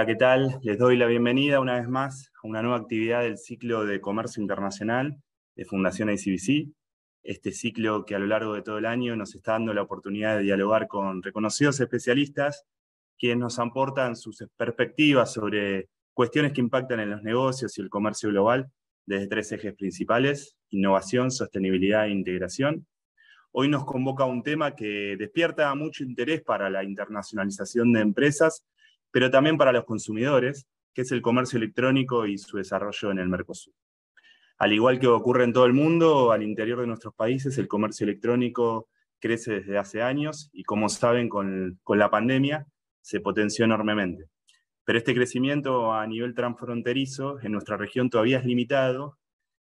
Hola, 0.00 0.06
¿qué 0.06 0.16
tal? 0.16 0.58
Les 0.62 0.78
doy 0.78 0.96
la 0.96 1.04
bienvenida 1.04 1.60
una 1.60 1.74
vez 1.78 1.86
más 1.86 2.32
a 2.42 2.48
una 2.48 2.62
nueva 2.62 2.78
actividad 2.78 3.20
del 3.20 3.36
ciclo 3.36 3.84
de 3.84 4.00
comercio 4.00 4.40
internacional 4.40 5.20
de 5.54 5.66
Fundación 5.66 6.08
ICBC. 6.08 6.72
Este 7.22 7.52
ciclo 7.52 8.06
que 8.06 8.14
a 8.14 8.18
lo 8.18 8.26
largo 8.26 8.54
de 8.54 8.62
todo 8.62 8.78
el 8.78 8.86
año 8.86 9.14
nos 9.14 9.34
está 9.34 9.52
dando 9.52 9.74
la 9.74 9.82
oportunidad 9.82 10.38
de 10.38 10.44
dialogar 10.44 10.88
con 10.88 11.22
reconocidos 11.22 11.80
especialistas 11.80 12.64
quienes 13.18 13.36
nos 13.40 13.58
aportan 13.58 14.16
sus 14.16 14.42
perspectivas 14.56 15.34
sobre 15.34 15.90
cuestiones 16.14 16.54
que 16.54 16.62
impactan 16.62 17.00
en 17.00 17.10
los 17.10 17.22
negocios 17.22 17.76
y 17.76 17.82
el 17.82 17.90
comercio 17.90 18.30
global 18.30 18.72
desde 19.04 19.26
tres 19.26 19.52
ejes 19.52 19.74
principales, 19.74 20.56
innovación, 20.70 21.30
sostenibilidad 21.30 22.06
e 22.06 22.12
integración. 22.12 22.86
Hoy 23.52 23.68
nos 23.68 23.84
convoca 23.84 24.24
un 24.24 24.42
tema 24.42 24.74
que 24.74 25.16
despierta 25.18 25.74
mucho 25.74 26.04
interés 26.04 26.40
para 26.42 26.70
la 26.70 26.84
internacionalización 26.84 27.92
de 27.92 28.00
empresas, 28.00 28.64
pero 29.10 29.30
también 29.30 29.56
para 29.56 29.72
los 29.72 29.84
consumidores, 29.84 30.66
que 30.94 31.02
es 31.02 31.12
el 31.12 31.22
comercio 31.22 31.56
electrónico 31.56 32.26
y 32.26 32.38
su 32.38 32.56
desarrollo 32.56 33.10
en 33.10 33.18
el 33.18 33.28
Mercosur. 33.28 33.74
Al 34.58 34.72
igual 34.72 35.00
que 35.00 35.06
ocurre 35.06 35.44
en 35.44 35.54
todo 35.54 35.64
el 35.64 35.72
mundo, 35.72 36.32
al 36.32 36.42
interior 36.42 36.80
de 36.80 36.86
nuestros 36.86 37.14
países 37.14 37.56
el 37.56 37.66
comercio 37.66 38.04
electrónico 38.04 38.88
crece 39.18 39.60
desde 39.60 39.78
hace 39.78 40.02
años 40.02 40.50
y 40.52 40.64
como 40.64 40.88
saben 40.88 41.28
con, 41.28 41.80
la 41.86 42.10
pandemia 42.10 42.66
se 43.00 43.20
potenció 43.20 43.64
enormemente. 43.64 44.26
Pero 44.84 44.98
este 44.98 45.14
crecimiento 45.14 45.92
a 45.92 46.06
nivel 46.06 46.34
transfronterizo 46.34 47.40
en 47.40 47.52
nuestra 47.52 47.76
región 47.78 48.10
todavía 48.10 48.38
es 48.38 48.44
limitado 48.44 49.18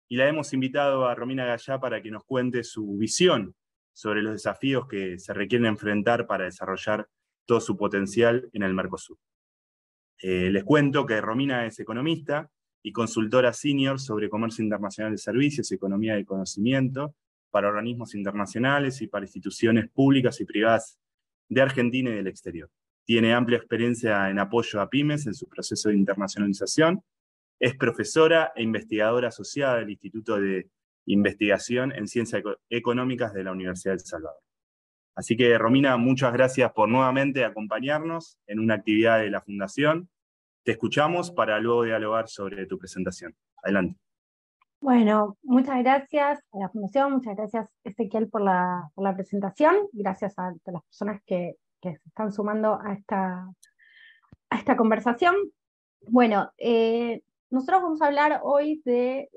y 0.10 0.18
la 0.18 0.28
hemos 0.28 0.54
invitado 0.54 1.08
a 1.08 1.16
Romina 1.16 1.46
Gallá 1.46 1.80
para 1.80 2.02
que 2.02 2.12
nos 2.12 2.26
cuente 2.26 2.64
su 2.64 2.98
visión 2.98 3.56
sobre 3.94 4.22
los 4.22 4.34
desafíos 4.34 4.88
que 4.88 5.20
se 5.20 5.34
requieren 5.34 5.68
enfrentar 5.68 6.28
para 6.28 6.46
desarrollar 6.46 7.08
todo 7.46 7.62
su 7.62 7.78
potencial 7.78 8.50
en 8.54 8.64
el 8.64 8.74
Mercosur. 8.74 9.18
Eh, 10.22 10.50
les 10.52 10.64
cuento 10.64 11.06
que 11.06 11.22
Romina 11.22 11.66
es 11.66 11.80
economista 11.80 12.50
y 12.84 12.92
consultora 12.92 13.54
senior 13.54 14.00
sobre 14.00 14.30
comercio 14.30 14.64
internacional 14.64 15.14
de 15.14 15.18
servicios 15.18 15.72
y 15.72 15.76
economía 15.76 16.16
del 16.16 16.26
conocimiento 16.26 17.16
para 17.52 17.70
organismos 17.70 18.16
internacionales 18.16 19.02
y 19.02 19.08
para 19.08 19.26
instituciones 19.26 19.90
públicas 19.90 20.40
y 20.42 20.46
privadas 20.46 21.00
de 21.48 21.62
Argentina 21.62 22.10
y 22.10 22.16
del 22.16 22.28
exterior. 22.28 22.70
Tiene 23.06 23.34
amplia 23.34 23.58
experiencia 23.58 24.30
en 24.30 24.40
apoyo 24.40 24.82
a 24.82 24.90
pymes 24.90 25.26
en 25.26 25.34
su 25.34 25.48
proceso 25.48 25.90
de 25.90 25.96
internacionalización. 25.96 27.02
Es 27.60 27.76
profesora 27.76 28.52
e 28.56 28.62
investigadora 28.62 29.30
asociada 29.30 29.78
del 29.78 29.90
Instituto 29.90 30.40
de 30.40 30.70
investigación 31.06 31.92
en 31.92 32.08
ciencias 32.08 32.44
económicas 32.70 33.34
de 33.34 33.44
la 33.44 33.52
Universidad 33.52 33.94
de 33.94 34.00
Salvador. 34.00 34.42
Así 35.20 35.36
que, 35.36 35.58
Romina, 35.58 35.98
muchas 35.98 36.32
gracias 36.32 36.72
por 36.72 36.88
nuevamente 36.88 37.44
acompañarnos 37.44 38.40
en 38.48 38.58
una 38.58 38.76
actividad 38.76 39.20
de 39.20 39.30
la 39.30 39.42
Fundación. 39.42 40.08
Te 40.64 40.72
escuchamos 40.72 41.30
para 41.30 41.60
luego 41.60 41.84
dialogar 41.84 42.30
sobre 42.30 42.66
tu 42.68 42.80
presentación. 42.80 43.36
Adelante. 43.62 44.00
Bueno, 44.80 45.38
muchas 45.44 45.80
gracias 45.80 46.40
a 46.54 46.60
la 46.60 46.70
Fundación, 46.70 47.12
muchas 47.12 47.36
gracias 47.36 47.68
Ezequiel 47.84 48.30
por 48.30 48.44
la, 48.44 48.90
presentación, 49.14 49.90
gracias 49.92 50.40
a, 50.40 50.54
todas 50.64 50.76
las 50.76 50.84
personas 50.84 51.22
que, 51.26 51.58
se 51.84 52.00
están 52.06 52.32
sumando 52.32 52.80
a 52.82 52.94
esta, 52.94 54.78
conversación. 54.78 55.36
Bueno, 56.08 56.50
eh, 56.58 57.24
nosotros 57.50 57.82
vamos 57.82 58.02
a 58.02 58.06
hablar 58.06 58.40
hoy 58.42 58.82
de 58.86 59.28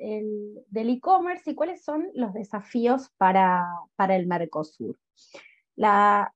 del 0.68 0.90
e-commerce 0.90 1.50
y 1.50 1.56
cuáles 1.56 1.82
son 1.82 2.06
los 2.14 2.32
desafíos 2.34 3.10
para 3.16 3.66
el 4.10 4.28
Mercosur. 4.28 4.96
La, 5.76 6.32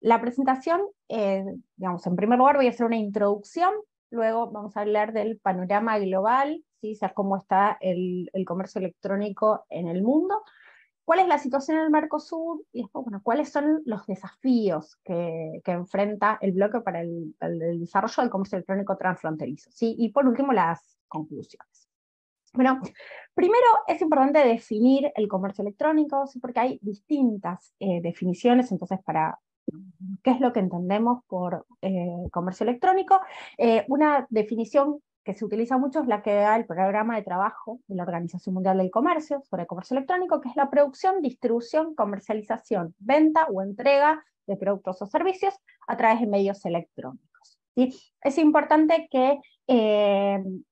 la 0.00 0.20
presentación, 0.20 0.80
eh, 1.08 1.44
digamos, 1.76 2.06
en 2.06 2.16
primer 2.16 2.38
lugar 2.38 2.56
voy 2.56 2.66
a 2.66 2.70
hacer 2.70 2.86
una 2.86 2.96
introducción, 2.96 3.72
luego 4.10 4.50
vamos 4.50 4.76
a 4.76 4.80
hablar 4.80 5.12
del 5.12 5.38
panorama 5.38 5.98
global, 5.98 6.64
¿sí? 6.80 6.98
o 7.00 7.14
cómo 7.14 7.36
está 7.36 7.76
el, 7.80 8.30
el 8.32 8.44
comercio 8.44 8.78
electrónico 8.80 9.64
en 9.68 9.88
el 9.88 10.02
mundo, 10.02 10.42
cuál 11.08 11.20
es 11.20 11.26
la 11.26 11.38
situación 11.38 11.78
en 11.78 11.84
el 11.84 11.90
Mercosur 11.90 12.66
y 12.70 12.82
después, 12.82 13.02
bueno, 13.02 13.22
cuáles 13.22 13.48
son 13.48 13.80
los 13.86 14.06
desafíos 14.06 14.98
que, 15.02 15.62
enfrenta 15.64 16.36
el 16.42 16.52
bloque 16.52 16.82
para 16.82 17.00
el, 17.00 17.34
desarrollo 17.80 18.22
del 18.22 18.28
comercio 18.28 18.56
electrónico 18.56 18.94
transfronterizo. 18.94 19.70
¿sí? 19.72 19.94
Y 19.98 20.10
por 20.10 20.26
último, 20.28 20.52
las 20.52 20.98
conclusiones. 21.08 21.77
Bueno, 22.54 22.80
primero 23.34 23.66
es 23.86 24.00
importante 24.00 24.40
definir 24.40 25.12
el 25.14 25.28
comercio 25.28 25.62
electrónico, 25.62 26.26
¿sí? 26.26 26.38
porque 26.40 26.60
hay 26.60 26.78
distintas 26.82 27.74
eh, 27.78 28.00
definiciones, 28.02 28.72
entonces 28.72 28.98
para 29.04 29.38
qué 30.22 30.30
es 30.30 30.40
lo 30.40 30.52
que 30.52 30.60
entendemos 30.60 31.22
por 31.26 31.66
eh, 31.82 32.08
comercio 32.32 32.64
electrónico, 32.64 33.20
eh, 33.58 33.84
una 33.88 34.26
definición 34.30 35.00
que 35.24 35.34
se 35.34 35.44
utiliza 35.44 35.76
mucho 35.76 36.00
es 36.00 36.06
la 36.06 36.22
que 36.22 36.32
da 36.32 36.56
el 36.56 36.64
programa 36.64 37.16
de 37.16 37.22
trabajo 37.22 37.80
de 37.86 37.96
la 37.96 38.04
Organización 38.04 38.54
Mundial 38.54 38.78
del 38.78 38.90
Comercio 38.90 39.42
sobre 39.48 39.62
el 39.62 39.68
comercio 39.68 39.94
electrónico, 39.94 40.40
que 40.40 40.48
es 40.48 40.56
la 40.56 40.70
producción, 40.70 41.20
distribución, 41.20 41.94
comercialización, 41.94 42.94
venta 42.98 43.46
o 43.52 43.60
entrega 43.60 44.24
de 44.46 44.56
productos 44.56 45.02
o 45.02 45.06
servicios 45.06 45.54
a 45.86 45.98
través 45.98 46.20
de 46.20 46.28
medios 46.28 46.64
electrónicos. 46.64 47.58
¿sí? 47.74 47.94
Es 48.22 48.38
importante 48.38 49.06
que 49.10 49.38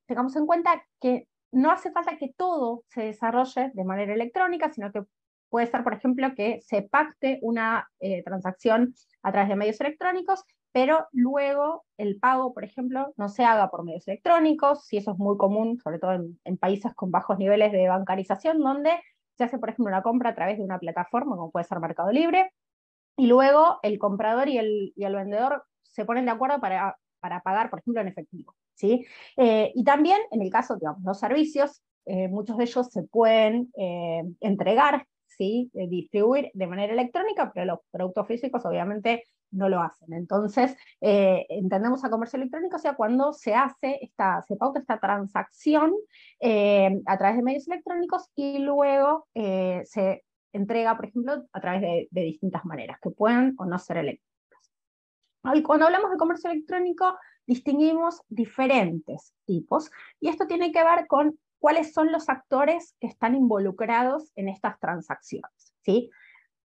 tengamos 0.06 0.34
en 0.36 0.46
cuenta 0.46 0.82
que 1.00 1.28
no 1.56 1.70
hace 1.70 1.90
falta 1.90 2.16
que 2.16 2.32
todo 2.36 2.84
se 2.88 3.02
desarrolle 3.02 3.70
de 3.74 3.84
manera 3.84 4.14
electrónica, 4.14 4.72
sino 4.72 4.92
que 4.92 5.02
puede 5.48 5.66
ser, 5.66 5.82
por 5.84 5.94
ejemplo, 5.94 6.34
que 6.34 6.60
se 6.60 6.82
pacte 6.82 7.38
una 7.42 7.88
eh, 8.00 8.22
transacción 8.22 8.94
a 9.22 9.32
través 9.32 9.48
de 9.48 9.56
medios 9.56 9.80
electrónicos 9.80 10.44
pero 10.76 11.08
luego 11.12 11.86
el 11.96 12.18
pago, 12.18 12.52
por 12.52 12.62
ejemplo, 12.62 13.14
no 13.16 13.30
se 13.30 13.46
haga 13.46 13.70
por 13.70 13.82
medios 13.82 14.06
electrónicos, 14.08 14.84
si 14.84 14.98
eso 14.98 15.12
es 15.12 15.18
muy 15.18 15.38
común, 15.38 15.78
sobre 15.82 15.98
todo 15.98 16.12
en, 16.44 16.58
países 16.58 16.94
con 16.94 17.10
bajos 17.10 17.38
niveles 17.38 17.72
de 17.72 17.88
bancarización, 17.88 18.58
donde 18.58 18.90
se 19.38 19.44
hace, 19.44 19.56
por 19.56 19.70
ejemplo, 19.70 19.90
una 19.90 20.02
compra 20.02 20.28
a 20.28 20.34
través 20.34 20.58
de 20.58 20.64
una 20.64 20.78
plataforma, 20.78 21.34
como 21.34 21.50
puede 21.50 21.64
ser 21.64 21.80
Mercado 21.80 22.12
Libre, 22.12 22.52
y 23.16 23.26
luego 23.26 23.78
el 23.82 23.98
comprador 23.98 24.50
y 24.50 24.58
el, 24.58 24.92
vendedor 24.98 25.64
se 25.80 26.04
ponen 26.04 26.26
de 26.26 26.32
acuerdo 26.32 26.60
para 26.60 26.98
pagar, 27.42 27.70
por 27.70 27.78
ejemplo, 27.78 28.02
en 28.02 28.08
efectivo. 28.08 28.54
Eh, 28.82 29.72
y 29.74 29.84
también, 29.84 30.18
en 30.30 30.42
el 30.42 30.50
caso, 30.50 30.76
digamos, 30.76 31.02
los 31.04 31.18
servicios, 31.18 31.82
eh, 32.04 32.28
muchos 32.28 32.56
de 32.56 32.64
ellos 32.64 32.88
se 32.90 33.02
pueden 33.02 33.72
eh, 33.76 34.22
entregar, 34.40 35.06
¿sí? 35.26 35.70
distribuir 35.74 36.50
de 36.54 36.66
manera 36.66 36.92
electrónica, 36.92 37.50
pero 37.52 37.66
los 37.66 37.78
productos 37.90 38.26
físicos 38.26 38.64
obviamente 38.64 39.24
no 39.50 39.68
lo 39.68 39.80
hacen. 39.80 40.12
Entonces, 40.12 40.76
entendemos 41.00 42.04
a 42.04 42.10
comercio 42.10 42.36
electrónico, 42.38 42.76
o 42.76 42.78
sea, 42.78 42.94
cuando 42.94 43.32
se 43.32 43.54
hace, 43.54 43.98
esta, 44.02 44.42
se 44.42 44.56
pauta 44.56 44.80
esta 44.80 44.98
transacción 44.98 45.94
a 46.42 47.18
través 47.18 47.36
de 47.36 47.42
medios 47.42 47.68
electrónicos 47.68 48.28
y 48.34 48.58
luego 48.58 49.26
se 49.34 50.24
entrega, 50.52 50.96
por 50.96 51.06
ejemplo, 51.06 51.44
a 51.52 51.60
través 51.60 51.80
de, 51.80 52.08
de, 52.10 52.22
distintas 52.22 52.64
maneras, 52.64 52.98
que 53.00 53.10
pueden 53.10 53.54
o 53.58 53.66
no 53.66 53.78
ser 53.78 53.98
electrónicas. 53.98 54.36
Cuando 55.64 55.86
hablamos 55.86 56.10
de 56.10 56.16
comercio 56.16 56.50
electrónico, 56.50 57.16
distinguimos 57.46 58.22
diferentes 58.28 59.32
tipos, 59.44 59.90
y 60.20 60.28
esto 60.28 60.46
tiene 60.46 60.72
que 60.72 60.82
ver 60.82 61.06
con 61.06 61.38
cuáles 61.58 61.92
son 61.92 62.12
los 62.12 62.28
actores 62.28 62.94
que 63.00 63.06
están 63.06 63.34
involucrados 63.34 64.32
en 64.36 64.48
estas 64.48 64.78
transacciones. 64.78 65.74
¿sí? 65.82 66.10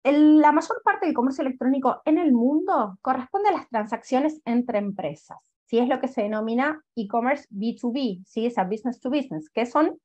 la 0.04 0.52
mayor 0.52 0.82
parte 0.84 1.06
del 1.06 1.16
comercio 1.16 1.42
electrónico 1.42 2.02
en 2.06 2.18
el 2.18 2.32
mundo 2.32 2.98
corresponde 3.02 3.50
a 3.50 3.54
las 3.54 3.68
transacciones 3.68 4.42
entre 4.46 4.78
empresas. 4.78 5.38
¿sí? 5.66 5.80
Es 5.80 5.90
lo 5.90 6.00
que 6.00 6.08
se 6.08 6.22
denomina 6.22 6.82
e-commerce 6.96 7.48
B2B, 7.52 8.24
¿sí? 8.26 8.46
es 8.46 8.58
a 8.58 8.64
business 8.64 9.00
to 9.00 9.10
business, 9.10 9.50
que 9.50 9.66
son 9.66 10.00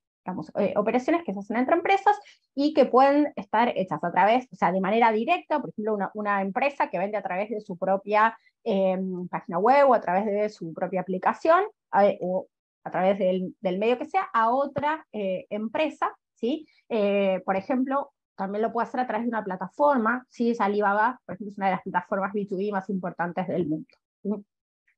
eh, 0.58 0.74
operaciones 0.76 1.22
que 1.24 1.32
se 1.32 1.40
hacen 1.40 1.56
entre 1.56 1.74
empresas 1.74 2.18
y 2.54 2.74
que 2.74 2.86
pueden 2.86 3.32
estar 3.36 3.72
hechas 3.76 4.02
a 4.02 4.12
través, 4.12 4.46
o 4.52 4.56
sea, 4.56 4.72
de 4.72 4.80
manera 4.80 5.10
directa, 5.12 5.60
por 5.60 5.70
ejemplo, 5.70 5.98
una, 6.14 6.42
empresa 6.42 6.88
que 6.88 6.98
vende 6.98 7.16
a 7.16 7.22
través 7.22 7.50
de 7.50 7.60
su 7.60 7.76
propia 7.76 8.36
em, 8.64 9.28
página 9.28 9.58
web 9.58 9.90
o 9.90 9.94
a 9.94 10.00
través 10.00 10.26
de 10.26 10.48
su 10.48 10.72
propia 10.72 11.00
aplicación 11.00 11.64
o 12.20 12.46
a 12.84 12.90
través 12.90 13.18
del, 13.18 13.54
medio 13.62 13.98
que 13.98 14.06
sea 14.06 14.28
a 14.32 14.50
otra 14.50 15.06
eh, 15.12 15.46
empresa, 15.50 16.14
¿sí? 16.34 16.66
Eh, 16.88 17.42
por 17.44 17.56
ejemplo, 17.56 18.12
también 18.34 18.62
lo 18.62 18.72
puede 18.72 18.88
hacer 18.88 19.00
a 19.00 19.06
través 19.06 19.24
de 19.24 19.28
una 19.28 19.44
plataforma, 19.44 20.26
si 20.28 20.50
es 20.50 20.60
Alibaba, 20.60 21.20
por 21.24 21.34
ejemplo, 21.34 21.52
es 21.52 21.58
una 21.58 21.66
de 21.66 21.72
las 21.72 21.82
plataformas 21.82 22.32
B2B 22.32 22.72
más 22.72 22.88
importantes 22.90 23.46
del 23.46 23.66
mundo. 23.66 23.88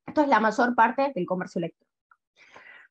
Esto 0.07 0.23
es 0.23 0.29
la 0.29 0.41
mayor 0.41 0.75
parte 0.75 1.13
del 1.15 1.27
comercio 1.27 1.59
electrónico. 1.59 1.94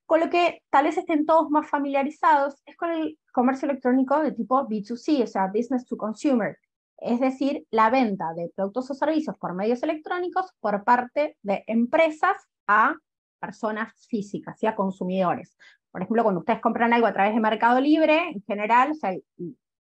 Con 0.06 0.20
lo 0.20 0.30
que 0.30 0.62
tal 0.70 0.86
vez 0.86 0.98
estén 0.98 1.26
todos 1.26 1.50
más 1.50 1.70
familiarizados 1.70 2.62
es 2.66 2.76
con 2.76 2.92
el 2.92 3.18
comercio 3.32 3.70
electrónico 3.70 4.20
de 4.22 4.32
tipo 4.32 4.68
B2C, 4.68 5.24
o 5.24 5.28
sea, 5.28 5.48
Business 5.48 5.86
to 5.86 5.98
Consumer, 5.98 6.58
es 6.98 7.20
decir, 7.20 7.66
la 7.72 7.90
venta 7.90 8.34
de 8.34 8.52
productos 8.56 8.92
o 8.92 8.94
servicios 8.94 9.38
por 9.38 9.54
medios 9.54 9.84
electrónicos 9.84 10.52
por 10.60 10.84
parte 10.84 11.38
de 11.42 11.64
empresas 11.68 12.38
a 12.68 12.96
personas 13.40 13.94
físicas 14.08 14.58
y 14.62 14.74
consumidores. 14.74 15.58
Por 15.92 16.02
ejemplo, 16.02 16.24
cuando 16.24 16.40
ustedes 16.40 16.62
compran 16.62 16.94
algo 16.94 17.08
a 17.08 17.14
través 17.14 17.34
de 17.34 17.42
Mercado 17.42 17.80
Libre, 17.80 18.30
en 18.30 18.42
general, 18.44 18.92
o 18.92 18.96
sea, 18.96 19.14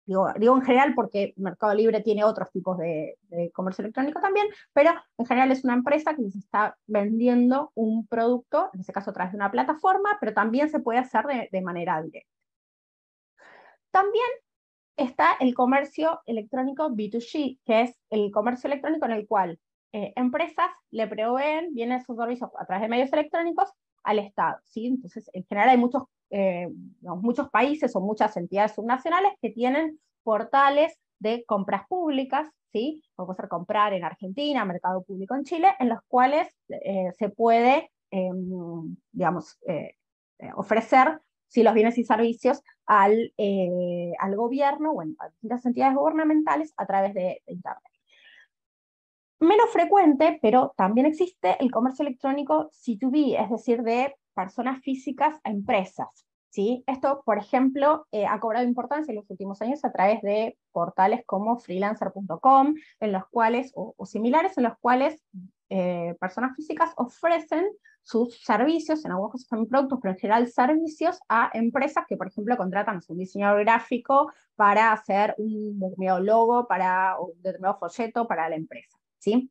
Digo, 0.06 0.32
digo, 0.38 0.56
en 0.56 0.62
general 0.62 0.94
porque 0.94 1.34
Mercado 1.38 1.74
Libre 1.74 2.02
tiene 2.02 2.24
otros 2.24 2.52
tipos 2.52 2.78
de, 2.78 3.18
comercio 3.54 3.82
electrónico 3.82 4.22
también, 4.22 4.48
pero 4.72 4.92
en 5.18 5.26
general 5.26 5.52
es 5.52 5.64
una 5.64 5.74
empresa 5.74 6.16
que 6.16 6.30
se 6.30 6.38
está 6.38 6.78
vendiendo 6.86 7.72
un 7.74 8.06
producto, 8.08 8.70
en 8.74 8.82
este 8.82 8.94
caso 8.94 9.10
a 9.10 9.14
través 9.14 9.32
de 9.34 9.38
una 9.38 9.52
plataforma, 9.52 10.18
pero 10.20 10.34
también 10.34 10.70
se 10.70 10.80
puede 10.80 11.00
hacer 11.00 11.26
de, 11.52 11.62
manera 11.62 12.02
directa. 12.04 12.30
También 13.90 14.26
está 14.96 15.38
el 15.40 15.56
comercio 15.56 16.22
electrónico 16.26 16.90
B2G, 16.92 17.60
que 17.66 17.82
es 17.82 18.00
el 18.12 18.32
comercio 18.32 18.68
electrónico 18.68 19.06
en 19.06 19.12
el 19.12 19.28
cual 19.28 19.60
eh, 19.92 20.14
empresas 20.16 20.70
le 20.92 21.08
proveen 21.08 21.74
bienes 21.74 22.04
o 22.08 22.16
servicios 22.16 22.52
a 22.60 22.66
través 22.66 22.84
de 22.84 22.90
medios 22.90 23.12
electrónicos 23.12 23.70
al 24.04 24.20
Estado. 24.20 24.60
¿sí? 24.66 24.86
Entonces, 24.86 25.30
en 25.34 25.46
general 25.46 25.70
hay 25.70 25.78
muchos 25.78 26.04
eh, 26.30 26.68
muchos 27.02 27.50
países 27.50 27.96
o 27.96 28.02
muchas 28.02 28.36
entidades 28.38 28.74
subnacionales 28.74 29.34
que 29.42 29.52
tienen 29.52 30.00
portales 30.24 30.98
de 31.20 31.46
compras 31.46 31.88
públicas, 31.88 32.48
¿sí? 32.72 33.04
Como 33.16 33.28
puede 33.28 33.38
ser 33.38 33.50
comprar 33.50 33.94
en 33.94 34.04
Argentina, 34.04 34.66
Mercado 34.66 35.04
Público 35.04 35.36
en 35.36 35.44
Chile, 35.44 35.76
en 35.80 35.90
los 35.90 36.00
cuales 36.08 36.48
eh, 36.70 37.12
se 37.18 37.30
puede, 37.30 37.92
em, 38.12 38.96
digamos, 39.12 39.58
eh, 39.68 39.96
ofrecer 40.56 41.22
los 41.56 41.74
bienes 41.74 41.98
y 41.98 42.04
servicios 42.04 42.62
al, 42.86 43.34
al 44.20 44.36
gobierno 44.36 44.92
o 44.92 45.02
a 45.02 45.30
distintas 45.30 45.66
entidades 45.66 45.96
gubernamentales 45.96 46.74
a 46.76 46.86
través 46.86 47.14
de, 47.14 47.42
de 47.46 47.54
Internet. 47.54 47.82
Menos 49.40 49.70
frecuente, 49.70 50.38
pero 50.42 50.74
también 50.76 51.08
existe 51.08 51.56
el 51.62 51.72
comercio 51.72 52.06
electrónico 52.06 52.70
C2B, 52.72 53.42
es 53.42 53.50
decir, 53.50 53.84
de 53.84 54.16
personas 54.36 54.82
físicas 54.82 55.40
a 55.44 55.50
empresas. 55.50 56.26
¿sí? 56.50 56.84
Esto, 56.88 57.22
por 57.26 57.38
ejemplo, 57.38 58.08
eh, 58.12 58.26
ha 58.26 58.40
cobrado 58.40 58.66
importancia 58.66 59.12
en 59.12 59.18
los 59.18 59.30
últimos 59.30 59.62
años 59.62 59.84
a 59.84 59.92
través 59.92 60.22
de 60.22 60.58
portales 60.72 61.24
como 61.26 61.58
freelancer.com, 61.58 62.76
en 63.00 63.12
los 63.12 63.26
cuales, 63.30 63.72
o, 63.76 63.94
similares, 64.06 64.58
en 64.58 64.66
los 64.66 64.78
cuales 64.80 65.22
eh, 65.70 66.16
personas 66.20 66.56
físicas 66.56 66.94
ofrecen 66.96 67.66
sus 68.04 68.40
servicios, 68.44 69.04
en 69.04 69.12
algunos 69.12 69.32
casos 69.32 69.48
también 69.48 69.68
productos, 69.68 70.00
pero 70.02 70.14
en 70.14 70.20
general 70.20 70.48
servicios 70.48 71.20
a 71.28 71.50
empresas 71.54 72.06
que, 72.08 72.16
por 72.16 72.28
ejemplo, 72.28 72.56
contratan 72.56 72.98
a 72.98 73.02
un 73.10 73.18
diseñador 73.18 73.62
gráfico 73.62 74.32
para 74.56 74.92
hacer 74.94 75.34
un 75.40 75.80
determinado 75.80 76.20
logo, 76.20 76.68
para 76.68 77.20
un 77.20 77.34
determinado 77.42 77.80
folleto 77.80 78.28
para 78.28 78.48
la 78.48 78.56
empresa. 78.56 78.96
¿sí? 79.18 79.50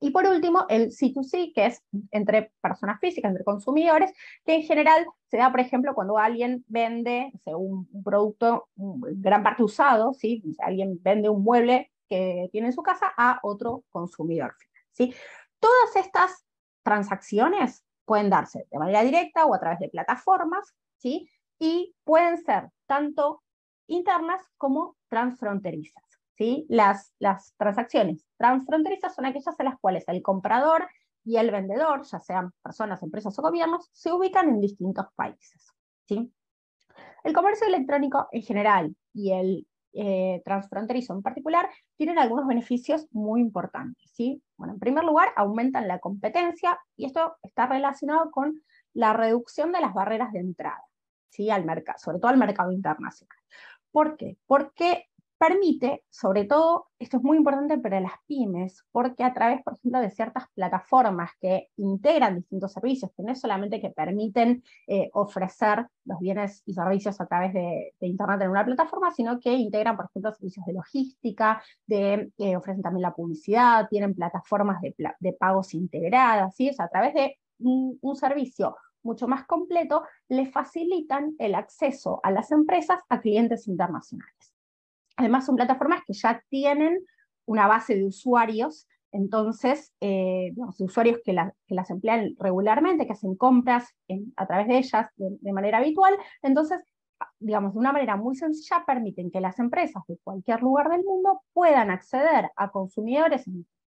Y 0.00 0.10
por 0.10 0.26
último, 0.26 0.66
el 0.68 0.90
C2C, 0.90 1.52
que 1.54 1.66
es 1.66 1.82
entre 2.10 2.52
personas 2.60 3.00
físicas, 3.00 3.30
entre 3.30 3.44
consumidores, 3.44 4.12
que 4.44 4.56
en 4.56 4.62
general 4.62 5.06
se 5.30 5.38
da, 5.38 5.50
por 5.50 5.60
ejemplo, 5.60 5.94
cuando 5.94 6.18
alguien 6.18 6.64
vende 6.68 7.32
un, 7.46 7.88
producto 8.04 8.68
gran 8.74 9.42
parte 9.42 9.62
usado, 9.62 10.12
¿sí? 10.12 10.42
alguien 10.58 11.00
vende 11.02 11.30
un 11.30 11.42
mueble 11.42 11.92
que 12.08 12.48
tiene 12.52 12.68
en 12.68 12.72
su 12.72 12.82
casa 12.82 13.12
a 13.16 13.40
otro 13.42 13.84
consumidor. 13.90 14.54
¿sí? 14.92 15.14
Todas 15.58 15.96
estas 15.96 16.44
transacciones 16.82 17.84
pueden 18.04 18.30
darse 18.30 18.66
de 18.70 18.78
manera 18.78 19.02
directa 19.02 19.46
o 19.46 19.54
a 19.54 19.58
través 19.58 19.78
de 19.80 19.88
plataformas, 19.88 20.74
¿sí? 20.98 21.28
y 21.58 21.94
pueden 22.04 22.36
ser 22.38 22.70
tanto 22.86 23.42
internas 23.86 24.42
como 24.58 24.96
transfronterizas. 25.08 26.05
Las, 26.68 27.12
las 27.18 27.54
transacciones 27.56 28.26
transfronterizas 28.36 29.14
son 29.14 29.26
aquellas 29.26 29.58
en 29.58 29.66
las 29.66 29.78
cuales 29.78 30.04
el 30.08 30.22
comprador 30.22 30.86
y 31.24 31.38
el 31.38 31.50
vendedor, 31.50 32.02
ya 32.04 32.20
sean 32.20 32.52
personas, 32.62 33.02
empresas 33.02 33.36
o 33.38 33.42
gobiernos, 33.42 33.88
se 33.92 34.12
ubican 34.12 34.48
en 34.48 34.60
distintos 34.60 35.06
países. 35.16 35.72
¿sí? 36.04 36.32
El 37.24 37.32
comercio 37.32 37.66
electrónico 37.66 38.28
en 38.30 38.42
general 38.42 38.96
y 39.12 39.32
el 39.32 39.66
eh, 39.92 40.42
transfronterizo 40.44 41.14
en 41.14 41.22
particular 41.22 41.68
tienen 41.96 42.18
algunos 42.18 42.46
beneficios 42.46 43.08
muy 43.10 43.40
importantes. 43.40 44.10
¿sí? 44.12 44.42
Bueno, 44.56 44.74
en 44.74 44.78
primer 44.78 45.04
lugar, 45.04 45.30
aumentan 45.36 45.88
la 45.88 45.98
competencia 45.98 46.78
y 46.96 47.06
esto 47.06 47.36
está 47.42 47.66
relacionado 47.66 48.30
con 48.30 48.62
la 48.92 49.12
reducción 49.12 49.72
de 49.72 49.80
las 49.80 49.94
barreras 49.94 50.32
de 50.32 50.40
entrada 50.40 50.84
¿sí? 51.30 51.50
al 51.50 51.64
mercado, 51.64 51.98
sobre 51.98 52.18
todo 52.18 52.28
al 52.28 52.38
mercado 52.38 52.70
internacional. 52.70 53.38
¿Por 53.90 54.16
qué? 54.16 54.36
Porque 54.46 55.08
permite, 55.38 56.04
sobre 56.10 56.44
todo, 56.44 56.88
esto 56.98 57.18
es 57.18 57.22
muy 57.22 57.36
importante 57.36 57.78
para 57.78 58.00
las 58.00 58.12
pymes, 58.26 58.84
porque 58.90 59.22
a 59.22 59.34
través, 59.34 59.62
por 59.62 59.74
ejemplo, 59.74 60.00
de 60.00 60.10
ciertas 60.10 60.44
plataformas 60.54 61.30
que 61.40 61.68
integran 61.76 62.36
distintos 62.36 62.72
servicios, 62.72 63.10
que 63.16 63.22
no 63.22 63.32
es 63.32 63.40
solamente 63.40 63.80
que 63.80 63.90
permiten 63.90 64.62
eh, 64.86 65.10
ofrecer 65.12 65.86
los 66.04 66.18
bienes 66.20 66.62
y 66.66 66.74
servicios 66.74 67.20
a 67.20 67.26
través 67.26 67.52
de, 67.52 67.92
Internet 68.00 68.40
en 68.42 68.50
una 68.50 68.64
plataforma, 68.64 69.10
sino 69.10 69.38
que 69.40 69.52
integran, 69.52 69.96
por 69.96 70.06
ejemplo, 70.06 70.32
servicios 70.32 70.64
de 70.64 70.72
logística, 70.72 71.62
de, 71.86 72.30
eh, 72.38 72.56
ofrecen 72.56 72.82
también 72.82 73.02
la 73.02 73.14
publicidad, 73.14 73.88
tienen 73.88 74.14
plataformas 74.14 74.80
de, 74.80 75.32
pagos 75.32 75.74
integradas, 75.74 76.54
¿sí? 76.54 76.70
a 76.78 76.88
través 76.88 77.14
de 77.14 77.38
un, 77.58 77.98
un 78.00 78.16
servicio 78.16 78.76
mucho 79.02 79.28
más 79.28 79.46
completo, 79.46 80.02
le 80.28 80.46
facilitan 80.46 81.34
el 81.38 81.54
acceso 81.54 82.20
a 82.22 82.30
las 82.30 82.50
empresas 82.52 83.00
a 83.08 83.20
clientes 83.20 83.68
internacionales. 83.68 84.55
Además, 85.16 85.46
son 85.46 85.56
plataformas 85.56 86.02
que 86.06 86.12
ya 86.12 86.42
tienen 86.48 87.04
una 87.46 87.66
base 87.66 87.94
de 87.94 88.04
usuarios, 88.04 88.86
entonces, 89.12 89.92
eh, 90.00 90.52
usuarios 90.78 91.20
que, 91.24 91.32
las 91.32 91.90
emplean 91.90 92.34
regularmente, 92.38 93.06
que 93.06 93.12
hacen 93.12 93.34
compras 93.34 93.88
a 94.36 94.46
través 94.46 94.68
de 94.68 94.78
ellas 94.78 95.08
de, 95.16 95.52
manera 95.52 95.78
habitual, 95.78 96.14
entonces, 96.42 96.80
digamos, 97.38 97.72
de 97.72 97.78
una 97.78 97.92
manera 97.92 98.16
muy 98.16 98.36
sencilla 98.36 98.84
permiten 98.86 99.30
que 99.30 99.40
las 99.40 99.58
empresas 99.58 100.02
de 100.06 100.18
cualquier 100.18 100.60
lugar 100.60 100.90
del 100.90 101.02
mundo 101.02 101.40
puedan 101.54 101.90
acceder 101.90 102.50
a 102.56 102.70
consumidores 102.70 103.46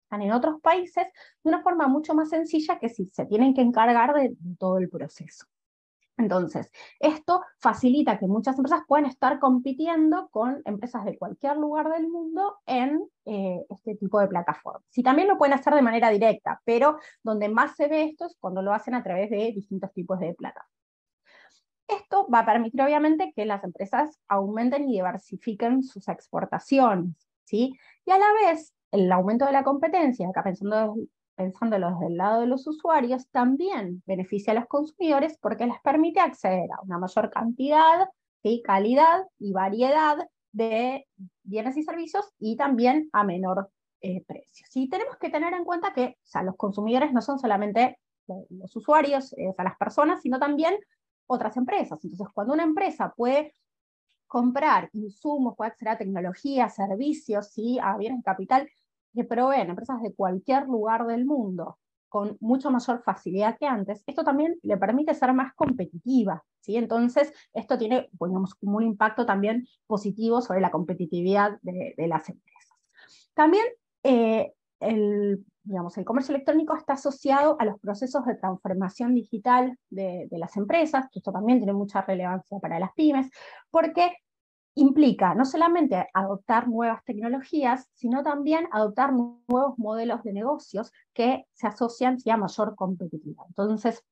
están 0.10 0.24
en 0.24 0.32
otros 0.32 0.60
países 0.62 1.06
de 1.44 1.50
una 1.50 1.62
forma 1.62 1.88
mucho 1.88 2.16
más 2.16 2.30
sencilla 2.30 2.80
que 2.80 2.90
si 2.90 3.06
se 3.06 3.28
tienen 3.28 3.54
que 3.54 3.62
encargar 3.62 4.16
de 4.16 4.36
todo 4.58 4.80
el 4.80 4.90
proceso. 4.90 5.46
Entonces, 6.20 6.70
esto 7.00 7.42
facilita 7.60 8.20
que 8.20 8.28
muchas 8.28 8.58
empresas 8.58 8.82
puedan 8.86 9.06
estar 9.06 9.40
compitiendo 9.40 10.28
con 10.32 10.62
empresas 10.66 11.06
de 11.06 11.18
cualquier 11.18 11.56
lugar 11.56 11.90
del 11.90 12.10
mundo 12.10 12.58
en 12.66 13.10
eh, 13.26 13.66
este 13.70 13.96
tipo 13.96 14.20
de 14.20 14.28
plataformas. 14.28 14.84
Y 14.94 15.02
también 15.02 15.30
lo 15.30 15.38
pueden 15.38 15.54
hacer 15.54 15.74
de 15.74 15.82
manera 15.82 16.10
directa, 16.10 16.62
pero 16.66 16.98
donde 17.24 17.48
más 17.48 17.78
se 17.78 17.88
ve 17.88 18.04
esto 18.04 18.26
es 18.26 18.36
cuando 18.38 18.62
lo 18.62 18.74
hacen 18.74 18.96
a 18.96 19.04
través 19.04 19.30
de 19.30 19.54
distintos 19.54 19.94
tipos 19.94 20.20
de 20.20 20.34
plataformas. 20.34 20.70
Esto 21.88 22.28
va 22.28 22.40
a 22.40 22.46
permitir, 22.46 22.82
obviamente, 22.82 23.32
que 23.34 23.46
las 23.46 23.64
empresas 23.64 24.20
aumenten 24.28 24.90
y 24.90 24.96
diversifiquen 24.96 25.84
sus 25.84 26.10
exportaciones, 26.10 27.16
¿sí? 27.46 27.74
Y 28.06 28.12
a 28.12 28.18
la 28.20 28.28
vez, 28.46 28.74
el 28.92 29.10
aumento 29.10 29.46
de 29.46 29.54
la 29.54 29.64
competencia, 29.64 30.28
acá 30.28 30.44
pensando 30.44 30.96
pensándolo 31.40 31.92
desde 31.92 32.08
el 32.08 32.18
lado 32.18 32.42
de 32.42 32.48
los 32.48 32.68
usuarios, 32.68 33.30
también 33.30 34.04
beneficia 34.06 34.52
a 34.52 34.56
los 34.56 34.68
consumidores 34.68 35.38
porque 35.40 35.66
les 35.66 35.80
permite 35.80 36.20
acceder 36.20 36.70
a 36.70 36.82
una 36.84 36.98
mayor 36.98 37.30
cantidad, 37.30 38.10
y 38.44 38.62
calidad 38.62 39.26
y 39.38 39.54
variedad 39.54 40.18
de 40.52 41.08
bienes 41.44 41.78
y 41.78 41.84
servicios 41.84 42.26
y 42.40 42.56
también 42.56 43.10
a 43.14 43.24
menor 43.24 43.70
eh, 44.02 44.24
precio. 44.26 44.66
Y 44.74 44.90
tenemos 44.90 45.18
que 45.18 45.30
tener 45.30 45.54
en 45.54 45.64
cuenta 45.64 45.94
que 45.94 46.18
los 46.44 46.56
consumidores 46.58 47.14
no 47.14 47.22
son 47.22 47.40
solamente 47.40 48.00
los 48.50 48.76
usuarios, 48.76 49.34
eh, 49.38 49.50
o 49.50 49.54
sea, 49.54 49.66
las 49.66 49.78
personas, 49.78 50.22
sino 50.22 50.40
también 50.40 50.76
otras 51.28 51.58
empresas. 51.58 52.04
Entonces, 52.04 52.28
cuando 52.34 52.54
una 52.54 52.64
empresa 52.64 53.14
puede 53.16 53.54
comprar 54.28 54.90
insumos, 54.94 55.56
puede 55.56 55.72
acceder 55.72 55.94
a 55.94 55.98
tecnología, 55.98 56.70
servicios, 56.70 57.58
y 57.58 57.80
a 57.80 57.98
bienes 57.98 58.20
de 58.20 58.24
capital 58.24 58.70
que 59.14 59.24
proveen 59.24 59.70
empresas 59.70 60.02
de 60.02 60.14
cualquier 60.14 60.68
lugar 60.68 61.06
del 61.08 61.26
mundo 61.26 61.78
con 62.10 62.38
mucho 62.40 62.72
mayor 62.72 63.04
facilidad 63.04 63.58
que 63.58 63.68
antes, 63.68 64.04
esto 64.08 64.24
también 64.24 64.58
le 64.64 64.78
permite 64.78 65.14
ser 65.14 65.32
más 65.34 65.54
competitiva, 65.54 66.44
¿sí? 66.60 66.76
Entonces, 66.76 67.32
esto 67.54 67.78
tiene, 67.78 68.10
digamos, 68.20 68.56
un 68.62 68.84
impacto 68.84 69.26
también 69.26 69.68
positivo 69.86 70.42
sobre 70.42 70.60
la 70.60 70.72
competitividad 70.72 71.60
de, 71.62 71.94
las 72.08 72.28
empresas. 72.30 72.78
También, 73.36 73.64
eh, 74.04 74.54
el, 74.80 75.46
digamos, 75.64 75.98
el 76.00 76.06
comercio 76.06 76.34
electrónico 76.34 76.76
está 76.76 76.94
asociado 76.94 77.56
a 77.60 77.66
los 77.66 77.80
procesos 77.80 78.26
de 78.26 78.36
transformación 78.36 79.14
digital 79.14 79.78
de, 79.92 80.28
las 80.32 80.58
empresas, 80.58 81.06
esto 81.14 81.32
también 81.32 81.60
tiene 81.60 81.74
mucha 81.74 82.02
relevancia 82.02 82.58
para 82.60 82.80
las 82.80 82.92
pymes, 82.94 83.30
porque 83.70 84.14
implica 84.76 85.36
no 85.36 85.46
solamente 85.46 86.08
adoptar 86.14 86.68
nuevas 86.68 87.04
tecnologías, 87.04 87.90
sino 87.94 88.24
también 88.24 88.68
adoptar 88.72 89.14
nuevos 89.14 89.78
modelos 89.78 90.24
de 90.24 90.34
negocios 90.34 90.92
que 91.14 91.46
se 91.54 91.68
asocian 91.68 92.18
a 92.32 92.38
mayor 92.38 92.76
competitividad. 92.76 93.46
Entonces, 93.48 94.04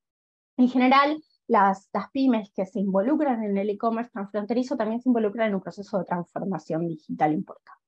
en 0.57 0.69
general, 0.69 1.21
las, 1.47 1.89
las 1.93 2.11
pymes 2.11 2.51
que 2.53 2.65
se 2.65 2.79
involucran 2.79 3.43
en 3.43 3.57
el 3.57 3.69
e-commerce 3.69 4.11
transfronterizo 4.11 4.75
también 4.75 5.01
se 5.01 5.09
involucran 5.09 5.49
en 5.49 5.55
un 5.55 5.61
proceso 5.61 5.99
de 5.99 6.05
transformación 6.05 6.87
digital 6.87 7.33
importante. 7.33 7.86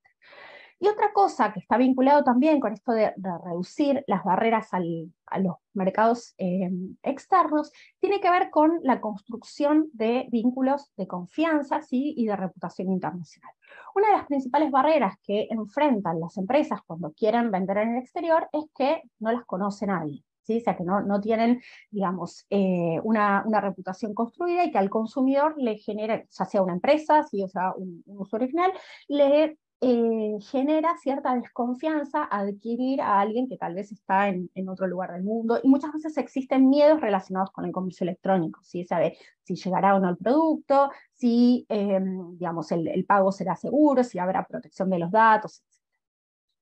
Y 0.82 0.88
otra 0.88 1.12
cosa 1.12 1.52
que 1.52 1.60
está 1.60 1.76
vinculado 1.76 2.24
también 2.24 2.58
con 2.58 2.72
esto 2.72 2.92
de, 2.92 3.12
reducir 3.44 4.02
las 4.06 4.24
barreras 4.24 4.70
a 4.72 5.38
los 5.38 5.56
mercados 5.74 6.34
eh, 6.38 6.70
externos, 7.02 7.70
tiene 7.98 8.18
que 8.18 8.30
ver 8.30 8.48
con 8.48 8.80
la 8.82 8.98
construcción 9.02 9.90
de 9.92 10.26
vínculos 10.32 10.90
de 10.96 11.06
confianza 11.06 11.82
¿sí? 11.82 12.14
y 12.16 12.24
de 12.24 12.34
reputación 12.34 12.90
internacional. 12.90 13.52
Una 13.94 14.06
de 14.08 14.16
las 14.16 14.26
principales 14.26 14.70
barreras 14.70 15.16
que 15.22 15.48
enfrentan 15.50 16.18
las 16.18 16.38
empresas 16.38 16.80
cuando 16.86 17.12
quieren 17.12 17.50
vender 17.50 17.76
en 17.76 17.96
el 17.96 17.98
exterior 17.98 18.48
es 18.50 18.64
que 18.74 19.02
no 19.18 19.32
las 19.32 19.44
conoce 19.44 19.86
nadie. 19.86 20.24
¿Sí? 20.42 20.56
O 20.56 20.60
sea, 20.60 20.74
que 20.74 20.82
no, 20.82 21.02
no 21.02 21.20
tienen, 21.20 21.60
digamos, 21.90 22.46
eh, 22.48 22.98
una, 23.04 23.44
una, 23.46 23.60
reputación 23.60 24.14
construida 24.14 24.64
y 24.64 24.72
que 24.72 24.78
al 24.78 24.88
consumidor 24.88 25.54
le 25.58 25.76
genera, 25.76 26.24
ya 26.28 26.44
sea 26.46 26.62
una 26.62 26.72
empresa, 26.72 27.22
si 27.24 27.42
o 27.42 27.48
sea 27.48 27.74
un, 27.76 28.02
un 28.06 28.18
usuario 28.18 28.48
final, 28.48 28.72
le 29.06 29.58
eh, 29.82 30.36
genera 30.40 30.96
cierta 30.98 31.34
desconfianza 31.34 32.24
adquirir 32.24 33.00
a 33.00 33.20
alguien 33.20 33.48
que 33.48 33.56
tal 33.56 33.74
vez 33.74 33.90
está 33.92 34.28
en, 34.28 34.50
otro 34.68 34.86
lugar 34.86 35.12
del 35.12 35.22
mundo 35.22 35.58
y 35.62 35.68
muchas 35.68 35.92
veces 35.92 36.18
existen 36.18 36.68
miedos 36.68 37.00
relacionados 37.00 37.50
con 37.50 37.64
el 37.64 37.72
comercio 37.72 38.04
electrónico, 38.04 38.60
¿sí? 38.62 38.84
sabe 38.84 39.16
si 39.42 39.56
llegará 39.56 39.94
o 39.96 40.00
no 40.00 40.10
el 40.10 40.18
producto, 40.18 40.90
si 41.14 41.64
em, 41.68 42.36
digamos, 42.36 42.70
el, 42.72 43.04
pago 43.06 43.32
será 43.32 43.56
seguro, 43.56 44.04
si 44.04 44.18
habrá 44.18 44.46
protección 44.46 44.90
de 44.90 44.98
los 44.98 45.10
datos. 45.10 45.62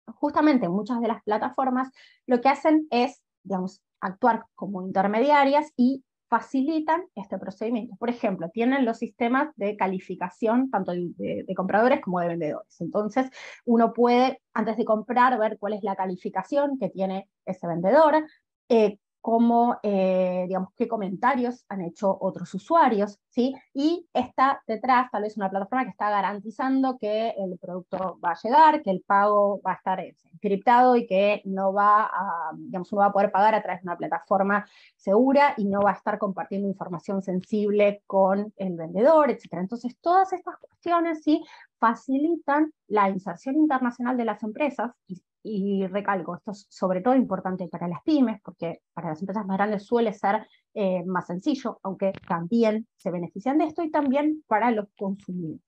Justamente 0.07 0.69
muchas 0.69 1.01
de 1.01 1.09
las 1.09 1.23
plataformas 1.23 1.91
lo 2.27 2.41
que 2.41 2.49
hacen 2.49 2.87
es 2.91 3.23
digamos, 3.43 3.83
actuar 4.01 4.45
como 4.55 4.83
intermediarias 4.83 5.73
y 5.77 6.05
facilitan 6.29 7.05
este 7.15 7.39
procedimiento. 7.39 7.97
Por 7.97 8.11
ejemplo, 8.11 8.51
tienen 8.51 8.85
los 8.85 8.99
sistemas 8.99 9.49
de 9.57 9.77
calificación 9.77 10.71
tanto 10.71 10.93
de, 10.93 11.45
compradores 11.57 12.01
como 12.01 12.21
de 12.21 12.29
vendedores. 12.29 12.81
Entonces, 12.81 13.31
uno 13.65 13.93
puede, 13.93 14.41
antes 14.53 14.77
de 14.77 14.85
comprar, 14.85 15.39
ver 15.39 15.59
cuál 15.59 15.75
es 15.75 15.83
la 15.83 15.97
calificación 15.97 16.79
que 16.79 16.91
tiene 16.91 17.29
ese 17.47 17.67
vendedor, 17.67 18.27
eh, 18.69 18.99
cómo, 19.21 19.79
eh, 19.83 20.45
digamos, 20.47 20.71
qué 20.77 20.89
comentarios 20.89 21.65
han 21.69 21.83
hecho 21.83 22.17
otros 22.21 22.53
usuarios, 22.55 23.19
¿sí? 23.29 23.55
Y 23.75 24.07
está 24.13 24.63
detrás 24.67 25.11
tal 25.11 25.23
vez 25.23 25.37
una 25.37 25.51
plataforma 25.51 25.85
que 25.85 25.91
está 25.91 26.11
garantizando 26.11 26.99
que 26.99 27.31
el 27.31 27.59
producto 27.59 28.19
va 28.25 28.31
a 28.31 28.39
llegar, 28.43 28.83
que 28.83 28.91
el 28.91 29.03
pago 29.03 29.61
va 29.67 29.73
a 29.73 29.77
estar 29.77 30.01
encriptado 30.33 30.97
y 30.97 31.07
que 31.07 31.43
no 31.45 31.73
va 31.73 32.05
a, 32.05 32.53
digamos, 32.57 32.93
uno 32.93 33.01
va 33.01 33.07
a 33.07 33.13
poder 33.13 33.31
pagar 33.31 33.55
a 33.55 33.63
través 33.63 33.83
de 33.83 33.89
una 33.89 33.97
plataforma 33.97 34.65
segura 34.97 35.55
y 35.57 35.65
no 35.65 35.81
va 35.81 35.91
a 35.91 35.95
estar 35.95 36.19
compartiendo 36.19 36.69
información 36.69 37.23
sensible 37.23 38.03
con 38.07 38.53
el 38.57 38.77
vendedor, 38.77 39.31
etc. 39.31 39.47
Entonces, 39.53 39.97
todas 40.01 40.33
estas 40.33 40.57
cuestiones, 40.59 41.23
¿sí? 41.23 41.43
facilitan 41.79 42.73
la 42.89 43.09
inserción 43.09 43.57
internacional 43.57 44.17
de 44.17 44.25
las 44.25 44.43
empresas 44.43 44.93
y 45.07 45.23
y 45.49 45.87
recalco, 45.87 46.37
esto 46.37 46.53
es 46.53 46.67
sobre 46.69 47.01
todo 47.01 47.15
importante 47.15 47.69
para 47.69 47.89
las 47.89 48.03
pymes, 48.03 48.41
porque 48.43 48.83
para 48.93 49.11
las 49.11 49.21
empresas 49.21 49.47
más 49.47 49.57
grandes 49.57 49.87
suele 49.87 50.13
ser 50.13 50.47
eh, 50.75 51.03
más 51.05 51.27
sencillo, 51.27 51.81
aunque 51.83 52.13
también 52.27 52.87
se 52.97 53.11
benefician 53.11 53.59
de 53.59 53.65
esto 53.65 53.83
y 53.83 53.91
también 53.91 54.45
para 54.47 54.71
los 54.71 54.87
consumidores. 54.97 55.63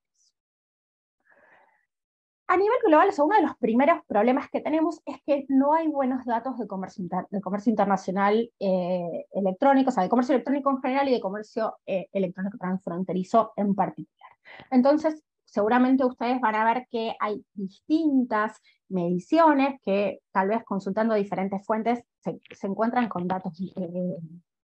A 2.50 2.56
nivel 2.56 2.78
global, 2.84 3.10
uno 3.18 3.36
de 3.36 3.42
los 3.42 3.56
primeros 3.58 4.04
problemas 4.08 4.50
que 4.50 4.60
tenemos 4.60 5.00
es 5.06 5.22
que 5.24 5.46
no 5.48 5.72
hay 5.72 5.86
buenos 5.86 6.24
datos 6.24 6.58
de 6.58 6.66
comercio, 6.66 7.04
de 7.30 7.40
comercio 7.40 7.70
internacional 7.70 8.50
eh, 8.58 9.26
electrónico, 9.30 9.90
o 9.90 9.92
sea, 9.92 10.02
de 10.02 10.08
comercio 10.08 10.34
electrónico 10.34 10.68
en 10.70 10.82
general 10.82 11.08
y 11.08 11.12
de 11.12 11.20
comercio 11.20 11.76
eh, 11.86 12.08
electrónico 12.12 12.58
transfronterizo 12.58 13.52
en 13.54 13.76
particular. 13.76 14.32
Entonces, 14.72 15.22
seguramente 15.50 16.04
ustedes 16.04 16.40
van 16.40 16.54
a 16.54 16.64
ver 16.64 16.86
que 16.90 17.14
hay 17.18 17.44
distintas 17.54 18.56
mediciones 18.88 19.80
que 19.82 20.20
tal 20.32 20.48
vez 20.48 20.64
consultando 20.64 21.14
diferentes 21.14 21.64
fuentes 21.66 22.04
se, 22.20 22.40
encuentran 22.62 23.08
con 23.08 23.26
datos 23.26 23.60
eh, 23.60 24.16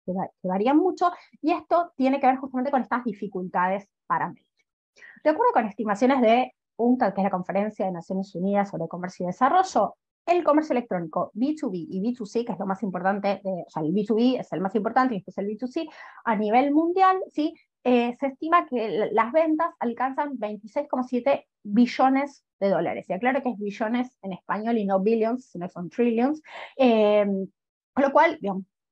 que, 0.06 0.14
varían 0.44 0.78
mucho 0.78 1.12
y 1.42 1.52
esto 1.52 1.94
tiene 1.96 2.20
que 2.20 2.28
ver 2.28 2.38
justamente 2.38 2.72
con 2.72 2.82
estas 2.82 3.04
dificultades 3.04 3.88
para 4.08 4.30
medir. 4.30 4.46
De 5.24 5.30
acuerdo 5.30 5.54
con 5.54 5.68
estimaciones 5.68 6.20
de 6.22 6.52
UNCTAD, 6.78 7.14
que 7.14 7.22
es 7.22 7.26
la 7.26 7.30
Conferencia 7.30 7.86
de 7.86 7.92
Naciones 7.92 8.34
Unidas 8.34 8.70
sobre 8.70 8.88
Comercio 8.88 9.26
y 9.26 9.28
Desarrollo, 9.28 9.96
el 10.26 10.44
comercio 10.44 10.74
electrónico 10.74 11.32
B2B 11.36 11.88
y 11.90 12.02
B2C, 12.02 12.46
que 12.46 12.54
es 12.54 12.60
lo 12.60 12.66
más 12.66 12.82
importante, 12.84 13.42
o 13.44 13.70
sea, 13.70 13.84
el 13.84 13.94
B2B 13.94 14.40
es 14.40 14.52
el 14.52 14.62
más 14.62 14.74
importante 14.76 15.16
y 15.16 15.18
después 15.18 15.38
el 15.38 15.48
B2C, 15.48 15.88
a 16.26 16.36
nivel 16.36 16.72
mundial, 16.72 17.18
¿sí? 17.32 17.54
Eh, 17.84 18.16
se 18.20 18.28
estima 18.28 18.68
que 18.68 19.10
las 19.12 19.32
ventas 19.32 19.74
alcanzan 19.80 20.38
26,7 20.38 21.46
billones 21.64 22.46
de 22.60 22.70
dólares. 22.70 23.06
Y 23.10 23.14
aclaro 23.14 23.42
que 23.42 23.50
es 23.50 23.58
billones 23.58 24.18
en 24.22 24.34
español 24.34 24.78
y 24.78 24.86
no 24.86 25.00
billions, 25.00 25.46
sino 25.46 25.68
son 25.68 25.90
trillions. 25.90 26.42
Eh, 26.78 27.26
con 27.94 28.04
lo 28.04 28.12
cual, 28.12 28.40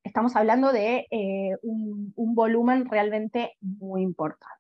estamos 0.04 0.36
hablando 0.36 0.72
de 0.72 1.08
eh, 1.12 1.56
un, 1.62 2.14
volumen 2.16 2.86
realmente 2.90 3.56
muy 3.62 4.02
importante. 4.02 4.56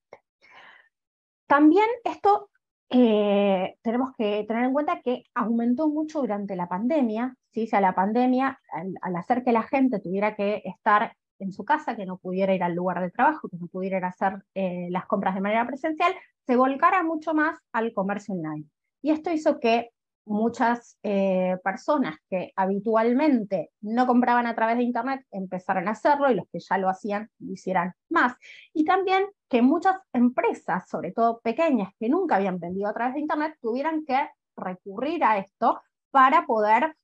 También 1.47 1.87
esto 2.03 2.49
tenemos 2.89 4.15
que 4.17 4.45
tener 4.47 4.63
en 4.63 4.73
cuenta 4.73 4.99
que 5.01 5.23
aumentó 5.35 5.89
mucho 5.89 6.21
durante 6.21 6.55
la 6.55 6.67
pandemia, 6.67 7.35
¿sí? 7.51 7.65
o 7.65 7.67
sea, 7.67 7.81
la 7.81 7.93
pandemia, 7.93 8.59
al, 8.71 9.15
hacer 9.15 9.43
que 9.43 9.51
la 9.51 9.61
gente 9.61 9.99
tuviera 9.99 10.35
que 10.35 10.63
estar 10.65 11.13
en 11.39 11.51
su 11.51 11.65
casa, 11.65 11.95
que 11.95 12.05
no 12.05 12.17
pudiera 12.17 12.53
ir 12.53 12.63
al 12.63 12.75
lugar 12.75 13.01
de 13.01 13.11
trabajo, 13.11 13.49
que 13.49 13.57
no 13.57 13.67
pudiera 13.67 14.07
hacer 14.07 14.43
eh, 14.53 14.87
las 14.91 15.05
compras 15.05 15.35
de 15.35 15.41
manera 15.41 15.65
presencial, 15.65 16.13
se 16.45 16.55
volcara 16.55 17.03
mucho 17.03 17.33
más 17.33 17.57
al 17.71 17.93
comercio 17.93 18.35
online. 18.35 18.65
Y 19.01 19.11
esto 19.11 19.31
hizo 19.31 19.59
que 19.59 19.91
muchas 20.25 20.97
eh, 21.01 21.57
personas 21.63 22.17
que 22.29 22.53
habitualmente 22.55 23.71
no 23.81 24.05
compraban 24.05 24.45
a 24.45 24.55
través 24.55 24.77
de 24.77 24.83
Internet 24.83 25.25
empezaran 25.31 25.87
a 25.87 25.91
hacerlo 25.91 26.29
y 26.29 26.35
los 26.35 26.45
que 26.51 26.59
ya 26.59 26.77
lo 26.77 26.87
hacían 26.87 27.29
lo 27.39 27.53
hicieran 27.53 27.93
más. 28.09 28.35
Y 28.73 28.85
también 28.85 29.25
que 29.49 29.61
muchas 29.61 29.97
empresas, 30.13 30.87
sobre 30.87 31.11
todo 31.11 31.39
pequeñas, 31.39 31.93
que 31.99 32.09
nunca 32.09 32.35
habían 32.35 32.59
vendido 32.59 32.87
a 32.87 32.93
través 32.93 33.15
de 33.15 33.21
Internet, 33.21 33.57
tuvieran 33.59 34.05
que 34.05 34.29
recurrir 34.55 35.23
a 35.23 35.39
esto 35.39 35.81
para 36.11 36.45
poder 36.45 36.95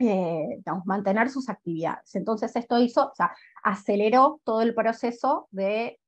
eh, 0.00 0.62
mantener 0.86 1.28
sus 1.28 1.50
actividades. 1.50 2.14
Entonces 2.14 2.56
esto 2.56 2.78
hizo, 2.78 3.08
o 3.08 3.14
sea, 3.14 3.32
aceleró 3.62 4.40
todo 4.44 4.62
el 4.62 4.74
proceso 4.74 5.46
de, 5.50 6.00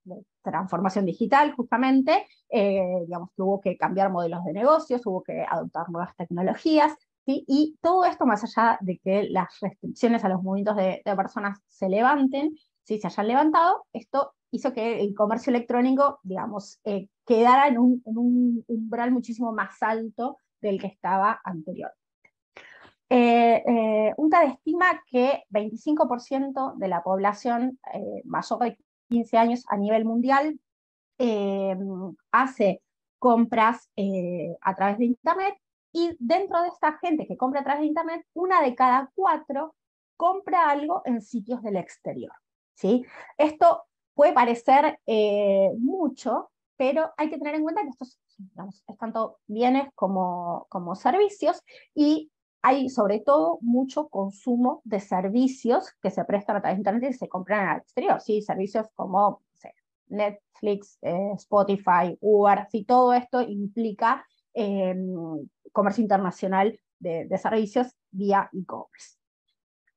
transformación 0.42 1.06
digital 1.06 1.52
justamente, 1.52 2.26
eh, 2.49 2.82
digamos 3.06 3.30
hubo 3.37 3.61
que 3.61 3.76
cambiar 3.76 4.11
modelos 4.11 4.42
de 4.44 4.54
negocios, 4.54 5.06
hubo 5.06 5.22
que 5.22 5.44
adoptar 5.49 5.88
nuevas 5.90 6.16
tecnologías, 6.16 6.92
¿sí? 7.26 7.44
y 7.46 7.76
todo 7.80 8.04
esto 8.06 8.26
más 8.26 8.42
allá 8.42 8.76
de 8.80 8.99
que 8.99 9.28
las 9.30 9.61
restricciones 9.61 10.25
a 10.25 10.28
los 10.28 10.42
movimientos 10.42 10.76
de, 10.76 11.00
personas 11.14 11.61
se 11.68 11.88
levanten, 11.88 12.56
¿sí? 12.82 12.99
se 12.99 13.06
hayan 13.06 13.28
levantado, 13.28 13.84
esto 13.92 14.32
hizo 14.50 14.72
que 14.72 15.00
el 15.00 15.14
comercio 15.14 15.50
electrónico, 15.50 16.18
digamos, 16.25 16.80
eh, 16.84 17.08
quedara 17.25 17.68
en 17.68 17.78
un 17.78 18.64
umbral 18.66 19.12
muchísimo 19.12 19.52
más 19.52 19.80
alto 19.82 20.38
del 20.61 20.80
que 20.80 20.88
estaba 20.88 21.40
anterior. 21.44 21.92
Eh, 23.14 23.62
eh, 23.66 24.14
UNTAD 24.16 24.45
estima 24.45 25.02
que 25.11 25.45
25% 25.50 26.76
de 26.78 26.88
la 26.88 27.02
población 27.02 27.78
eh, 27.92 28.23
mayor 28.25 28.61
de 28.61 28.78
15 29.11 29.37
años 29.37 29.64
a 29.69 29.76
nivel 29.76 30.07
mundial 30.07 30.59
eh, 31.19 31.76
hace 32.31 32.81
compras 33.19 33.90
a 34.62 34.75
través 34.75 34.97
de 34.97 35.04
Internet 35.04 35.54
y 35.92 36.16
dentro 36.19 36.62
de 36.62 36.69
esta 36.69 36.99
gente 37.02 37.26
que 37.26 37.37
compra 37.37 37.61
a 37.61 37.64
través 37.64 37.83
de 37.83 37.88
Internet, 37.88 38.25
una 38.33 38.62
de 38.62 38.75
cada 38.75 39.11
cuatro 39.14 39.75
compra 40.16 40.71
algo 40.71 41.02
en 41.04 41.21
sitios 41.21 41.62
del 41.62 41.76
exterior. 41.76 42.33
¿sí? 42.73 43.04
Esto 43.37 43.85
puede 44.14 44.33
parecer 44.33 44.99
mucho, 45.78 46.50
pero 46.78 47.12
hay 47.19 47.28
que 47.28 47.37
tener 47.37 47.57
en 47.57 47.62
cuenta 47.62 47.83
que 47.83 47.90
estos 47.90 48.19
es 48.88 48.99
tanto 48.99 49.38
bienes 49.47 49.88
como, 49.95 50.66
como 50.71 50.95
servicios 50.95 51.62
y 51.95 52.31
hay 52.62 52.88
sobre 52.88 53.21
todo 53.21 53.59
mucho 53.61 54.09
consumo 54.09 54.83
de 54.85 55.00
servicios 55.00 55.92
que 56.00 56.11
se 56.11 56.25
prestan 56.25 56.57
a 56.57 56.61
través 56.61 56.76
de 56.76 56.81
Internet 56.81 57.11
y 57.11 57.19
se 57.19 57.28
compran 57.28 57.69
al 57.69 57.78
exterior, 57.78 58.21
¿sí? 58.21 58.40
servicios 58.40 58.87
como 58.95 59.42
Netflix, 60.07 60.99
eh, 61.02 61.33
Spotify, 61.35 62.16
Uber, 62.21 62.66
¿sí? 62.71 62.85
todo 62.85 63.12
esto 63.14 63.40
implica 63.40 64.25
em, 64.54 65.49
comercio 65.73 66.02
internacional 66.02 66.78
de, 66.99 67.26
de 67.26 67.38
servicios 67.38 67.88
vía 68.11 68.49
e-commerce. 68.52 69.16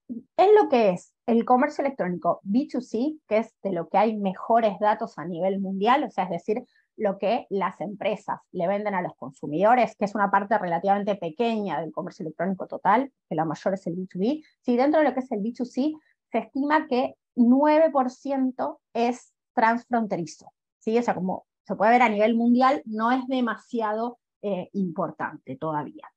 En 0.08 0.56
lo 0.56 0.70
que 0.70 0.92
es 0.92 1.14
el 1.26 1.46
comercio 1.46 1.84
electrónico 1.84 2.40
B2C, 2.44 3.20
que 3.28 3.40
es 3.40 3.54
de 3.62 3.74
lo 3.74 3.90
que 3.90 3.98
hay 3.98 4.18
mejores 4.18 4.80
datos 4.80 5.18
a 5.18 5.26
nivel 5.26 5.60
mundial, 5.60 6.04
o 6.04 6.12
sea, 6.12 6.26
es 6.26 6.30
decir, 6.32 6.64
lo 6.98 7.18
que 7.18 7.46
las 7.50 7.80
empresas 7.82 8.40
le 8.52 8.68
venden 8.68 8.96
a 8.96 9.02
los 9.02 9.16
consumidores, 9.16 9.96
que 9.96 10.06
es 10.06 10.16
una 10.16 10.32
parte 10.32 10.58
relativamente 10.58 11.16
pequeña 11.16 11.82
del 11.82 11.92
comercio 11.92 12.24
electrónico 12.24 12.68
total, 12.68 13.12
que 13.30 13.36
la 13.36 13.46
mayor 13.46 13.74
es 13.74 13.86
el 13.88 13.96
B2B, 13.96 14.44
si 14.62 14.78
dentro 14.78 15.02
de 15.02 15.08
lo 15.08 15.14
que 15.14 15.20
es 15.20 15.32
el 15.32 15.42
B2C 15.42 16.00
se 16.32 16.38
estima 16.38 16.88
que 16.88 17.16
9% 17.36 18.80
es 18.94 19.34
transfronterizo. 19.54 20.52
¿sí? 20.80 20.98
O 20.98 21.02
sea, 21.02 21.16
como 21.16 21.46
se 21.64 21.76
puede 21.76 21.92
ver 21.92 22.02
a 22.02 22.10
nivel 22.10 22.36
mundial, 22.36 22.82
no 22.86 23.12
es 23.12 23.26
demasiado 23.28 24.20
eh, 24.42 24.70
importante 24.74 25.56
todavía. 25.56 26.08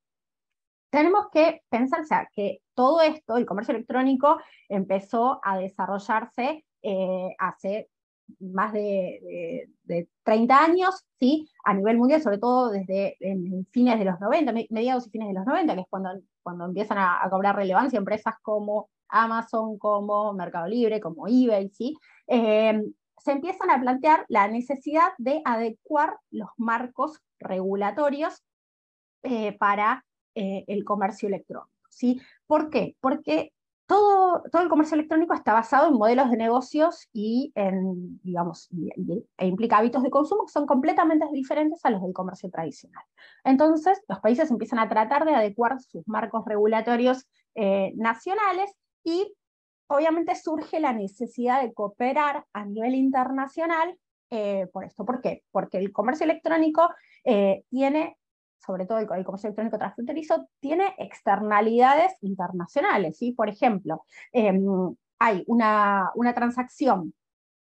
tenemos 0.90 1.26
que 1.32 1.62
pensar, 1.68 2.00
o 2.00 2.04
sea, 2.04 2.28
que 2.32 2.62
todo 2.74 3.00
esto, 3.02 3.36
el 3.36 3.46
comercio 3.46 3.74
electrónico, 3.74 4.38
empezó 4.68 5.40
a 5.42 5.58
desarrollarse 5.58 6.64
eh, 6.82 7.34
hace 7.38 7.90
más 8.40 8.72
de, 8.72 9.68
30 10.22 10.64
años, 10.64 11.06
¿sí? 11.18 11.48
a 11.64 11.74
nivel 11.74 11.96
mundial, 11.96 12.22
sobre 12.22 12.38
todo 12.38 12.70
desde 12.70 13.16
fines 13.70 13.98
de 13.98 14.04
los 14.04 14.20
90, 14.20 14.52
mediados 14.70 15.06
y 15.06 15.10
fines 15.10 15.28
de 15.28 15.34
los 15.34 15.46
90, 15.46 15.74
que 15.74 15.80
es 15.80 15.86
cuando, 15.88 16.10
cuando 16.42 16.66
empiezan 16.66 16.98
a, 16.98 17.26
cobrar 17.30 17.56
relevancia 17.56 17.98
empresas 17.98 18.34
como 18.42 18.90
Amazon, 19.08 19.78
como 19.78 20.32
Mercado 20.34 20.68
Libre, 20.68 21.00
como 21.00 21.26
eBay, 21.26 21.70
¿sí? 21.70 21.96
Eh, 22.26 22.80
se 23.18 23.32
empiezan 23.32 23.70
a 23.70 23.80
plantear 23.80 24.24
la 24.28 24.48
necesidad 24.48 25.12
de 25.18 25.42
adecuar 25.44 26.18
los 26.30 26.50
marcos 26.56 27.20
regulatorios 27.38 28.42
eh, 29.22 29.56
para 29.58 30.04
eh, 30.34 30.64
el 30.68 30.84
comercio 30.84 31.28
electrónico. 31.28 31.70
¿sí? 31.88 32.20
¿Por 32.46 32.70
qué? 32.70 32.96
Porque 33.00 33.52
todo, 33.88 34.42
el 34.52 34.68
comercio 34.68 34.96
electrónico 34.96 35.32
está 35.32 35.54
basado 35.54 35.88
en 35.88 35.94
modelos 35.94 36.30
de 36.30 36.36
negocios 36.36 37.08
y 37.14 37.52
en, 37.54 38.20
digamos, 38.22 38.68
e 39.38 39.46
implica 39.46 39.78
hábitos 39.78 40.02
de 40.02 40.10
consumo 40.10 40.44
que 40.44 40.52
son 40.52 40.66
completamente 40.66 41.26
diferentes 41.32 41.82
a 41.86 41.90
los 41.90 42.02
del 42.02 42.12
comercio 42.12 42.50
tradicional. 42.50 43.02
Entonces, 43.44 43.98
los 44.06 44.20
países 44.20 44.50
empiezan 44.50 44.78
a 44.78 44.90
tratar 44.90 45.24
de 45.24 45.34
adecuar 45.34 45.80
sus 45.80 46.06
marcos 46.06 46.44
regulatorios 46.44 47.26
eh, 47.54 47.94
nacionales 47.96 48.70
y 49.04 49.34
obviamente 49.86 50.34
surge 50.34 50.80
la 50.80 50.92
necesidad 50.92 51.62
de 51.62 51.72
cooperar 51.72 52.44
a 52.52 52.66
nivel 52.66 52.94
internacional 52.94 53.98
eh, 54.28 54.66
por 54.70 54.84
esto. 54.84 55.06
¿Por 55.06 55.22
qué? 55.22 55.44
Porque 55.50 55.78
el 55.78 55.92
comercio 55.92 56.24
electrónico 56.24 56.90
tiene 57.70 58.17
sobre 58.58 58.86
todo 58.86 58.98
el, 58.98 59.06
comercio 59.06 59.48
electrónico 59.48 59.78
transfronterizo, 59.78 60.48
tiene 60.60 60.94
externalidades 60.98 62.12
internacionales. 62.20 63.16
¿sí? 63.18 63.32
Por 63.32 63.48
ejemplo, 63.48 64.04
em, 64.32 64.94
hay 65.18 65.44
una, 65.46 66.10
una 66.14 66.34
transacción 66.34 67.14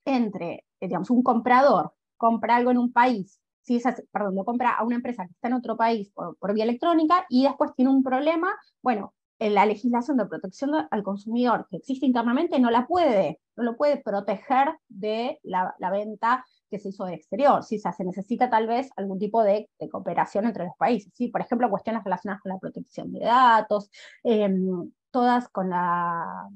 entre, 0.04 0.64
eh, 0.80 0.88
digamos, 0.88 1.10
un 1.10 1.22
comprador 1.22 1.94
compra 2.16 2.56
algo 2.56 2.70
en 2.70 2.78
un 2.78 2.92
país, 2.92 3.40
¿sí? 3.62 3.80
perdón, 4.12 4.36
lo 4.36 4.44
compra 4.44 4.70
a 4.70 4.84
una 4.84 4.96
empresa 4.96 5.26
que 5.26 5.32
está 5.32 5.48
en 5.48 5.54
otro 5.54 5.76
país 5.76 6.10
por, 6.10 6.36
por 6.36 6.54
vía 6.54 6.64
electrónica 6.64 7.26
y 7.28 7.44
después 7.44 7.72
tiene 7.74 7.90
un 7.90 8.02
problema, 8.02 8.54
bueno, 8.80 9.14
la 9.50 9.66
legislación 9.66 10.16
de 10.16 10.26
protección 10.26 10.70
al 10.90 11.02
consumidor 11.02 11.66
que 11.70 11.78
existe 11.78 12.06
internamente 12.06 12.58
no 12.58 12.70
la 12.70 12.87
puede, 12.87 13.40
no 13.56 13.64
lo 13.64 13.76
puede 13.76 13.99
proteger 13.99 14.76
de 14.88 15.38
la, 15.42 15.75
la 15.78 15.90
venta 15.90 16.44
que 16.72 16.78
se 16.78 16.88
hizo 16.88 17.04
de 17.04 17.14
exterior. 17.14 17.62
¿sí? 17.62 17.78
se 17.78 18.04
necesita 18.04 18.49
tal 18.49 18.66
vez 18.66 18.90
algún 18.96 19.18
tipo 19.18 19.44
de, 19.44 19.68
cooperación 19.90 20.46
entre 20.46 20.64
los 20.64 20.75
países. 20.76 21.12
¿sí? 21.14 21.28
Por 21.28 21.42
ejemplo, 21.42 21.68
cuestiones 21.68 22.02
relacionadas 22.02 22.42
con 22.42 22.50
la 22.50 22.58
protección 22.58 23.12
de 23.12 23.20
datos, 23.20 23.90
em, 24.25 24.90
todas 25.11 25.49
con 25.50 25.68
la, 25.68 26.49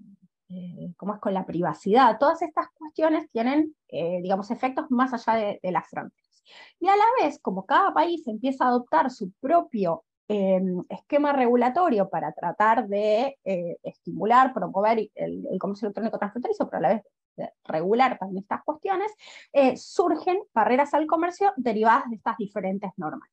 eh, 0.48 0.88
es 0.88 0.96
con 0.96 1.34
la 1.34 1.44
privacidad. 1.44 2.18
Todas 2.18 2.40
estas 2.40 2.68
cuestiones 2.78 3.30
tienen, 3.30 3.76
eh, 3.88 4.20
digamos, 4.22 4.50
efectos 4.50 4.86
más 4.88 5.12
allá 5.12 5.58
de, 5.62 5.70
las 5.70 5.86
fronteras. 5.88 6.42
Y 6.80 6.88
a 6.88 6.96
la 6.96 7.04
vez, 7.20 7.38
como 7.40 7.66
cada 7.66 7.92
país 7.92 8.26
empieza 8.26 8.64
a 8.64 8.68
adoptar 8.68 9.10
su 9.10 9.32
propio 9.32 10.04
em, 10.28 10.82
esquema 10.88 11.32
regulatorio 11.32 12.08
para 12.08 12.32
tratar 12.32 12.88
de 12.88 13.38
eh, 13.44 13.76
estimular, 13.82 14.52
promover 14.52 15.08
el, 15.14 15.46
comercio 15.58 15.86
electrónico 15.86 16.18
transfronterizo, 16.18 16.68
pero 16.68 16.78
a 16.78 16.80
la 16.80 16.94
vez 16.94 17.02
regular 17.64 18.18
también 18.18 18.42
estas 18.42 18.62
cuestiones, 18.64 19.12
eh, 19.52 19.76
surgen 19.76 20.38
barreras 20.54 20.94
al 20.94 21.06
comercio 21.06 21.52
derivadas 21.56 22.08
de 22.08 22.16
estas 22.16 22.36
diferentes 22.38 22.90
normas. 22.96 23.28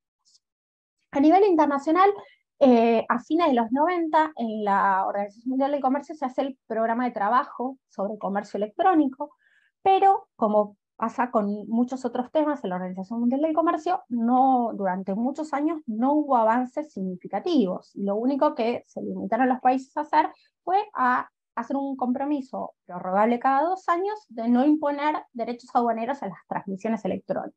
A 1.12 1.20
nivel 1.20 1.44
internacional, 1.46 2.12
eh, 2.60 3.06
a 3.08 3.20
fines 3.20 3.48
de 3.48 3.54
los 3.54 3.72
90, 3.72 4.34
en 4.36 4.64
la 4.64 5.06
Organización 5.06 5.50
Mundial 5.50 5.72
del 5.72 5.82
Comercio 5.82 6.16
se 6.16 6.26
hace 6.26 6.42
el 6.42 6.58
programa 6.68 7.06
de 7.06 7.12
trabajo 7.12 7.78
sobre 7.90 8.18
comercio 8.18 8.58
electrónico, 8.58 9.36
pero 9.82 10.28
como 10.36 10.78
pasa 10.96 11.32
con 11.32 11.68
muchos 11.68 12.06
otros 12.06 12.32
temas 12.32 12.64
en 12.64 12.70
la 12.70 12.76
Organización 12.78 13.20
Mundial 13.20 13.42
del 13.42 13.54
Comercio, 13.54 14.04
no, 14.10 14.72
durante 14.76 15.16
muchos 15.16 15.54
años 15.54 15.82
no 15.86 16.14
hubo 16.14 16.38
avances 16.38 16.94
significativos. 16.94 17.92
Lo 17.96 18.16
único 18.16 18.56
que 18.56 18.84
se 18.88 19.02
limitaron 19.02 19.50
los 19.50 19.60
países 19.60 19.96
a 19.98 20.02
hacer 20.02 20.30
fue 20.64 20.78
a 20.96 21.30
hacer 21.56 21.76
un 21.76 21.96
compromiso 21.96 22.74
prorrogable 22.86 23.40
cada 23.40 23.64
dos 23.64 23.88
años 23.90 24.16
de 24.30 24.50
no 24.50 24.66
imponer 24.66 25.24
derechos 25.34 25.70
aduaneros 25.74 26.24
a 26.24 26.28
las 26.28 26.40
transmisiones 26.48 27.06
electrónicas. 27.06 27.54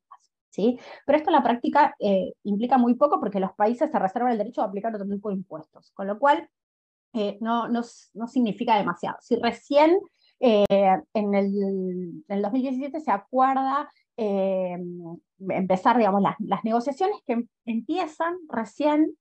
¿sí? 0.51 0.79
Pero 1.05 1.18
esto 1.18 1.31
en 1.31 1.37
la 1.37 1.42
práctica 1.42 1.94
eh, 1.99 2.33
implica 2.44 2.79
muy 2.79 2.94
poco 2.94 3.20
porque 3.20 3.40
los 3.40 3.53
países 3.53 3.90
se 3.90 3.99
reservan 3.99 4.33
el 4.33 4.38
derecho 4.38 4.62
de 4.62 4.68
aplicar 4.68 4.94
otro 4.94 5.09
tipo 5.09 5.29
de 5.29 5.37
impuestos, 5.37 5.92
con 5.92 6.07
lo 6.07 6.18
cual 6.18 6.49
eh, 7.12 7.38
no, 7.40 7.68
no, 7.68 7.83
no, 8.14 8.29
significa 8.29 8.77
demasiado. 8.77 9.16
Si 9.20 9.37
recién 9.37 9.99
eh, 10.40 10.64
en, 11.14 11.35
el, 11.35 11.46
en, 11.55 12.25
el, 12.29 12.42
2017 12.42 13.01
se 13.01 13.11
acuerda 13.11 13.90
empezar 14.16 15.99
digamos, 15.99 16.22
las, 16.22 16.64
negociaciones 16.64 17.16
que 17.27 17.44
empiezan 17.66 18.35
recién, 18.49 19.14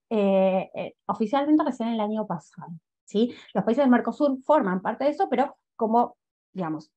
oficialmente 1.06 1.66
recién 1.66 1.90
el 1.90 2.00
año 2.00 2.26
pasado. 2.26 2.72
Los 3.54 3.64
países 3.64 3.84
del 3.84 3.92
Mercosur 3.92 4.38
forman 4.44 4.82
parte 4.82 5.06
de 5.06 5.12
eso, 5.12 5.28
pero 5.30 5.56
como, 5.76 6.18
digamos, 6.54 6.92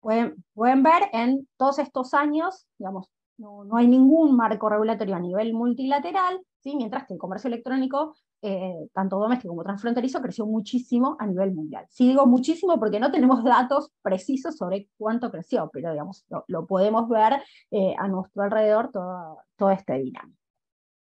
pueden, 0.00 0.44
pueden 0.54 0.82
ver 0.82 1.08
en 1.12 1.48
todos 1.56 1.78
estos 1.78 2.14
años, 2.14 2.66
digamos, 2.78 3.08
no, 3.38 3.64
no, 3.64 3.76
hay 3.76 3.88
ningún 3.88 4.36
marco 4.36 4.68
regulatorio 4.68 5.16
a 5.16 5.20
nivel 5.20 5.52
multilateral, 5.54 6.40
¿sí? 6.60 6.76
mientras 6.76 7.06
que 7.06 7.14
el 7.14 7.18
comercio 7.18 7.48
electrónico, 7.48 8.14
eh, 8.42 8.88
tanto 8.92 9.18
doméstico 9.18 9.52
como 9.52 9.62
transfronterizo, 9.62 10.20
creció 10.20 10.46
muchísimo 10.46 11.16
a 11.20 11.26
nivel 11.26 11.52
mundial. 11.52 11.86
Sí 11.88 12.08
digo 12.08 12.26
muchísimo 12.26 12.78
porque 12.78 12.98
no 12.98 13.12
tenemos 13.12 13.44
datos 13.44 13.92
precisos 14.02 14.56
sobre 14.56 14.88
cuánto 14.98 15.30
creció, 15.30 15.70
pero 15.72 15.92
digamos, 15.92 16.26
lo, 16.48 16.66
podemos 16.66 17.08
ver 17.08 17.42
eh, 17.70 17.94
a 17.98 18.08
nuestro 18.08 18.42
alrededor 18.42 18.90
todo, 18.90 19.38
todo 19.56 19.70
este 19.70 19.94
dinámico. 19.94 20.42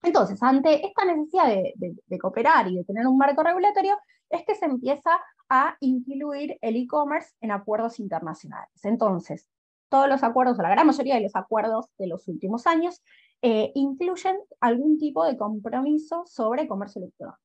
Entonces, 0.03 0.43
ante 0.43 0.85
esta 0.85 1.05
necesidad 1.05 1.47
de, 1.47 2.19
cooperar 2.19 2.69
y 2.69 2.77
de 2.77 2.85
tener 2.85 3.07
un 3.07 3.17
marco 3.17 3.43
regulatorio, 3.43 3.97
es 4.29 4.45
que 4.45 4.55
se 4.57 4.65
empieza 4.65 5.11
a 5.49 5.77
incluir 5.81 6.59
el 6.61 6.77
e-commerce 6.77 7.31
en 7.41 7.53
acuerdos 7.53 8.01
internacionales. 8.01 8.85
Entonces, 8.85 9.49
todos 9.89 10.09
los 10.09 10.23
acuerdos, 10.25 10.59
o 10.59 10.63
la 10.63 10.71
gran 10.71 10.87
mayoría 10.87 11.17
de 11.17 11.21
los 11.21 11.37
acuerdos 11.37 11.87
de 11.99 12.09
los 12.09 12.27
últimos 12.27 12.67
años, 12.67 13.01
eh, 13.45 13.73
incluyen 13.75 14.37
algún 14.61 14.99
tipo 14.99 15.25
de 15.25 15.37
compromiso 15.37 16.23
sobre 16.27 16.69
comercio 16.69 17.01
electrónico. 17.01 17.39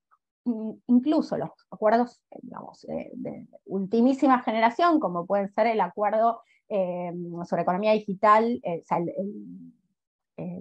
Incluso 0.86 1.38
los 1.38 1.50
acuerdos, 1.72 2.22
eh, 2.32 2.40
digamos, 2.44 2.86
de, 2.88 3.48
ultimísima 3.66 4.42
generación, 4.44 5.00
como 5.00 5.26
pueden 5.26 5.50
ser 5.50 5.68
el 5.68 5.82
acuerdo 5.82 6.42
eh, 6.70 7.12
sobre 7.46 7.64
economía 7.64 7.94
digital, 7.94 8.62
o 8.64 8.86
sea, 8.86 9.00
el 9.00 9.74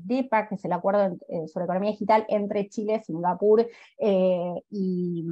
DIPA, 0.04 0.48
que 0.48 0.54
es 0.54 0.64
el 0.64 0.72
acuerdo 0.72 1.18
sobre 1.48 1.64
economía 1.64 1.90
digital 1.90 2.24
entre 2.28 2.70
Chile, 2.70 3.02
Singapur 3.04 3.68
eh, 3.98 4.62
y, 4.70 5.22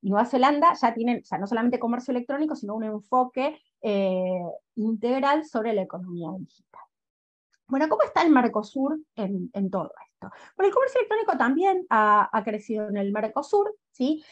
Nueva 0.00 0.24
Zelanda, 0.24 0.72
ya 0.80 0.94
tienen, 0.94 1.22
no 1.38 1.46
solamente 1.46 1.78
comercio 1.78 2.12
electrónico, 2.12 2.56
sino 2.56 2.76
un 2.76 2.84
enfoque 2.84 3.58
integral 4.74 5.44
sobre 5.44 5.74
la 5.74 5.82
economía 5.82 6.30
digital. 6.38 6.89
Bueno, 7.70 7.88
¿cómo 7.88 8.02
está 8.02 8.22
el 8.22 8.30
Mercosur 8.30 8.98
en, 9.16 9.70
todo 9.70 9.92
esto? 10.06 10.30
Bueno, 10.56 10.68
el 10.68 10.74
comercio 10.74 11.00
electrónico 11.00 11.38
también 11.38 11.86
ha, 11.88 12.42
crecido 12.44 12.88
en 12.88 12.96
el 12.96 13.12
Mercosur, 13.12 13.74
¿sí? 13.92 14.22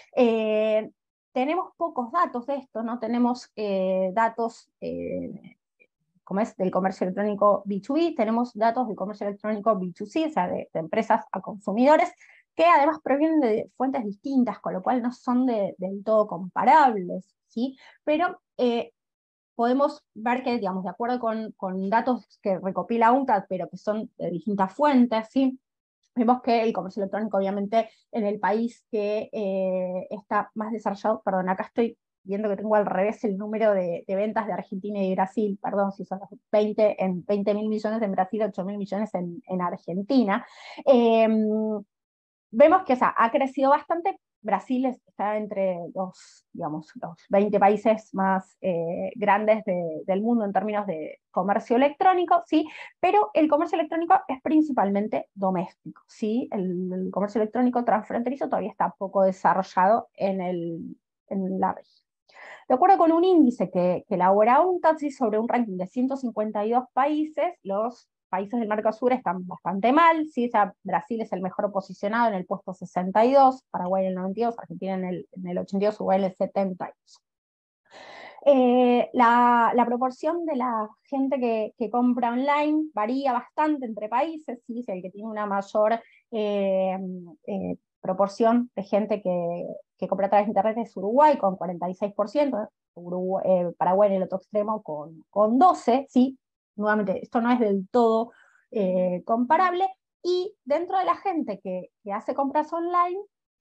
tenemos 1.33 1.73
pocos 1.77 2.11
datos 2.11 2.47
de 2.47 2.57
esto, 2.57 2.83
no 2.83 2.99
tenemos 2.99 3.53
datos 4.13 4.71
como 6.29 6.41
es 6.41 6.55
del 6.59 6.71
comercio 6.71 7.05
electrónico 7.05 7.63
B2B, 7.65 8.15
tenemos 8.15 8.53
datos 8.53 8.87
del 8.87 8.97
comercio 8.97 9.27
electrónico 9.27 9.75
B2C, 9.81 10.27
o 10.27 10.31
sea, 10.31 10.47
de, 10.47 10.69
empresas 10.75 11.25
a 11.33 11.41
consumidores, 11.41 12.13
que 12.55 12.67
además 12.67 12.99
provienen 13.03 13.41
de 13.41 13.71
fuentes 13.79 14.05
distintas, 14.05 14.59
con 14.59 14.75
lo 14.75 14.83
cual 14.83 15.01
no 15.01 15.11
son 15.11 15.47
del 15.47 16.05
todo 16.05 16.27
comparables, 16.27 17.35
¿sí? 17.47 17.79
Pero 18.05 18.43
eh, 18.59 18.93
podemos 19.59 20.05
ver 20.15 20.45
que, 20.45 20.57
digamos, 20.57 20.85
de 20.85 20.91
acuerdo 20.91 21.19
con, 21.19 21.51
con, 21.57 21.91
datos 21.91 22.39
que 22.41 22.61
recopila 22.61 23.11
UNCTAD, 23.11 23.47
pero 23.49 23.69
que 23.69 23.77
son 23.77 24.09
de 24.17 24.31
distintas 24.31 24.73
fuentes, 24.73 25.27
¿sí? 25.33 25.59
Vemos 26.15 26.43
que 26.43 26.63
el 26.63 26.73
comercio 26.73 27.03
electrónico, 27.03 27.39
obviamente, 27.39 27.91
en 28.13 28.25
el 28.25 28.39
país 28.39 28.87
que 28.89 29.29
eh, 29.33 30.07
está 30.11 30.53
más 30.55 30.71
desarrollado, 30.71 31.23
perdón, 31.25 31.49
acá 31.49 31.65
estoy 31.65 31.99
viendo 32.23 32.49
que 32.49 32.57
tengo 32.57 32.77
al 32.77 32.87
revés 32.87 33.25
el 33.25 33.37
número 33.37 33.75
de, 33.75 34.05
ventas 34.07 34.47
de 34.47 34.53
Argentina 34.53 35.03
y 35.03 35.17
Brasil, 35.17 35.59
perdón, 35.61 35.91
si 35.91 36.05
son 36.05 36.21
20 36.53 37.03
en 37.03 37.25
20 37.25 37.55
mil 37.55 37.69
millones 37.69 38.01
en 38.01 38.13
Brasil, 38.13 38.43
8 38.45 38.65
mil 38.65 38.79
millones 38.79 39.11
en, 39.15 39.61
Argentina. 39.61 40.47
Em, 40.87 41.83
vemos 42.53 42.85
que 42.85 42.93
o 42.93 42.99
ha 43.01 43.31
crecido 43.33 43.71
bastante, 43.71 44.21
Brasil 44.41 44.87
está 44.87 45.37
entre 45.37 45.79
los, 45.95 46.47
digamos, 46.53 46.93
los 47.01 47.17
20 47.29 47.59
países 47.59 48.15
más 48.15 48.57
eh, 48.61 49.11
grandes 49.15 49.65
del 49.65 50.23
mundo 50.23 50.45
en 50.45 50.53
términos 50.53 50.87
de 50.87 51.21
comercio 51.31 51.77
electrónico, 51.77 52.43
¿sí? 52.47 52.67
pero 53.01 53.31
el 53.35 53.49
comercio 53.49 53.79
electrónico 53.79 54.15
es 54.29 54.41
principalmente 54.43 55.29
doméstico. 55.35 56.03
¿sí? 56.07 56.49
El, 56.53 57.11
comercio 57.11 57.41
electrónico 57.41 57.85
transfronterizo 57.85 58.49
todavía 58.49 58.71
está 58.71 58.95
poco 58.99 59.23
desarrollado 59.23 60.09
en, 60.15 60.41
el, 60.41 60.97
en 61.29 61.61
la 61.61 61.73
región. 61.73 62.09
De 62.69 62.75
acuerdo 62.75 62.99
con 62.99 63.13
un 63.13 63.25
índice 63.25 63.71
que, 63.71 64.05
que 64.07 64.15
elabora 64.15 64.61
UNTAD, 64.61 64.99
sobre 65.17 65.39
un 65.39 65.49
ranking 65.49 65.79
de 65.79 65.87
152 65.87 66.85
países, 66.93 67.55
los 67.63 68.11
países 68.29 68.59
del 68.59 68.69
Mercosur 68.69 69.13
están 69.13 69.47
bastante 69.47 69.93
mal, 69.93 70.27
¿sí? 70.29 70.51
Brasil 70.83 71.21
es 71.21 71.33
el 71.33 71.41
mejor 71.41 71.73
posicionado 71.73 72.29
en 72.29 72.35
el 72.35 72.47
puesto 72.47 72.75
62, 72.75 73.65
Paraguay 73.71 74.05
en 74.05 74.11
el 74.11 74.15
92, 74.17 74.59
Argentina 74.59 74.95
en 74.95 75.05
el, 75.05 75.29
en 75.33 75.49
el 75.49 75.59
82, 75.59 75.97
Uruguay 75.97 76.19
en 76.19 76.25
el 76.25 76.35
72. 76.35 77.23
Eh, 78.47 79.11
la, 79.13 79.85
proporción 79.87 80.45
de 80.47 80.57
la 80.57 80.89
gente 81.05 81.39
que, 81.39 81.91
compra 81.91 82.31
online 82.31 82.89
varía 82.95 83.33
bastante 83.33 83.87
entre 83.87 84.09
países, 84.09 84.61
¿sí? 84.67 84.85
el 84.87 85.03
que 85.03 85.11
tiene 85.11 85.29
una 85.29 85.47
mayor 85.47 86.01
eh, 86.31 86.99
eh, 87.47 87.77
proporción 88.01 88.71
de 88.77 88.83
gente 88.85 89.21
que, 89.21 90.09
compra 90.09 90.27
a 90.27 90.31
través 90.31 90.47
de 90.47 90.51
Internet 90.51 90.79
es 90.79 90.97
Uruguay 90.97 91.37
con 91.37 91.59
46%, 91.59 92.69
Uruguay, 92.95 93.73
Paraguay 93.77 94.11
en 94.11 94.17
el 94.17 94.23
otro 94.25 94.39
extremo 94.39 94.83
con, 94.83 95.25
con 95.31 95.59
12%, 95.59 96.07
¿sí? 96.09 96.39
Nuevamente, 96.79 97.23
esto 97.23 97.41
no 97.41 97.51
es 97.51 97.61
del 97.61 97.89
todo 97.91 98.33
eh, 98.71 99.23
comparable, 99.25 99.89
y 100.23 100.55
dentro 100.65 100.99
de 100.99 101.05
la 101.05 101.17
gente 101.17 101.61
que, 101.63 101.91
hace 102.13 102.35
compras 102.35 102.73
online, 102.73 103.21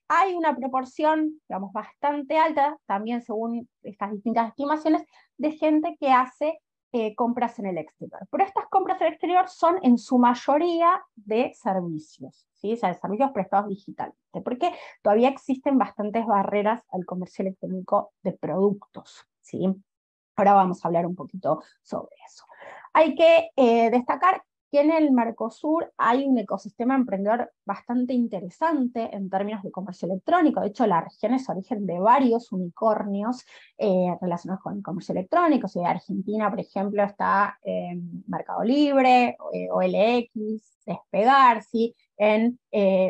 hay 0.09 0.35
una 0.35 0.55
proporción, 0.55 1.41
digamos, 1.47 1.73
bastante 1.73 2.37
alta, 2.37 2.77
también 2.85 3.21
según 3.21 3.69
estas 3.83 4.11
distintas 4.11 4.49
estimaciones, 4.49 5.03
de 5.37 5.51
gente 5.51 5.97
que 5.99 6.11
hace 6.11 6.59
eh, 6.93 7.13
compras 7.15 7.59
en 7.59 7.65
el 7.67 7.77
exterior. 7.77 8.25
Pero 8.31 8.45
estas 8.45 8.67
compras 8.69 9.01
en 9.01 9.07
el 9.07 9.13
exterior 9.13 9.49
son 9.49 9.77
en 9.83 9.97
su 9.97 10.17
mayoría 10.17 11.03
de 11.15 11.53
servicios, 11.53 12.47
¿sí? 12.53 12.73
o 12.73 12.77
sea, 12.77 12.89
de 12.89 12.95
servicios 12.95 13.31
prestados 13.31 13.67
digitalmente, 13.67 14.41
porque 14.43 14.73
todavía 15.01 15.29
existen 15.29 15.77
bastantes 15.77 16.25
barreras 16.25 16.83
al 16.91 17.05
comercio 17.05 17.43
electrónico 17.43 18.13
de 18.23 18.31
productos. 18.31 19.27
¿sí? 19.41 19.67
Ahora 20.37 20.53
vamos 20.53 20.83
a 20.83 20.87
hablar 20.87 21.05
un 21.05 21.15
poquito 21.15 21.61
sobre 21.81 22.15
eso. 22.25 22.45
Hay 22.93 23.15
que 23.15 23.51
eh, 23.55 23.89
destacar 23.91 24.43
que 24.69 24.81
en 24.81 24.91
el 24.91 25.11
Mercosur 25.11 25.93
hay 25.97 26.25
un 26.25 26.37
ecosistema 26.37 26.95
emprendedor 26.95 27.53
bastante 27.65 28.13
interesante 28.13 29.15
en 29.15 29.29
términos 29.29 29.63
de 29.63 29.71
comercio 29.71 30.07
electrónico. 30.07 30.59
De 30.59 30.67
hecho, 30.67 30.85
la 30.85 30.99
región 30.99 31.33
es 31.33 31.47
origen 31.47 31.85
de 31.85 31.99
varios 31.99 32.51
unicornios 32.51 33.45
eh, 33.77 34.13
relacionados 34.19 34.61
con 34.61 34.75
el 34.75 34.83
comercio 34.83 35.13
electrónico. 35.13 35.69
Si 35.69 35.81
Argentina, 35.83 36.49
por 36.49 36.59
ejemplo, 36.59 37.01
está 37.03 37.57
en 37.63 38.25
Mercado 38.27 38.63
Libre, 38.63 39.37
eh, 39.53 39.69
OLX, 39.71 40.83
Despegar, 40.85 41.63
¿sí? 41.63 41.95
En 42.17 42.59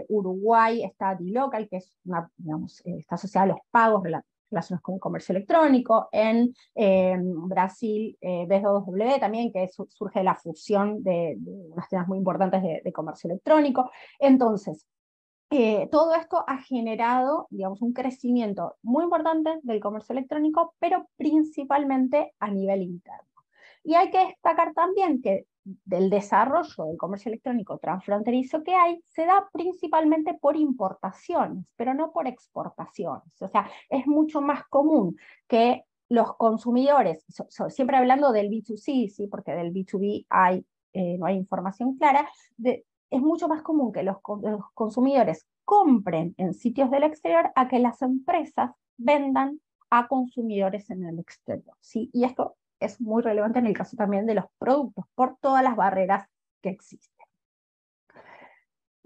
Uruguay 0.10 0.84
está 0.84 1.16
D-Local, 1.16 1.68
que 1.70 1.78
es 1.78 1.92
una, 2.06 2.30
digamos, 2.38 2.82
está 2.86 3.16
asociada 3.16 3.46
a 3.46 3.48
los 3.50 3.60
pagos 3.72 4.04
relacionados 4.50 4.84
con 4.84 4.96
el 4.96 5.02
comercio 5.02 5.34
electrónico, 5.34 6.10
en 6.12 6.54
em, 6.76 7.48
Brasil 7.48 8.18
eh, 8.22 8.46
B2W 8.48 9.20
también, 9.20 9.52
que 9.52 9.68
surge 9.90 10.24
la 10.24 10.36
fusión 10.36 11.04
de, 11.04 11.38
unas 11.72 11.90
tiendas 11.90 12.08
muy 12.08 12.18
importantes 12.18 12.62
de, 12.62 12.94
comercio 12.94 13.30
electrónico. 13.30 13.92
Entonces, 14.20 14.86
eh, 15.50 15.88
todo 15.92 16.14
esto 16.14 16.44
ha 16.48 16.58
generado, 16.58 17.48
digamos, 17.50 17.82
un 17.82 17.94
crecimiento 17.94 18.76
muy 18.82 19.04
importante 19.04 19.60
del 19.64 19.80
comercio 19.80 20.14
electrónico, 20.14 20.74
pero 20.80 21.08
principalmente 21.16 22.34
a 22.40 22.50
nivel 22.50 22.82
interno. 22.82 23.28
Y 23.84 23.96
hay 23.96 24.12
que 24.12 24.26
destacar 24.26 24.74
también 24.74 25.22
que 25.22 25.46
del 25.86 26.10
desarrollo 26.10 26.86
del 26.86 26.98
comercio 26.98 27.30
electrónico 27.30 27.78
transfronterizo 27.78 28.64
que 28.64 28.74
hay 28.74 29.02
se 29.06 29.26
da 29.26 29.48
principalmente 29.52 30.34
por 30.34 30.56
importaciones, 30.56 31.66
pero 31.76 31.94
no 31.94 32.12
por 32.12 32.28
exportaciones. 32.28 33.42
O 33.42 33.48
sea, 33.48 33.70
es 33.90 34.08
mucho 34.08 34.42
más 34.42 34.66
común 34.68 35.18
que 35.48 35.84
los 36.10 36.36
consumidores, 36.38 37.26
siempre 37.70 37.98
hablando 37.98 38.32
del 38.32 38.50
B2C, 38.50 39.10
¿sí? 39.10 39.28
porque 39.28 39.52
del 39.52 39.74
B2B 39.74 40.26
hay, 40.30 40.66
eh, 40.94 41.18
no 41.18 41.26
hay 41.26 41.36
información 41.36 41.98
clara, 41.98 42.30
es 42.64 43.22
mucho 43.22 43.48
más 43.50 43.62
común 43.62 43.92
que 43.92 44.04
los, 44.04 44.18
los 44.42 44.62
consumidores 44.74 45.46
compren 45.66 46.34
en 46.38 46.54
sitios 46.54 46.90
del 46.92 47.04
exterior 47.04 47.52
a 47.56 47.68
que 47.68 47.80
las 47.80 48.02
empresas 48.02 48.72
vendan 48.96 49.60
a 49.90 50.08
consumidores 50.08 50.90
en 50.90 51.06
el 51.06 51.20
exterior. 51.20 51.76
¿sí? 51.82 52.10
Y 52.14 52.24
esto 52.24 52.56
es 52.80 53.02
muy 53.02 53.24
relevante 53.24 53.60
en 53.60 53.68
el 53.68 53.78
caso 53.78 53.96
también 53.98 54.26
de 54.26 54.36
los 54.36 54.46
productos, 54.58 55.06
por 55.16 55.38
todas 55.38 55.64
las 55.64 55.76
barreras 55.76 56.28
que 56.62 56.70
existen. 56.70 57.18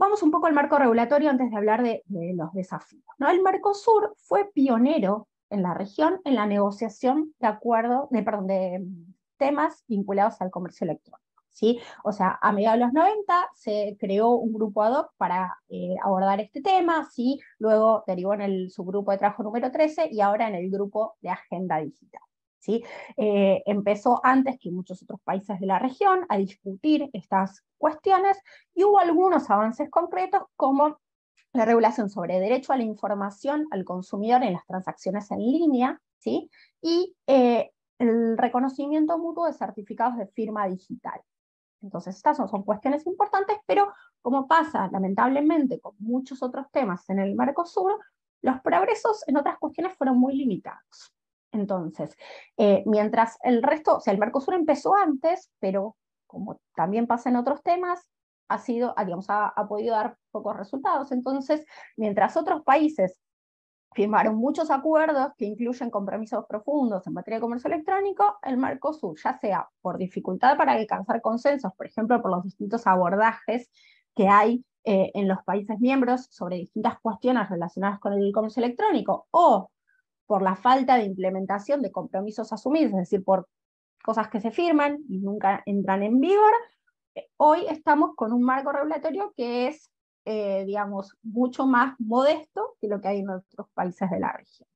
Vamos 0.01 0.23
un 0.23 0.31
poco 0.31 0.47
al 0.47 0.53
marco 0.53 0.79
regulatorio 0.79 1.29
antes 1.29 1.51
de 1.51 1.57
hablar 1.57 1.83
de, 1.83 2.01
los 2.07 2.51
desafíos. 2.53 3.03
¿no? 3.19 3.29
El 3.29 3.43
Mercosur 3.43 4.15
fue 4.17 4.49
pionero 4.51 5.27
en 5.51 5.61
la 5.61 5.75
región 5.75 6.19
en 6.25 6.33
la 6.33 6.47
negociación 6.47 7.35
de 7.39 7.45
acuerdo, 7.45 8.07
de, 8.09 8.83
temas 9.37 9.83
vinculados 9.87 10.41
al 10.41 10.49
comercio 10.49 10.85
electrónico. 10.85 11.21
¿sí? 11.51 11.79
O 12.03 12.11
sea, 12.11 12.39
a 12.41 12.51
mediados 12.51 12.79
de 12.79 12.85
los 12.85 12.93
90 12.93 13.49
se 13.53 13.95
creó 13.99 14.31
un 14.31 14.53
grupo 14.53 14.81
ad 14.81 15.01
hoc 15.01 15.13
para 15.17 15.55
eh, 15.69 15.95
abordar 16.03 16.39
este 16.39 16.61
tema, 16.63 17.07
¿sí? 17.11 17.39
luego 17.59 18.03
derivó 18.07 18.33
en 18.33 18.41
el 18.41 18.71
subgrupo 18.71 19.11
de 19.11 19.19
trabajo 19.19 19.43
número 19.43 19.69
13 19.69 20.09
y 20.11 20.21
ahora 20.21 20.47
en 20.47 20.55
el 20.55 20.71
grupo 20.71 21.15
de 21.21 21.29
agenda 21.29 21.77
digital. 21.77 22.21
¿Sí? 22.61 22.83
Eh, 23.17 23.61
empezó 23.65 24.21
antes 24.23 24.57
que 24.59 24.71
muchos 24.71 25.03
otros 25.03 25.19
países 25.23 25.59
de 25.59 25.65
la 25.65 25.79
región 25.79 26.25
a 26.29 26.37
discutir 26.37 27.09
estas 27.11 27.63
cuestiones 27.77 28.37
y 28.73 28.83
hubo 28.83 28.99
algunos 28.99 29.49
avances 29.49 29.89
concretos 29.89 30.43
como 30.55 30.99
la 31.53 31.65
regulación 31.65 32.09
sobre 32.09 32.39
derecho 32.39 32.71
a 32.71 32.77
la 32.77 32.83
información 32.83 33.67
al 33.71 33.83
consumidor 33.83 34.43
en 34.43 34.53
las 34.53 34.65
transacciones 34.65 35.29
en 35.31 35.39
línea, 35.39 35.99
¿sí? 36.19 36.49
y 36.81 37.15
eh, 37.27 37.71
el 37.99 38.37
reconocimiento 38.37 39.17
mutuo 39.17 39.47
de 39.47 39.53
certificados 39.53 40.17
de 40.17 40.27
firma 40.27 40.67
digital. 40.67 41.19
Entonces, 41.81 42.15
estas 42.15 42.37
son, 42.37 42.47
son, 42.47 42.63
cuestiones 42.63 43.05
importantes, 43.07 43.57
pero 43.65 43.91
como 44.21 44.47
pasa 44.47 44.87
lamentablemente 44.91 45.79
con 45.79 45.95
muchos 45.97 46.43
otros 46.43 46.67
temas 46.71 47.09
en 47.09 47.19
el 47.19 47.35
Mercosur, 47.35 47.99
los 48.43 48.61
progresos 48.61 49.27
en 49.27 49.37
otras 49.37 49.57
cuestiones 49.57 49.95
fueron 49.97 50.19
muy 50.19 50.35
limitados. 50.35 51.11
Entonces, 51.51 52.15
eh, 52.57 52.83
mientras 52.85 53.37
el 53.43 53.61
resto, 53.61 53.97
o 53.97 53.99
sea, 53.99 54.13
el 54.13 54.19
Mercosur 54.19 54.53
empezó 54.53 54.95
antes, 54.95 55.51
pero 55.59 55.97
como 56.27 56.61
también 56.75 57.07
pasa 57.07 57.29
en 57.29 57.35
otros 57.35 57.61
temas, 57.61 58.09
ha 58.47 58.57
sido, 58.57 58.93
ah, 58.97 59.05
digamos, 59.05 59.25
ha, 59.29 59.53
podido 59.67 59.95
dar 59.95 60.17
pocos 60.31 60.55
resultados. 60.55 61.11
Entonces, 61.11 61.65
mientras 61.97 62.35
otros 62.37 62.63
países 62.63 63.17
firmaron 63.93 64.35
muchos 64.35 64.71
acuerdos 64.71 65.31
que 65.37 65.45
incluyen 65.45 65.89
compromisos 65.89 66.45
profundos 66.47 67.05
en 67.07 67.13
materia 67.13 67.37
de 67.37 67.41
comercio 67.41 67.69
electrónico, 67.69 68.37
el 68.43 68.57
Mercosur, 68.57 69.17
ya 69.21 69.37
sea 69.39 69.69
por 69.81 69.97
dificultad 69.97 70.57
para 70.57 70.73
alcanzar 70.73 71.21
consensos, 71.21 71.73
por 71.75 71.85
ejemplo, 71.85 72.21
por 72.21 72.31
los 72.31 72.43
distintos 72.43 72.87
abordajes 72.87 73.69
que 74.15 74.27
hay 74.27 74.63
eh, 74.83 75.11
en 75.13 75.27
los 75.27 75.43
países 75.43 75.79
miembros 75.79 76.27
sobre 76.31 76.57
distintas 76.57 76.99
cuestiones 77.01 77.49
relacionadas 77.49 77.99
con 77.99 78.13
el 78.13 78.31
comercio 78.33 78.63
electrónico, 78.63 79.27
o 79.31 79.69
por 80.31 80.43
la 80.43 80.55
falta 80.55 80.95
de 80.95 81.03
implementación 81.03 81.81
de 81.81 81.91
compromisos 81.91 82.53
asumidos, 82.53 82.93
es 82.93 82.99
decir, 82.99 83.21
por 83.21 83.49
cosas 84.01 84.29
que 84.29 84.39
se 84.39 84.49
firman 84.49 84.99
y 85.09 85.19
nunca 85.19 85.61
entran 85.65 86.03
en 86.03 86.21
vigor, 86.21 86.53
eh, 87.15 87.27
hoy 87.35 87.65
estamos 87.67 88.11
con 88.15 88.31
un 88.31 88.41
marco 88.41 88.71
regulatorio 88.71 89.33
que 89.35 89.67
es, 89.67 89.91
eh, 90.23 90.63
digamos, 90.65 91.17
mucho 91.21 91.67
más 91.67 91.95
modesto 91.99 92.77
que 92.79 92.87
lo 92.87 93.01
que 93.01 93.09
hay 93.09 93.19
en 93.19 93.29
otros 93.29 93.67
países 93.73 94.09
de 94.09 94.21
la 94.21 94.31
región. 94.31 94.69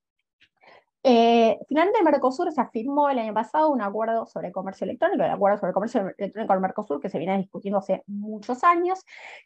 Eh, 1.08 1.60
finalmente, 1.68 2.00
el 2.00 2.06
Mercosur 2.06 2.52
se 2.52 2.60
afirmó 2.60 3.12
el 3.12 3.20
año 3.20 3.32
pasado 3.32 3.70
un 3.70 3.80
acuerdo 3.80 4.26
sobre 4.26 4.52
comercio 4.52 4.86
electrónico, 4.86 5.24
el 5.24 5.30
acuerdo 5.30 5.60
sobre 5.60 5.72
comercio 5.72 6.02
electrónico 6.18 6.54
del 6.54 6.62
Mercosur, 6.64 7.00
que 7.00 7.10
se 7.10 7.20
viene 7.20 7.38
discutiendo 7.38 7.78
hace 7.78 8.02
muchos 8.08 8.64
años, 8.64 9.04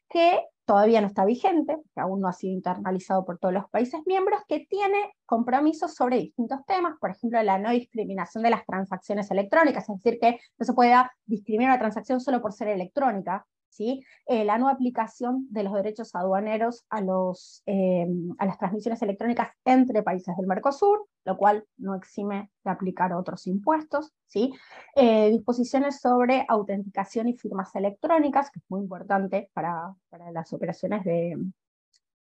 que 0.07 0.39
todavía 0.63 1.01
no 1.01 1.07
está 1.07 1.25
vigente, 1.25 1.75
que 1.93 1.99
aún 1.99 2.21
no 2.21 2.29
ha 2.29 2.33
sido 2.33 2.53
internalizado 2.53 3.25
por 3.25 3.39
todos 3.39 3.53
los 3.53 3.69
países 3.69 3.99
miembros, 4.05 4.39
que 4.47 4.67
tiene 4.69 5.11
compromisos 5.25 5.95
sobre 5.95 6.19
distintos 6.19 6.65
temas, 6.65 6.95
por 6.97 7.11
ejemplo, 7.11 7.43
la 7.43 7.57
no 7.57 7.71
discriminación 7.71 8.41
de 8.41 8.51
las 8.51 8.65
transacciones 8.65 9.29
electrónicas, 9.29 9.89
es 9.89 10.01
decir, 10.01 10.17
que 10.17 10.39
no 10.57 10.65
se 10.65 10.71
pueda 10.71 11.11
discriminar 11.25 11.73
una 11.73 11.79
transacción 11.79 12.21
solo 12.21 12.41
por 12.41 12.53
ser 12.53 12.69
electrónica, 12.69 13.45
Eh, 13.79 14.43
la 14.43 14.57
no 14.57 14.67
aplicación 14.67 15.47
de 15.49 15.63
los 15.63 15.73
derechos 15.73 16.13
aduaneros 16.15 16.85
a, 16.89 17.01
los, 17.01 17.63
eh, 17.65 18.07
a 18.37 18.45
las 18.45 18.57
transmisiones 18.57 19.01
electrónicas 19.01 19.49
entre 19.65 20.03
países 20.03 20.35
del 20.35 20.47
Mercosur, 20.47 21.07
lo 21.25 21.37
cual 21.37 21.65
no 21.77 21.95
exime 21.95 22.51
de 22.63 22.71
aplicar 22.71 23.13
otros 23.13 23.47
impuestos, 23.47 24.11
¿sí? 24.27 24.53
Eh, 24.95 25.29
disposiciones 25.31 26.01
sobre 26.01 26.45
autenticación 26.47 27.29
y 27.29 27.37
firmas 27.37 27.73
electrónicas, 27.75 28.51
que 28.51 28.59
es 28.59 28.65
muy 28.69 28.81
importante 28.81 29.49
para, 29.53 29.93
para 30.09 30.31
las 30.31 30.51
operaciones 30.51 31.03
de, 31.05 31.37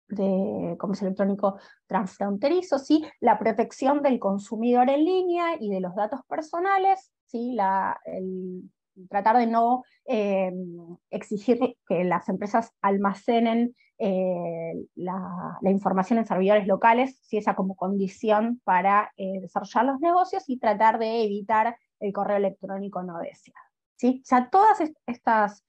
de 0.09 0.76
comercio 0.78 1.07
electrónico 1.07 1.59
transfronterizo, 1.87 2.78
¿sí? 2.78 3.05
la 3.20 3.38
protección 3.38 4.02
del 4.02 4.18
consumidor 4.18 4.88
en 4.88 5.05
línea 5.05 5.57
y 5.61 5.70
de 5.70 5.81
los 5.81 5.94
datos 5.94 6.20
personales, 6.28 7.12
¿sí? 7.26 7.52
la, 7.52 8.00
el, 8.05 8.70
tratar 9.09 9.38
de 9.38 9.46
no 9.46 9.85
eh, 10.07 10.52
exigir 11.11 11.76
que 11.87 12.05
las 12.05 12.28
empresas 12.28 12.72
almacenen 12.81 13.74
eh, 13.98 14.74
la, 14.94 15.59
información 15.64 16.18
en 16.18 16.26
servidores 16.26 16.66
locales, 16.66 17.18
si 17.22 17.37
esa 17.37 17.55
como 17.55 17.76
condición 17.76 18.61
para 18.64 19.12
eh, 19.16 19.40
desarrollar 19.40 19.85
los 19.85 20.00
negocios 20.00 20.44
y 20.48 20.59
tratar 20.59 20.98
de 20.98 21.24
evitar 21.24 21.76
el 22.00 22.12
correo 22.12 22.37
electrónico 22.37 23.02
no 23.02 23.18
deseado. 23.18 23.66
¿sí? 23.96 24.22
O 24.31 24.50
todas 24.50 24.78
estas, 25.07 25.64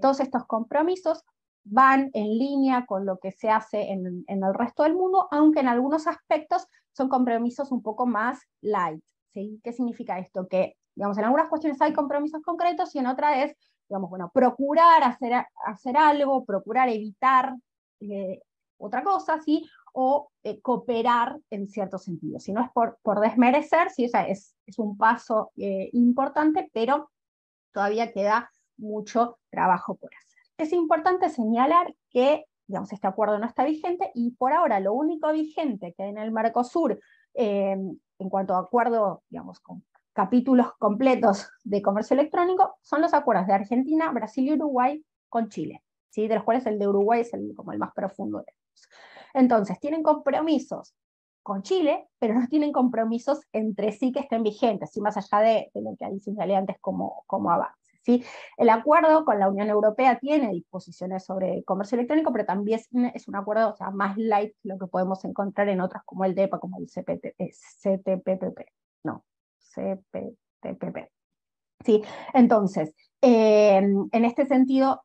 todos 0.00 0.20
estos 0.20 0.46
compromisos 0.46 1.24
van 1.64 2.10
en 2.14 2.38
línea 2.38 2.86
con 2.86 3.04
lo 3.04 3.18
que 3.18 3.32
se 3.32 3.50
hace 3.50 3.90
en, 3.90 4.24
el 4.26 4.54
resto 4.54 4.84
del 4.84 4.94
mundo, 4.94 5.28
aunque 5.30 5.60
en 5.60 5.68
algunos 5.68 6.06
aspectos 6.06 6.66
son 6.92 7.08
compromisos 7.08 7.72
un 7.72 7.82
poco 7.82 8.06
más 8.06 8.40
light. 8.60 9.02
¿sí? 9.30 9.60
¿Qué 9.62 9.72
significa 9.72 10.18
esto? 10.18 10.46
Que, 10.46 10.76
digamos, 10.94 11.18
en 11.18 11.24
algunas 11.24 11.48
cuestiones 11.48 11.80
hay 11.80 11.92
compromisos 11.92 12.42
concretos 12.42 12.94
y 12.94 12.98
en 12.98 13.06
otras 13.06 13.44
es, 13.44 13.56
digamos, 13.88 14.10
bueno, 14.10 14.30
procurar 14.32 15.02
hacer, 15.04 15.46
hacer 15.66 15.96
algo, 15.96 16.44
procurar 16.44 16.88
evitar 16.88 17.54
eh, 18.00 18.40
otra 18.78 19.02
cosa, 19.02 19.40
¿sí? 19.40 19.68
O 19.92 20.30
eh, 20.42 20.60
cooperar 20.60 21.38
en 21.50 21.68
cierto 21.68 21.98
sentido. 21.98 22.40
Si 22.40 22.52
no 22.52 22.62
es 22.62 22.70
por, 22.72 22.98
por 23.02 23.20
desmerecer, 23.20 23.90
sí, 23.90 24.06
o 24.12 24.18
es, 24.18 24.54
es 24.66 24.78
un 24.78 24.96
paso 24.96 25.52
eh, 25.56 25.90
importante, 25.92 26.70
pero 26.72 27.10
todavía 27.72 28.12
queda 28.12 28.50
mucho 28.76 29.38
trabajo 29.50 29.94
por 29.94 30.10
hacer. 30.14 30.38
Es 30.56 30.72
importante 30.72 31.28
señalar 31.28 31.94
que 32.10 32.46
digamos, 32.66 32.92
este 32.92 33.06
acuerdo 33.06 33.38
no 33.38 33.46
está 33.46 33.64
vigente 33.64 34.10
y 34.14 34.30
por 34.30 34.54
ahora 34.54 34.80
lo 34.80 34.94
único 34.94 35.30
vigente 35.30 35.92
que 35.92 36.04
hay 36.04 36.08
en 36.08 36.16
el 36.16 36.32
Mercosur 36.32 36.98
eh, 37.34 37.76
en 38.18 38.28
cuanto 38.30 38.54
a 38.54 38.60
acuerdo, 38.60 39.22
digamos, 39.28 39.60
con 39.60 39.84
capítulos 40.12 40.72
completos 40.78 41.48
de 41.64 41.82
comercio 41.82 42.14
electrónico 42.14 42.76
son 42.82 43.00
los 43.00 43.14
acuerdos 43.14 43.46
de 43.46 43.54
Argentina, 43.54 44.10
Brasil 44.10 44.46
y 44.46 44.52
Uruguay 44.52 45.04
con 45.28 45.48
Chile, 45.48 45.82
¿sí? 46.10 46.28
de 46.28 46.36
los 46.36 46.44
cuales 46.44 46.66
el 46.66 46.78
de 46.78 46.88
Uruguay 46.88 47.22
es 47.22 47.32
el, 47.32 47.54
como 47.56 47.72
el 47.72 47.78
más 47.78 47.92
profundo 47.94 48.38
de 48.38 48.44
ellos. 48.48 48.88
Entonces, 49.34 49.80
tienen 49.80 50.02
compromisos 50.02 50.94
con 51.42 51.62
Chile, 51.62 52.08
pero 52.18 52.34
no 52.34 52.46
tienen 52.48 52.72
compromisos 52.72 53.40
entre 53.52 53.92
sí 53.92 54.12
que 54.12 54.20
estén 54.20 54.42
vigentes, 54.42 54.96
y 54.96 55.00
más 55.00 55.16
allá 55.16 55.40
de, 55.40 55.70
lo 55.74 55.96
que 55.96 56.06
dicho 56.10 56.30
antes 56.38 56.76
como, 56.80 57.24
como 57.26 57.50
avance. 57.50 57.92
¿sí? 58.02 58.24
El 58.56 58.68
acuerdo 58.68 59.24
con 59.24 59.38
la 59.38 59.48
Unión 59.48 59.68
Europea 59.68 60.18
tiene 60.18 60.50
disposiciones 60.50 61.24
sobre 61.24 61.64
comercio 61.64 61.96
electrónico, 61.96 62.32
pero 62.32 62.44
también 62.44 62.80
es 63.14 63.28
un 63.28 63.36
acuerdo 63.36 63.70
o 63.70 63.76
sea, 63.76 63.90
más 63.90 64.16
light 64.16 64.54
lo 64.62 64.78
que 64.78 64.86
podemos 64.86 65.24
encontrar 65.24 65.68
en 65.68 65.80
otras 65.80 66.04
como 66.04 66.24
el 66.24 66.34
DEPA, 66.34 66.58
como 66.58 66.78
el 66.78 66.86
CPT, 66.86 67.34
CTPPP. 67.82 68.60
No, 69.04 69.24
CPTPP. 69.74 71.10
¿Sí? 71.84 72.02
Entonces, 72.32 72.94
em, 73.20 74.08
en 74.12 74.24
este 74.24 74.46
sentido, 74.46 75.02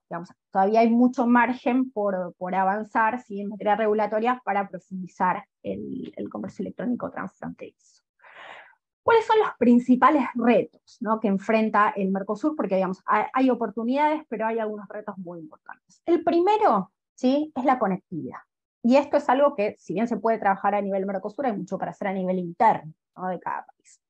todavía 0.52 0.82
hay 0.82 0.90
mucho 0.90 1.26
margen 1.26 1.92
por, 1.92 2.34
avanzar 2.54 3.22
¿sí? 3.24 3.42
en 3.42 3.50
materia 3.50 3.76
regulatoria 3.76 4.42
para 4.44 4.68
profundizar 4.70 5.46
el, 5.64 6.14
comercio 6.32 6.64
electrónico 6.64 7.10
transfronterizo. 7.10 8.04
¿Cuáles 9.04 9.26
son 9.26 9.40
los 9.40 9.50
principales 9.58 10.24
retos 10.36 10.98
¿no? 11.00 11.20
que 11.20 11.30
enfrenta 11.30 11.94
el 11.96 12.12
Mercosur? 12.12 12.56
Porque 12.56 12.76
digamos, 12.76 13.02
hay, 13.06 13.50
oportunidades, 13.50 14.24
pero 14.28 14.46
hay 14.46 14.60
algunos 14.60 14.88
retos 14.90 15.18
muy 15.18 15.40
importantes. 15.40 16.02
El 16.06 16.24
primero 16.24 16.92
¿sí? 17.16 17.52
es 17.56 17.64
la 17.64 17.80
conectividad. 17.80 18.40
Y 18.84 18.98
esto 18.98 19.18
es 19.18 19.28
algo 19.30 19.56
que, 19.56 19.76
si 19.80 19.94
bien 19.94 20.08
se 20.08 20.18
puede 20.18 20.38
trabajar 20.38 20.76
a 20.76 20.82
nivel 20.82 21.06
Mercosur, 21.06 21.46
hay 21.46 21.58
mucho 21.58 21.78
para 21.78 21.92
hacer 21.92 22.10
a 22.10 22.14
nivel 22.14 22.38
interno 22.40 22.94
de 23.30 23.40
cada 23.40 23.66
país. 23.66 24.02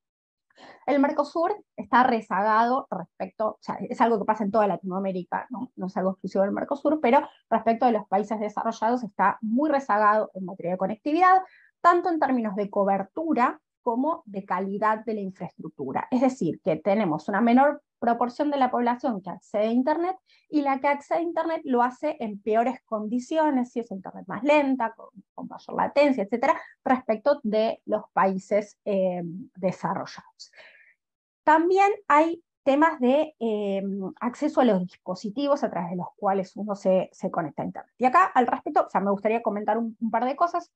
El 0.86 1.00
Mercosur 1.00 1.56
está 1.76 2.04
rezagado 2.04 2.88
respecto, 2.90 3.48
o 3.50 3.58
sea, 3.62 3.76
es 3.76 4.00
algo 4.02 4.20
que 4.20 4.26
pasa 4.26 4.44
en 4.44 4.52
toda 4.52 4.68
Latinoamérica, 4.68 5.48
¿no? 5.50 5.72
no 5.76 5.88
es 5.88 5.98
algo 5.98 6.12
exclusivo 6.12 6.44
del 6.44 6.54
Mercosur, 6.54 7.00
pero 7.02 7.28
respecto 7.50 7.86
de 7.86 7.92
los 7.94 8.08
países 8.08 8.40
desarrollados 8.40 9.04
está 9.04 9.38
muy 9.42 9.70
rezagado 9.70 10.32
en 10.34 10.46
materia 10.46 10.74
de 10.74 10.78
conectividad, 10.78 11.42
tanto 11.82 12.10
en 12.10 12.20
términos 12.20 12.56
de 12.56 12.70
cobertura 12.70 13.60
como 13.82 14.24
de 14.26 14.44
calidad 14.44 15.06
de 15.06 15.14
la 15.14 15.22
infraestructura. 15.22 16.08
Es 16.12 16.22
decir, 16.22 16.60
que 16.62 16.76
tenemos 16.76 17.30
una 17.30 17.40
menor 17.40 17.82
proporción 18.00 18.52
de 18.52 18.58
la 18.58 18.72
población 18.72 19.22
que 19.22 19.30
accede 19.30 19.68
a 19.68 19.72
Internet 19.72 20.16
y 20.50 20.62
la 20.62 20.80
que 20.80 20.88
accede 20.88 21.20
a 21.20 21.22
Internet 21.22 21.62
lo 21.64 21.82
hace 21.82 22.18
en 22.20 22.40
peores 22.40 22.82
condiciones, 22.86 23.72
si 23.72 23.80
es 23.80 23.92
Internet 23.92 24.26
más 24.28 24.44
lenta, 24.44 24.94
con, 24.96 25.48
mayor 25.48 25.76
latencia, 25.76 26.24
etcétera, 26.24 26.60
respecto 26.84 27.40
de 27.44 27.82
los 27.86 28.04
países 28.14 28.78
eh, 28.86 29.22
desarrollados. 29.56 30.52
También 31.44 31.92
hay 32.08 32.44
temas 32.64 33.00
de 33.00 33.36
eh, 33.40 33.82
acceso 34.20 34.60
a 34.60 34.66
los 34.66 34.82
dispositivos 34.82 35.64
a 35.64 35.70
través 35.70 35.92
de 35.92 35.96
los 35.98 36.08
cuales 36.18 36.56
uno 36.56 36.76
se, 36.76 37.10
conecta 37.32 37.64
a 37.64 37.66
Internet. 37.66 37.94
Y 37.98 38.06
acá, 38.06 38.26
al 38.26 38.48
respecto, 38.48 38.86
o 38.86 38.90
sea, 38.90 39.00
me 39.00 39.12
gustaría 39.12 39.42
comentar 39.42 39.78
un 39.78 40.12
par 40.12 40.26
de 40.26 40.36
cosas 40.36 40.72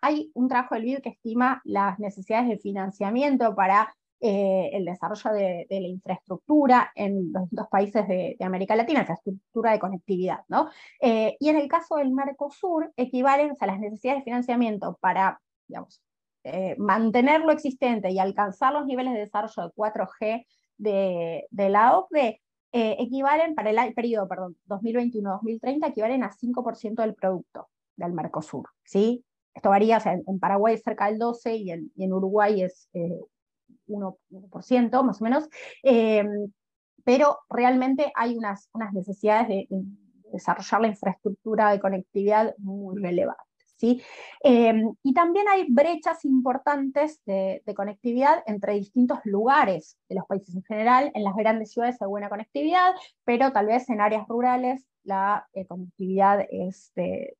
hay 0.00 0.30
un 0.34 0.48
trabajo 0.48 0.74
del 0.74 0.84
BID 0.84 1.00
que 1.00 1.08
estima 1.10 1.60
las 1.64 1.98
necesidades 1.98 2.48
de 2.48 2.58
financiamiento 2.58 3.54
para 3.54 3.96
eh, 4.18 4.70
el 4.72 4.86
desarrollo 4.86 5.30
de, 5.32 5.66
la 5.68 5.88
infraestructura 5.88 6.90
en 6.94 7.32
los 7.32 7.42
distintos 7.42 7.68
países 7.68 8.08
de, 8.08 8.36
América 8.40 8.74
Latina, 8.74 9.00
infraestructura 9.00 9.72
de 9.72 9.78
conectividad. 9.78 10.40
¿no? 10.48 10.70
Eh, 11.00 11.36
y 11.38 11.50
en 11.50 11.56
el 11.56 11.68
caso 11.68 11.96
del 11.96 12.12
Mercosur, 12.12 12.92
equivalen 12.96 13.52
a 13.60 13.66
las 13.66 13.78
necesidades 13.78 14.20
de 14.20 14.24
financiamiento 14.24 14.96
para 15.02 15.38
digamos, 15.68 16.00
eh, 16.44 16.76
mantener 16.78 17.42
lo 17.42 17.52
existente 17.52 18.10
y 18.10 18.18
alcanzar 18.18 18.72
los 18.72 18.86
niveles 18.86 19.12
de 19.12 19.20
desarrollo 19.20 19.64
de 19.64 19.74
4G 19.74 20.46
de, 20.78 21.46
la 21.50 21.98
OCDE, 21.98 22.40
equivalen 22.72 23.54
para 23.54 23.70
el 23.70 23.94
periodo 23.94 24.28
2021-2030, 24.66 25.88
equivalen 25.88 26.24
a 26.24 26.30
5% 26.30 27.02
del 27.02 27.14
producto 27.14 27.68
del 27.96 28.12
Mercosur. 28.12 28.68
¿sí? 28.84 29.24
Esto 29.54 29.70
varía, 29.70 30.00
en 30.04 30.38
Paraguay 30.38 30.74
es 30.74 30.82
cerca 30.82 31.06
del 31.06 31.18
12 31.18 31.56
y 31.56 31.70
en, 31.70 32.12
Uruguay 32.12 32.62
es 32.62 32.88
1%, 33.86 35.00
eh, 35.00 35.04
más 35.04 35.20
o 35.20 35.24
menos, 35.24 35.48
em, 35.82 36.52
pero 37.04 37.38
realmente 37.48 38.12
hay 38.14 38.36
unas, 38.36 38.68
unas 38.72 38.92
necesidades 38.92 39.48
de, 39.48 39.68
desarrollar 40.32 40.80
la 40.80 40.88
infraestructura 40.88 41.70
de 41.70 41.80
conectividad 41.80 42.54
muy 42.58 43.00
relevantes. 43.00 43.46
¿sí? 43.76 44.02
Em, 44.42 44.94
y 45.02 45.14
también 45.14 45.46
hay 45.48 45.66
brechas 45.70 46.24
importantes 46.24 47.20
de, 47.24 47.62
conectividad 47.74 48.42
entre 48.46 48.74
distintos 48.74 49.18
lugares 49.24 49.96
de 50.08 50.16
los 50.16 50.26
países 50.26 50.54
en 50.54 50.64
general. 50.64 51.10
En 51.14 51.24
las 51.24 51.34
grandes 51.34 51.72
ciudades 51.72 52.00
hay 52.00 52.08
buena 52.08 52.28
conectividad, 52.28 52.94
pero 53.24 53.52
tal 53.52 53.66
vez 53.66 53.88
en 53.88 54.00
áreas 54.00 54.26
rurales 54.28 54.86
la 55.04 55.46
eh, 55.52 55.66
conectividad 55.66 56.44
es, 56.50 56.92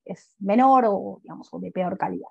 es, 0.05 0.37
menor 0.39 0.85
o, 0.87 1.19
digamos, 1.23 1.51
de 1.61 1.73
peor 1.73 1.99
calidad. 1.99 2.29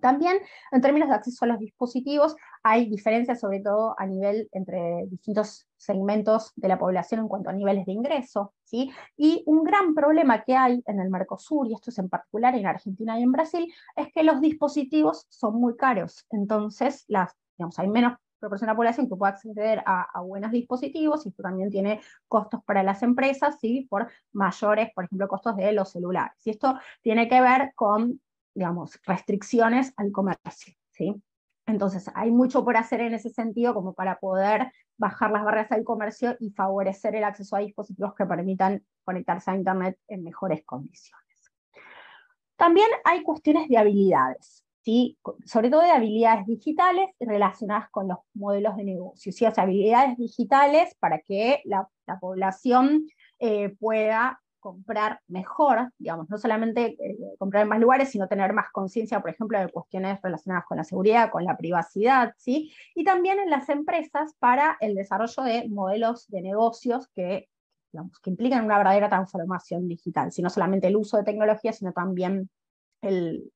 También 0.00 0.38
en 0.70 0.80
términos 0.80 1.08
de 1.08 1.14
acceso 1.14 1.44
a 1.44 1.48
los 1.48 1.58
dispositivos 1.58 2.36
hay 2.64 2.88
diferencias 2.88 3.40
sobre 3.40 3.60
todo 3.60 3.94
a 3.98 4.06
nivel 4.06 4.48
entre 4.52 5.06
distintos 5.06 5.68
segmentos 5.76 6.50
de 6.56 6.68
la 6.68 6.78
población 6.78 7.20
en 7.20 7.28
cuanto 7.28 7.50
a 7.50 7.52
niveles 7.52 7.84
de 7.84 7.92
ingreso. 7.92 8.54
¿sí? 8.64 8.90
Y 9.16 9.42
un 9.46 9.64
gran 9.64 9.94
problema 9.94 10.42
que 10.42 10.56
hay 10.56 10.82
en 10.86 10.98
el 10.98 11.10
Mercosur, 11.10 11.68
y 11.68 11.74
esto 11.74 11.90
es 11.90 11.98
en 11.98 12.08
particular 12.08 12.54
en 12.54 12.66
Argentina 12.66 13.20
y 13.20 13.22
en 13.22 13.32
Brasil, 13.32 13.72
es 13.94 14.10
que 14.12 14.22
los 14.22 14.40
dispositivos 14.40 15.26
son 15.28 15.60
muy 15.60 15.76
caros. 15.76 16.26
Entonces 16.30 17.04
las, 17.06 17.36
digamos, 17.58 17.78
hay 17.78 17.88
menos 17.88 18.14
proporción 18.40 18.66
de 18.66 18.72
la 18.72 18.76
población 18.76 19.08
que 19.08 19.16
pueda 19.16 19.32
acceder 19.32 19.82
a, 19.86 20.20
buenos 20.22 20.50
dispositivos 20.50 21.24
y 21.24 21.30
esto 21.30 21.42
también 21.42 21.70
tiene 21.70 22.00
costos 22.28 22.62
para 22.64 22.82
las 22.82 23.02
empresas, 23.02 23.58
¿sí? 23.60 23.86
por 23.88 24.08
mayores, 24.32 24.90
por 24.94 25.04
ejemplo, 25.04 25.28
costos 25.28 25.56
de 25.56 25.72
los 25.72 25.90
celulares. 25.90 26.36
Y 26.44 26.50
esto 26.50 26.78
tiene 27.02 27.28
que 27.28 27.40
ver 27.40 27.72
con, 27.74 28.20
digamos, 28.54 28.98
restricciones 29.04 29.92
al 29.96 30.12
comercio. 30.12 30.74
¿sí? 30.92 31.22
Entonces, 31.66 32.10
hay 32.14 32.30
mucho 32.30 32.64
por 32.64 32.76
hacer 32.76 33.00
en 33.00 33.14
ese 33.14 33.30
sentido 33.30 33.74
como 33.74 33.94
para 33.94 34.18
poder 34.18 34.72
bajar 34.96 35.30
las 35.30 35.44
barreras 35.44 35.72
al 35.72 35.84
comercio 35.84 36.36
y 36.38 36.50
favorecer 36.50 37.16
el 37.16 37.24
acceso 37.24 37.56
a 37.56 37.60
dispositivos 37.60 38.14
que 38.14 38.26
permitan 38.26 38.84
conectarse 39.02 39.50
a 39.50 39.56
Internet 39.56 39.98
en 40.08 40.22
mejores 40.22 40.64
condiciones. 40.64 41.24
También 42.56 42.88
hay 43.04 43.22
cuestiones 43.22 43.68
de 43.68 43.78
habilidades 43.78 44.64
sobre 45.44 45.70
todo 45.70 45.80
de 45.80 45.90
habilidades 45.90 46.46
digitales 46.46 47.08
relacionadas 47.18 47.88
con 47.90 48.08
los 48.08 48.18
modelos 48.34 48.76
de 48.76 48.84
negocio, 48.84 49.32
¿sí? 49.32 49.46
o 49.46 49.50
sea, 49.50 49.64
habilidades 49.64 50.18
digitales 50.18 50.94
para 50.98 51.20
que 51.20 51.62
la, 51.64 51.88
población 52.20 53.06
eh, 53.38 53.70
pueda 53.80 54.42
comprar 54.64 55.20
mejor, 55.28 55.92
digamos, 55.98 56.30
no 56.30 56.38
solamente 56.38 56.96
eh, 56.98 57.18
comprar 57.38 57.64
en 57.64 57.68
más 57.68 57.78
lugares, 57.80 58.08
sino 58.08 58.28
tener 58.28 58.54
más 58.54 58.70
conciencia, 58.72 59.20
por 59.20 59.28
ejemplo, 59.28 59.60
de 59.60 59.68
cuestiones 59.68 60.18
relacionadas 60.22 60.64
con 60.64 60.78
la 60.78 60.84
seguridad, 60.84 61.30
con 61.30 61.44
la 61.44 61.58
privacidad, 61.58 62.32
¿sí? 62.38 62.72
Y 62.94 63.04
también 63.04 63.38
en 63.40 63.50
las 63.50 63.68
empresas 63.68 64.32
para 64.38 64.78
el 64.80 64.94
desarrollo 64.94 65.42
de 65.42 65.68
modelos 65.68 66.26
de 66.28 66.40
negocios 66.40 67.08
que, 67.08 67.50
digamos, 67.92 68.18
que 68.20 68.30
implican 68.30 68.64
una 68.64 68.78
verdadera 68.78 69.10
transformación 69.10 69.86
digital, 69.86 70.30
no 70.38 70.48
solamente 70.48 70.86
el 70.86 70.96
uso 70.96 71.18
de 71.18 71.24
tecnología, 71.24 71.74
sino 71.74 71.92
también 71.92 72.48
el, 73.02 73.52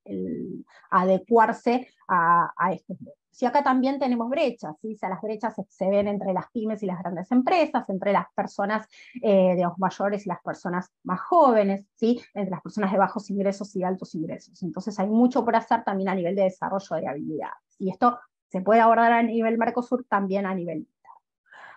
adecuarse 0.90 1.88
a, 2.07 2.53
a 2.55 2.75
estos 2.75 2.99
si 3.38 3.46
acá 3.46 3.62
también 3.62 4.01
tenemos 4.01 4.29
brechas, 4.29 4.74
¿sí? 4.83 4.98
las 5.01 5.22
brechas 5.22 5.55
se, 5.68 5.88
ven 5.88 6.09
entre 6.09 6.33
las 6.33 6.51
pymes 6.51 6.83
y 6.83 6.87
las 6.87 6.98
grandes 6.98 7.31
empresas, 7.31 7.88
entre 7.88 8.12
las 8.12 8.27
personas 8.35 8.88
eh, 9.22 9.55
de 9.55 9.62
los 9.62 9.79
mayores 9.79 10.27
y 10.27 10.29
las 10.29 10.42
personas 10.42 10.90
más 11.05 11.20
jóvenes, 11.20 11.87
¿sí? 11.94 12.20
entre 12.35 12.51
las 12.51 12.62
personas 12.62 12.90
de 12.90 12.98
bajos 12.98 13.31
ingresos 13.31 13.77
y 13.77 13.85
altos 13.85 14.16
ingresos. 14.16 14.61
Entonces 14.64 14.98
hay 14.98 15.07
mucho 15.07 15.44
por 15.44 15.55
hacer 15.55 15.85
también 15.85 16.09
a 16.09 16.16
nivel 16.16 16.35
de 16.35 16.42
desarrollo 16.42 16.96
de 16.96 17.07
habilidades. 17.07 17.77
Y 17.79 17.90
esto 17.90 18.18
se 18.48 18.61
puede 18.61 18.81
abordar 18.81 19.12
a 19.12 19.22
nivel 19.22 19.57
Mercosur, 19.57 20.05
también 20.09 20.44
a 20.44 20.53
nivel 20.53 20.79
interno. 20.79 21.20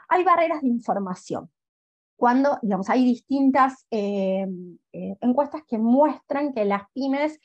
Hay 0.10 0.24
barreras 0.24 0.64
de 0.64 0.68
información. 0.68 1.52
Cuando, 2.16 2.58
digamos, 2.64 2.90
hay 2.90 3.06
distintas 3.06 3.86
eh, 3.92 4.48
eh, 4.94 5.16
encuestas 5.22 5.62
que 5.68 5.78
muestran 5.78 6.54
que 6.54 6.66
las 6.66 6.90
pymes 6.92 7.40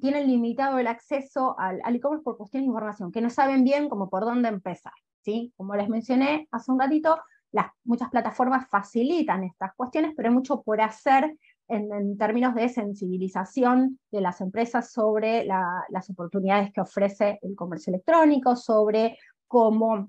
tienen 0.00 0.26
limitado 0.26 0.78
el 0.78 0.86
acceso 0.86 1.56
al, 1.58 1.80
e-commerce 1.94 2.22
por 2.22 2.36
cuestiones 2.36 2.66
de 2.66 2.70
información, 2.70 3.12
que 3.12 3.20
no 3.20 3.30
saben 3.30 3.64
bien 3.64 3.88
cómo 3.88 4.08
por 4.08 4.24
dónde 4.24 4.48
empezar. 4.48 4.92
¿sí? 5.22 5.52
Como 5.56 5.74
les 5.74 5.88
mencioné 5.88 6.48
hace 6.50 6.70
un 6.70 6.78
ratito, 6.78 7.18
las, 7.52 7.66
muchas 7.84 8.10
plataformas 8.10 8.68
facilitan 8.68 9.44
estas 9.44 9.74
cuestiones, 9.74 10.12
pero 10.16 10.28
hay 10.28 10.34
mucho 10.34 10.62
por 10.62 10.80
hacer 10.80 11.36
en, 11.68 12.18
términos 12.18 12.54
de 12.54 12.68
sensibilización 12.68 13.98
de 14.10 14.20
las 14.20 14.40
empresas 14.40 14.92
sobre 14.92 15.44
las 15.44 16.10
oportunidades 16.10 16.72
que 16.72 16.80
ofrece 16.80 17.38
el 17.42 17.54
comercio 17.54 17.90
electrónico, 17.90 18.56
sobre 18.56 19.18
cómo 19.46 20.08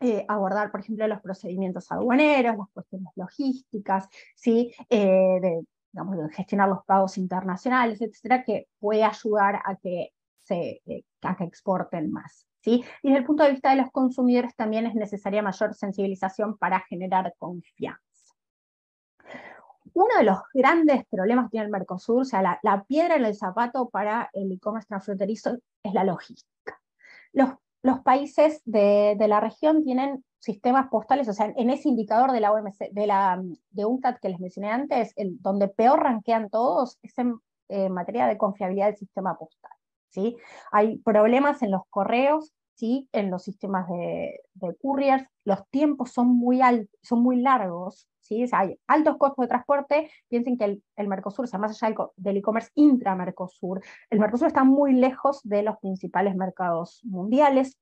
eh, 0.00 0.24
abordar, 0.28 0.70
por 0.70 0.80
ejemplo, 0.80 1.06
los 1.08 1.20
procedimientos 1.20 1.90
aduaneros, 1.90 2.56
las 2.56 2.68
cuestiones 2.72 3.08
logísticas, 3.16 4.08
¿sí? 4.34 4.72
Eh, 4.88 5.38
de 5.40 5.64
digamos, 5.92 6.16
gestionar 6.32 6.68
los 6.68 6.84
pagos 6.84 7.18
internacionales, 7.18 8.00
etcétera, 8.00 8.44
que 8.44 8.68
puede 8.78 9.04
ayudar 9.04 9.62
a 9.64 9.76
que, 9.76 10.12
se, 10.38 10.82
eh, 10.86 11.04
a 11.22 11.36
que 11.36 11.44
exporten 11.44 12.10
más. 12.10 12.46
¿sí? 12.60 12.84
Y 13.02 13.08
desde 13.08 13.20
el 13.20 13.26
punto 13.26 13.44
de 13.44 13.52
vista 13.52 13.70
de 13.70 13.76
los 13.76 13.90
consumidores 13.90 14.54
también 14.54 14.86
es 14.86 14.94
necesaria 14.94 15.42
mayor 15.42 15.74
sensibilización 15.74 16.58
para 16.58 16.80
generar 16.80 17.34
confianza. 17.38 18.02
Uno 19.94 20.16
de 20.18 20.24
los 20.24 20.38
grandes 20.52 21.04
problemas 21.10 21.46
que 21.46 21.52
tiene 21.52 21.66
el 21.66 21.72
Mercosur, 21.72 22.20
o 22.20 22.24
sea, 22.24 22.42
la, 22.42 22.60
la 22.62 22.84
piedra 22.84 23.16
en 23.16 23.24
el 23.24 23.34
zapato 23.34 23.88
para 23.88 24.30
el 24.32 24.52
e-commerce 24.52 24.86
transfronterizo 24.86 25.58
es 25.82 25.94
la 25.94 26.04
logística. 26.04 26.80
Los, 27.32 27.50
los 27.88 28.00
países 28.00 28.60
de, 28.64 29.16
la 29.18 29.40
región 29.40 29.82
tienen 29.82 30.24
sistemas 30.38 30.88
postales, 30.88 31.28
o 31.28 31.32
sea, 31.32 31.52
en 31.56 31.70
ese 31.70 31.88
indicador 31.88 32.32
de 32.32 32.40
la 32.40 32.52
OMC, 32.52 32.90
de 32.92 33.06
la 33.06 33.42
de 33.70 33.84
UNCTAD 33.84 34.18
que 34.20 34.28
les 34.28 34.40
mencioné 34.40 34.70
antes, 34.70 35.12
el, 35.16 35.40
donde 35.40 35.68
peor 35.68 36.02
ranquean 36.02 36.50
todos 36.50 36.98
es 37.02 37.14
en 37.18 37.92
materia 37.92 38.26
de 38.26 38.38
confiabilidad 38.38 38.86
del 38.86 38.96
sistema 38.96 39.36
postal. 39.36 39.72
¿sí? 40.10 40.36
Hay 40.70 40.98
problemas 40.98 41.62
en 41.62 41.70
los 41.70 41.82
correos, 41.90 42.52
¿sí? 42.78 43.08
en 43.12 43.30
los 43.30 43.42
sistemas 43.42 43.88
de, 43.88 44.40
de 44.54 44.76
couriers, 44.76 45.26
los 45.44 45.68
tiempos 45.68 46.12
son 46.12 46.28
muy, 46.28 46.60
son 47.02 47.22
muy 47.22 47.40
largos, 47.40 48.08
¿sí? 48.20 48.44
hay 48.52 48.78
altos 48.86 49.16
costos 49.16 49.44
de 49.44 49.48
transporte, 49.48 50.10
piensen 50.28 50.56
que 50.56 50.64
el, 50.64 50.82
el 50.96 51.08
Mercosur, 51.08 51.46
o 51.46 51.48
sea, 51.48 51.58
más 51.58 51.82
allá 51.82 51.96
del 52.16 52.36
e-commerce 52.36 52.70
intra-Mercosur, 52.74 53.82
el 54.10 54.20
Mercosur 54.20 54.46
está 54.46 54.62
muy 54.62 54.92
lejos 54.92 55.40
de 55.42 55.64
los 55.64 55.76
principales 55.78 56.36
mercados 56.36 57.00
mundiales, 57.04 57.76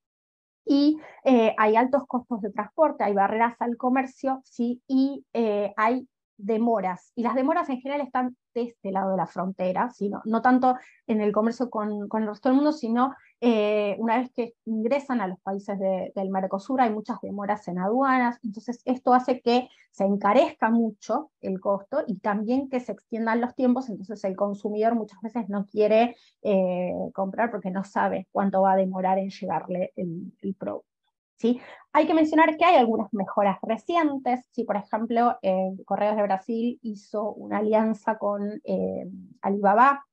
y 0.69 0.99
eh, 1.25 1.55
hay 1.59 1.77
altos 1.77 2.07
costos 2.09 2.41
de 2.41 2.51
transporte, 2.51 3.05
hay 3.05 3.13
barreras 3.13 3.55
al 3.61 3.77
comercio, 3.77 4.41
¿sí? 4.45 4.83
y 4.89 5.25
eh, 5.33 5.73
hay 5.77 6.09
demoras. 6.37 7.13
Y 7.15 7.23
las 7.23 7.35
demoras 7.35 7.69
en 7.69 7.81
general 7.81 8.07
están 8.07 8.37
de 8.55 8.63
este 8.63 8.91
lado 8.91 9.11
de 9.11 9.17
la 9.17 9.27
frontera, 9.27 9.91
sino, 9.91 10.23
no 10.25 10.43
tanto 10.43 10.77
en 11.07 11.21
el 11.21 11.33
comercio 11.33 11.71
con, 11.71 12.09
con 12.09 12.23
el 12.23 12.29
resto 12.29 12.49
del 12.49 12.57
mundo, 12.57 12.73
sino 12.73 13.15
eh, 13.41 13.97
una 13.99 14.19
vez 14.19 14.31
que 14.33 14.55
ingresan 14.65 15.21
a 15.21 15.27
los 15.27 15.39
países 15.41 15.79
del 15.79 16.31
Mercosur 16.31 16.81
hay 16.81 16.91
muchas 16.91 17.21
demoras 17.21 17.69
en 17.69 17.79
aduanas, 17.79 18.39
entonces 18.43 18.81
esto 18.87 19.13
hace 19.13 19.43
que 19.43 19.69
se 19.91 20.05
encarezca 20.05 20.71
mucho 20.71 21.31
el 21.43 21.61
costo 21.61 22.03
y 22.07 22.19
también 22.19 22.71
que 22.71 22.81
se 22.81 22.93
extiendan 22.93 23.43
los 23.43 23.55
tiempos, 23.55 23.91
entonces 23.91 24.25
el 24.25 24.37
consumidor 24.37 24.95
muchas 24.95 25.21
veces 25.21 25.49
no 25.51 25.67
quiere 25.67 26.17
eh, 26.43 26.93
comprar 27.13 27.51
porque 27.51 27.71
no 27.71 27.85
sabe 27.85 28.27
cuánto 28.33 28.63
va 28.63 28.73
a 28.73 28.77
demorar 28.77 29.19
en 29.19 29.29
llegarle 29.29 29.93
el, 29.97 30.33
el 30.41 30.55
producto. 30.55 30.96
¿Sí? 31.37 31.61
Hay 31.93 32.07
que 32.07 32.15
mencionar 32.15 32.57
que 32.57 32.65
hay 32.65 32.77
algunas 32.77 33.13
mejoras 33.13 33.59
recientes, 33.63 34.47
¿sí? 34.53 34.65
por 34.65 34.77
ejemplo, 34.77 35.39
eh, 35.43 35.73
Correos 35.85 36.17
de 36.17 36.23
Brasil 36.23 36.79
hizo 36.83 37.33
una 37.33 37.59
alianza 37.59 38.19
con 38.19 38.61
eh, 38.65 39.07
Alibaba 39.41 40.05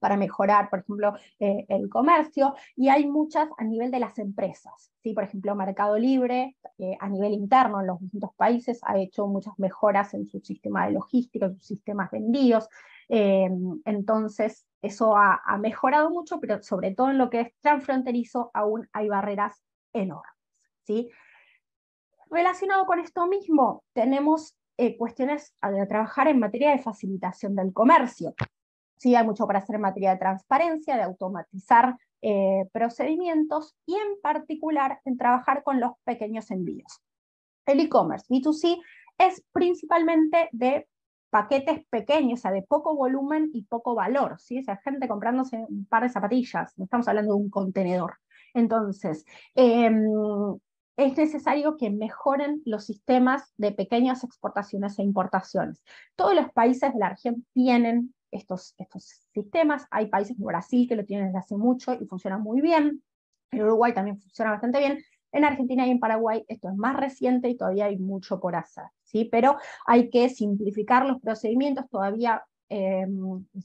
para 0.00 0.16
mejorar, 0.16 0.70
por 0.70 0.80
ejemplo, 0.80 1.14
eh, 1.40 1.66
el 1.68 1.88
comercio, 1.88 2.54
y 2.76 2.88
hay 2.88 3.06
muchas 3.06 3.48
a 3.58 3.64
nivel 3.64 3.90
de 3.90 4.00
las 4.00 4.18
empresas. 4.18 4.92
¿sí? 5.02 5.12
Por 5.12 5.24
ejemplo, 5.24 5.54
Mercado 5.54 5.98
Libre, 5.98 6.56
a 7.00 7.08
nivel 7.08 7.34
interno 7.34 7.80
en 7.80 7.88
los 7.88 8.00
distintos 8.00 8.34
países, 8.36 8.80
ha 8.84 8.98
hecho 8.98 9.26
muchas 9.26 9.58
mejoras 9.58 10.14
en 10.14 10.26
su 10.26 10.40
sistema 10.40 10.86
de 10.86 10.92
logística, 10.92 11.46
en 11.46 11.56
sus 11.56 11.66
sistemas 11.66 12.10
de 12.10 12.18
envíos. 12.18 12.68
entonces, 13.08 14.66
eso 14.80 15.16
ha, 15.16 15.40
ha 15.44 15.58
mejorado 15.58 16.08
mucho, 16.10 16.40
pero 16.40 16.62
sobre 16.62 16.94
todo 16.94 17.10
en 17.10 17.18
lo 17.18 17.28
que 17.28 17.40
es 17.40 17.52
transfronterizo, 17.60 18.50
aún 18.54 18.88
hay 18.92 19.08
barreras 19.08 19.62
enormes. 19.92 20.39
Relacionado 22.30 22.86
con 22.86 23.00
esto 23.00 23.26
mismo, 23.26 23.84
tenemos 23.92 24.56
eh, 24.76 24.96
cuestiones 24.96 25.54
a, 25.60 25.70
trabajar 25.86 26.28
en 26.28 26.38
materia 26.38 26.70
de 26.70 26.78
facilitación 26.78 27.54
del 27.54 27.72
comercio. 27.72 28.34
¿sí? 28.96 29.14
Hay 29.14 29.26
mucho 29.26 29.46
para 29.46 29.58
hacer 29.58 29.76
en 29.76 29.82
materia 29.82 30.12
de 30.12 30.18
transparencia, 30.18 30.96
de 30.96 31.02
automatizar 31.02 31.96
eh, 32.22 32.66
procedimientos 32.72 33.74
y 33.84 33.94
en 33.94 34.20
particular 34.22 35.00
en 35.04 35.16
trabajar 35.16 35.62
con 35.62 35.80
los 35.80 35.92
pequeños 36.04 36.50
envíos. 36.50 37.00
El 37.66 37.80
e-commerce 37.80 38.26
B2C 38.28 38.80
es 39.18 39.44
principalmente 39.52 40.48
de 40.52 40.88
paquetes 41.30 41.84
pequeños, 41.88 42.40
o 42.40 42.42
sea, 42.42 42.50
de 42.50 42.62
poco 42.62 42.94
volumen 42.94 43.50
y 43.52 43.64
poco 43.64 43.94
valor, 43.94 44.40
¿sí? 44.40 44.58
O 44.58 44.62
sea, 44.62 44.76
gente 44.78 45.08
comprándose 45.08 45.64
un 45.68 45.86
par 45.86 46.02
de 46.02 46.08
zapatillas, 46.08 46.76
no 46.76 46.84
estamos 46.84 47.06
hablando 47.06 47.34
de 47.34 47.40
un 47.40 47.50
contenedor. 47.50 48.14
Entonces, 48.52 49.24
em, 49.54 50.58
es 51.00 51.16
necesario 51.16 51.76
que 51.78 51.90
mejoren 51.90 52.60
los 52.66 52.84
sistemas 52.84 53.54
de 53.56 53.72
pequeñas 53.72 54.22
exportaciones 54.22 54.98
e 54.98 55.02
importaciones. 55.02 55.82
Todos 56.14 56.34
los 56.34 56.52
países 56.52 56.92
de 56.92 56.98
la 56.98 57.08
región 57.08 57.46
tienen 57.54 58.14
estos, 58.30 58.74
sistemas, 59.32 59.86
hay 59.90 60.06
países 60.06 60.36
como 60.36 60.48
Brasil 60.48 60.86
que 60.86 60.96
lo 60.96 61.04
tienen 61.04 61.26
desde 61.26 61.38
hace 61.38 61.56
mucho 61.56 61.94
y 61.94 62.06
funcionan 62.06 62.42
muy 62.42 62.60
bien, 62.60 63.02
en 63.50 63.62
Uruguay 63.62 63.92
también 63.94 64.20
funciona 64.20 64.52
bastante 64.52 64.78
bien, 64.78 65.02
en 65.32 65.44
Argentina 65.44 65.86
y 65.86 65.90
en 65.90 66.00
Paraguay 66.00 66.44
esto 66.48 66.68
es 66.68 66.76
más 66.76 66.96
reciente 66.96 67.48
y 67.48 67.56
todavía 67.56 67.86
hay 67.86 67.98
mucho 67.98 68.38
por 68.38 68.54
hacer, 68.54 68.84
¿sí? 69.04 69.24
pero 69.24 69.56
hay 69.86 70.10
que 70.10 70.28
simplificar 70.28 71.06
los 71.06 71.20
procedimientos, 71.20 71.88
todavía 71.88 72.44
eh, 72.70 73.06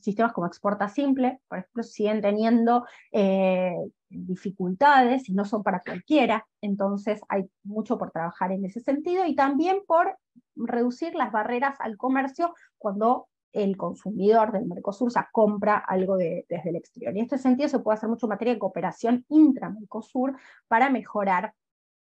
sistemas 0.01 0.33
como 0.33 0.47
Exporta 0.47 0.89
Simple, 0.89 1.39
por 1.47 1.59
ejemplo, 1.59 1.83
siguen 1.83 2.21
teniendo 2.21 2.85
eh, 3.11 3.75
dificultades 4.09 5.29
y 5.29 5.33
no 5.33 5.45
son 5.45 5.63
para 5.63 5.81
cualquiera, 5.81 6.47
entonces 6.61 7.21
hay 7.29 7.49
mucho 7.63 7.97
por 7.97 8.11
trabajar 8.11 8.51
en 8.51 8.65
ese 8.65 8.79
sentido 8.79 9.25
y 9.25 9.35
también 9.35 9.79
por 9.87 10.17
reducir 10.55 11.13
las 11.15 11.31
barreras 11.31 11.75
al 11.79 11.97
comercio 11.97 12.53
cuando 12.77 13.27
el 13.53 13.77
consumidor 13.77 14.51
del 14.51 14.65
Mercosur 14.65 15.11
compra 15.31 15.77
algo 15.77 16.17
desde 16.17 16.69
el 16.69 16.75
exterior. 16.75 17.15
Y 17.15 17.19
en 17.19 17.23
este 17.23 17.37
sentido 17.37 17.69
se 17.69 17.79
puede 17.79 17.97
hacer 17.97 18.09
mucho 18.09 18.27
materia 18.27 18.53
de 18.53 18.59
cooperación 18.59 19.25
intra-Mercosur 19.29 20.35
para 20.67 20.89
mejorar 20.89 21.53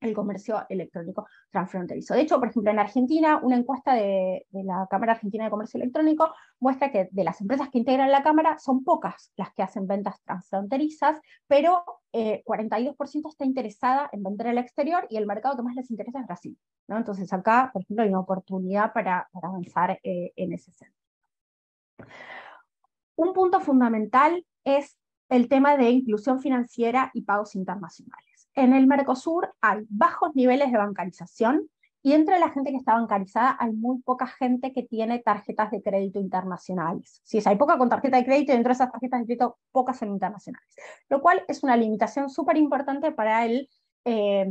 el 0.02 0.14
comercio 0.14 0.66
electrónico 0.68 1.28
transfronterizo. 1.52 2.16
De 2.16 2.22
hecho, 2.22 2.39
por 2.39 2.49
ejemplo, 2.49 2.72
en 2.72 2.80
Argentina, 2.80 3.39
una 3.41 3.56
encuesta 3.56 3.93
de, 3.93 4.45
la 4.52 4.88
Cámara 4.89 5.14
Argentina 5.14 5.45
de 5.45 5.52
Comercio 5.52 5.80
Electrónico 5.80 6.34
muestra 6.60 6.91
que 6.91 7.08
de 7.12 7.24
las 7.24 7.39
empresas 7.39 7.70
que 7.70 7.78
integran 7.78 8.12
la 8.12 8.24
Cámara 8.24 8.58
son 8.60 8.84
pocas 8.84 9.32
las 9.38 9.54
que 9.54 9.62
hacen 9.62 9.88
ventas 9.88 10.22
transfronterizas, 10.24 11.22
pero 11.47 11.84
42% 12.12 12.95
eh, 13.16 13.30
está 13.30 13.45
interesada 13.45 14.10
en 14.12 14.24
vender 14.24 14.47
al 14.47 14.58
exterior 14.58 15.06
y 15.10 15.18
el 15.18 15.28
mercado 15.28 15.56
que 15.56 15.64
más 15.64 15.76
les 15.76 15.89
interesa 15.91 16.20
es 16.20 16.26
Brasil. 16.26 16.58
Entonces 16.88 17.32
acá, 17.32 17.70
por 17.72 17.84
ejemplo, 17.84 18.04
hay 18.04 18.10
una 18.10 18.20
oportunidad 18.20 18.91
para, 18.91 19.30
avanzar 19.34 19.99
eh, 20.04 20.34
en 20.36 20.52
ese 20.52 20.72
sentido. 20.72 20.99
Un 23.16 23.34
punto 23.34 23.60
fundamental 23.62 24.45
es 24.64 24.97
el 25.30 25.47
tema 25.47 25.78
de 25.78 25.91
inclusión 25.91 26.41
financiera 26.41 27.12
y 27.14 27.22
pagos 27.22 27.56
internacionales 27.56 28.30
en 28.56 28.74
el 28.74 28.88
Mercosur 28.88 29.54
hay 29.62 29.86
bajos 29.89 30.36
niveles 30.36 30.72
de 30.72 30.78
bancarización 30.78 31.70
y 32.04 32.14
entre 32.14 32.39
la 32.39 32.49
gente 32.49 32.72
que 32.72 32.78
está 32.78 32.93
bancarizada 32.93 33.56
hay 33.60 33.72
muy 33.74 34.02
poca 34.02 34.26
gente 34.26 34.74
que 34.74 34.84
tiene 34.84 35.20
tarjetas 35.20 35.70
de 35.72 35.84
crédito 35.84 36.20
internacionales. 36.20 37.22
Si 37.24 37.39
hay 37.45 37.56
poca 37.58 37.78
con 37.78 37.89
tarjeta 37.89 38.18
de 38.18 38.26
crédito 38.26 38.52
y 38.52 38.56
dentro 38.56 38.70
de 38.70 38.74
esas 38.74 38.91
tarjetas 38.91 39.20
de 39.20 39.26
crédito 39.28 39.58
pocas 39.72 39.99
son 39.99 40.10
internacionales, 40.10 40.68
lo 41.10 41.22
cual 41.22 41.43
es 41.47 41.64
una 41.64 41.78
limitación 41.78 42.30
súper 42.30 42.58
importante 42.58 43.12
para 43.12 43.45
el 43.45 43.70
eh, 44.04 44.47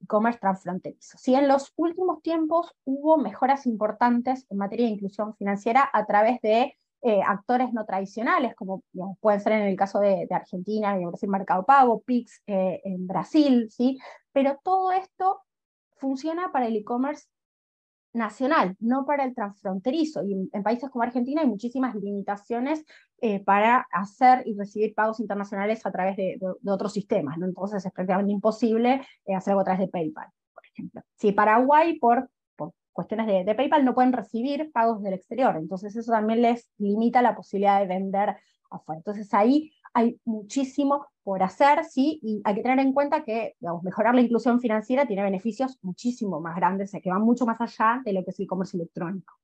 e-commerce 0.00 0.38
transfronterizo. 0.40 1.18
Si 1.18 1.34
en 1.34 1.46
los 1.46 1.74
últimos 1.76 2.22
tiempos 2.22 2.74
hubo 2.84 3.18
mejoras 3.18 3.66
importantes 3.66 4.46
en 4.48 4.56
materia 4.56 4.86
de 4.86 4.92
inclusión 4.92 5.36
financiera 5.36 5.88
a 5.92 6.06
través 6.06 6.40
de 6.40 6.78
eh, 7.06 7.20
actores 7.22 7.70
no 7.74 7.84
tradicionales, 7.84 8.54
como 8.54 8.82
pueden 9.20 9.40
ser 9.40 9.52
en 9.52 9.62
el 9.62 9.76
caso 9.76 10.00
de, 10.00 10.26
Argentina, 10.30 10.98
y 10.98 11.04
Brasil 11.04 11.28
Mercado 11.28 11.66
Pago, 11.66 12.00
PIX 12.00 12.42
eh, 12.46 12.80
en 12.82 13.06
Brasil, 13.06 13.68
¿sí? 13.70 13.98
Pero 14.32 14.58
todo 14.64 14.90
esto 14.90 15.42
funciona 15.98 16.50
para 16.50 16.66
el 16.66 16.76
e-commerce 16.76 17.26
nacional, 18.14 18.74
no 18.80 19.04
para 19.04 19.24
el 19.24 19.34
transfronterizo. 19.34 20.24
Y 20.24 20.48
en, 20.50 20.62
países 20.62 20.88
como 20.88 21.02
Argentina 21.02 21.42
hay 21.42 21.48
muchísimas 21.48 21.94
limitaciones 21.94 22.84
eh, 23.20 23.44
para 23.44 23.86
hacer 23.92 24.42
y 24.46 24.56
recibir 24.56 24.94
pagos 24.94 25.20
internacionales 25.20 25.84
a 25.84 25.92
través 25.92 26.16
de, 26.16 26.38
otros 26.66 26.94
sistemas. 26.94 27.36
Entonces 27.38 27.84
es 27.84 27.92
prácticamente 27.92 28.32
imposible 28.32 29.02
eh, 29.26 29.34
hacer 29.34 29.52
algo 29.52 29.60
a 29.60 29.64
través 29.64 29.80
de 29.80 29.88
PayPal, 29.88 30.28
por 30.54 30.64
ejemplo. 30.64 31.02
Si 31.16 31.32
Paraguay, 31.32 31.98
por 31.98 32.30
cuestiones 32.94 33.26
de, 33.26 33.54
PayPal, 33.54 33.84
no 33.84 33.94
pueden 33.94 34.12
recibir 34.12 34.70
pagos 34.72 35.02
del 35.02 35.14
exterior. 35.14 35.56
Entonces 35.56 35.94
eso 35.94 36.12
también 36.12 36.40
les 36.40 36.70
limita 36.78 37.20
la 37.20 37.36
posibilidad 37.36 37.80
de 37.80 37.86
vender 37.86 38.36
afuera. 38.70 38.98
Entonces 38.98 39.34
ahí 39.34 39.72
hay 39.92 40.18
muchísimo 40.24 41.06
por 41.22 41.42
hacer, 41.42 41.84
¿sí? 41.84 42.20
Y 42.22 42.40
hay 42.44 42.54
que 42.54 42.62
tener 42.62 42.78
en 42.78 42.92
cuenta 42.92 43.24
que, 43.24 43.56
mejorar 43.82 44.14
la 44.14 44.22
inclusión 44.22 44.60
financiera 44.60 45.06
tiene 45.06 45.22
beneficios 45.22 45.78
muchísimo 45.82 46.40
más 46.40 46.56
grandes, 46.56 46.92
que 46.92 47.10
van 47.10 47.22
mucho 47.22 47.44
más 47.44 47.60
allá 47.60 48.00
de 48.04 48.12
lo 48.12 48.24
que 48.24 48.30
es 48.30 48.40
el 48.40 48.46
comercio 48.46 48.78
electrónico. 48.78 49.34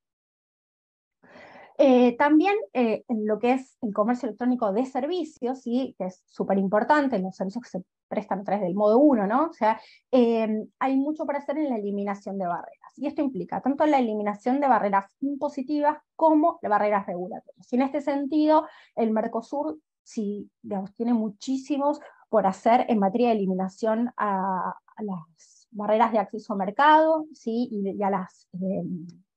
Eh, 1.79 2.17
también 2.17 2.55
eh, 2.75 3.05
en 3.09 3.27
lo 3.27 3.39
que 3.39 3.53
es 3.53 3.79
el 3.81 3.95
comercio 3.95 4.29
electrónico 4.29 4.73
de 4.73 4.85
servicios, 4.85 5.63
¿sí? 5.63 5.95
que 5.99 6.07
es 6.07 6.23
súper 6.27 6.59
importante, 6.59 7.19
los 7.19 7.35
servicios 7.35 7.65
que 7.65 7.71
se 7.71 7.85
prestan 8.11 8.41
a 8.41 8.45
través 8.45 8.63
del 8.65 8.75
modo 8.75 8.99
1, 8.99 9.27
¿no? 9.27 9.47
O 9.47 9.53
sea, 9.53 9.81
eh, 10.11 10.67
hay 10.81 10.97
mucho 10.97 11.25
para 11.25 11.39
hacer 11.39 11.57
en 11.57 11.71
la 11.71 11.77
eliminación 11.77 12.37
de 12.39 12.47
barreras. 12.47 12.93
Y 12.97 13.07
esto 13.07 13.23
implica 13.23 13.63
tanto 13.63 13.87
la 13.87 14.01
eliminación 14.01 14.61
de 14.61 14.69
barreras 14.69 15.07
impositivas 15.21 15.97
como 16.17 16.59
de 16.61 16.69
barreras 16.69 17.07
regulatorias. 17.07 17.73
Y 17.73 17.77
en 17.77 17.83
este 17.83 18.01
sentido, 18.01 18.67
el 18.97 19.13
Mercosur 19.13 19.79
sí, 20.03 20.51
digamos, 20.61 20.93
tiene 20.95 21.15
muchísimos 21.15 22.01
por 22.29 22.47
hacer 22.47 22.87
en 22.89 22.99
materia 22.99 23.29
de 23.29 23.35
eliminación 23.35 24.11
a, 24.17 24.75
las 24.99 25.69
barreras 25.71 26.13
de 26.13 26.19
acceso 26.19 26.53
a 26.53 26.57
mercado 26.57 27.27
¿sí? 27.33 27.69
y, 27.71 28.03
a 28.03 28.11
las 28.11 28.49
eh, 28.55 28.83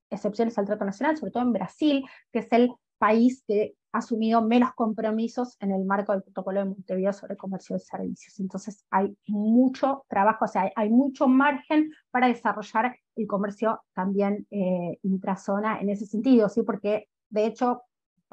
excepciones 0.10 0.58
al 0.58 0.66
trato 0.66 0.84
nacional, 0.84 1.16
sobre 1.16 1.32
todo 1.32 1.44
en 1.44 1.54
Brasil, 1.54 2.06
que 2.32 2.40
es 2.40 2.52
el 2.52 2.72
país 2.98 3.44
que 3.48 3.76
asumido 3.94 4.42
menos 4.42 4.74
compromisos 4.74 5.56
en 5.60 5.72
el 5.72 5.86
marco 5.86 6.12
del 6.12 6.24
protocolo 6.24 6.60
de 6.60 6.66
Montevideo 6.66 7.14
sobre 7.14 7.38
comercio 7.38 7.76
de 7.76 7.80
servicios. 7.80 8.40
Entonces 8.40 8.86
hay 8.90 9.16
mucho 9.28 10.04
trabajo, 10.10 10.46
o 10.46 10.48
sea, 10.48 10.72
hay, 10.76 10.90
mucho 10.90 11.28
margen 11.28 11.92
para 12.12 12.28
desarrollar 12.28 12.98
el 13.16 13.28
comercio 13.28 13.82
también 13.94 14.48
eh, 14.52 15.00
intrazona 15.04 15.80
en 15.80 15.90
ese 15.90 16.06
sentido, 16.06 16.50
¿sí? 16.50 16.64
porque 16.64 17.08
de 17.30 17.46
hecho 17.46 17.84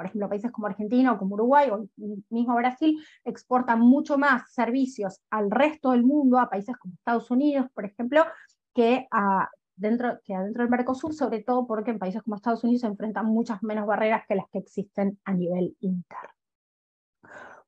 por 0.00 0.06
ejemplo, 0.06 0.30
países 0.30 0.50
como 0.50 0.66
Argentina 0.66 1.12
o 1.12 1.18
como 1.18 1.34
Uruguay 1.34 1.68
o 1.68 1.86
mismo 2.30 2.54
Brasil 2.54 2.98
exportan 3.22 3.80
mucho 3.80 4.16
más 4.16 4.50
servicios 4.50 5.20
al 5.28 5.50
resto 5.50 5.90
del 5.90 6.04
mundo, 6.04 6.38
a 6.38 6.48
países 6.48 6.74
como 6.78 6.94
Estados 6.94 7.30
Unidos, 7.30 7.66
por 7.74 7.84
ejemplo, 7.84 8.24
que, 8.72 9.06
a, 9.10 9.50
dentro, 9.80 10.20
que 10.24 10.34
adentro 10.34 10.62
del 10.62 10.70
Mercosur, 10.70 11.14
sobre 11.14 11.42
todo 11.42 11.66
porque 11.66 11.90
en 11.90 11.98
países 11.98 12.22
como 12.22 12.36
Estados 12.36 12.64
Unidos 12.64 12.82
se 12.82 12.86
enfrentan 12.86 13.26
muchas 13.26 13.62
menos 13.62 13.86
barreras 13.86 14.24
que 14.28 14.34
las 14.34 14.48
que 14.50 14.58
existen 14.58 15.18
a 15.24 15.32
nivel 15.34 15.76
interno. 15.80 16.28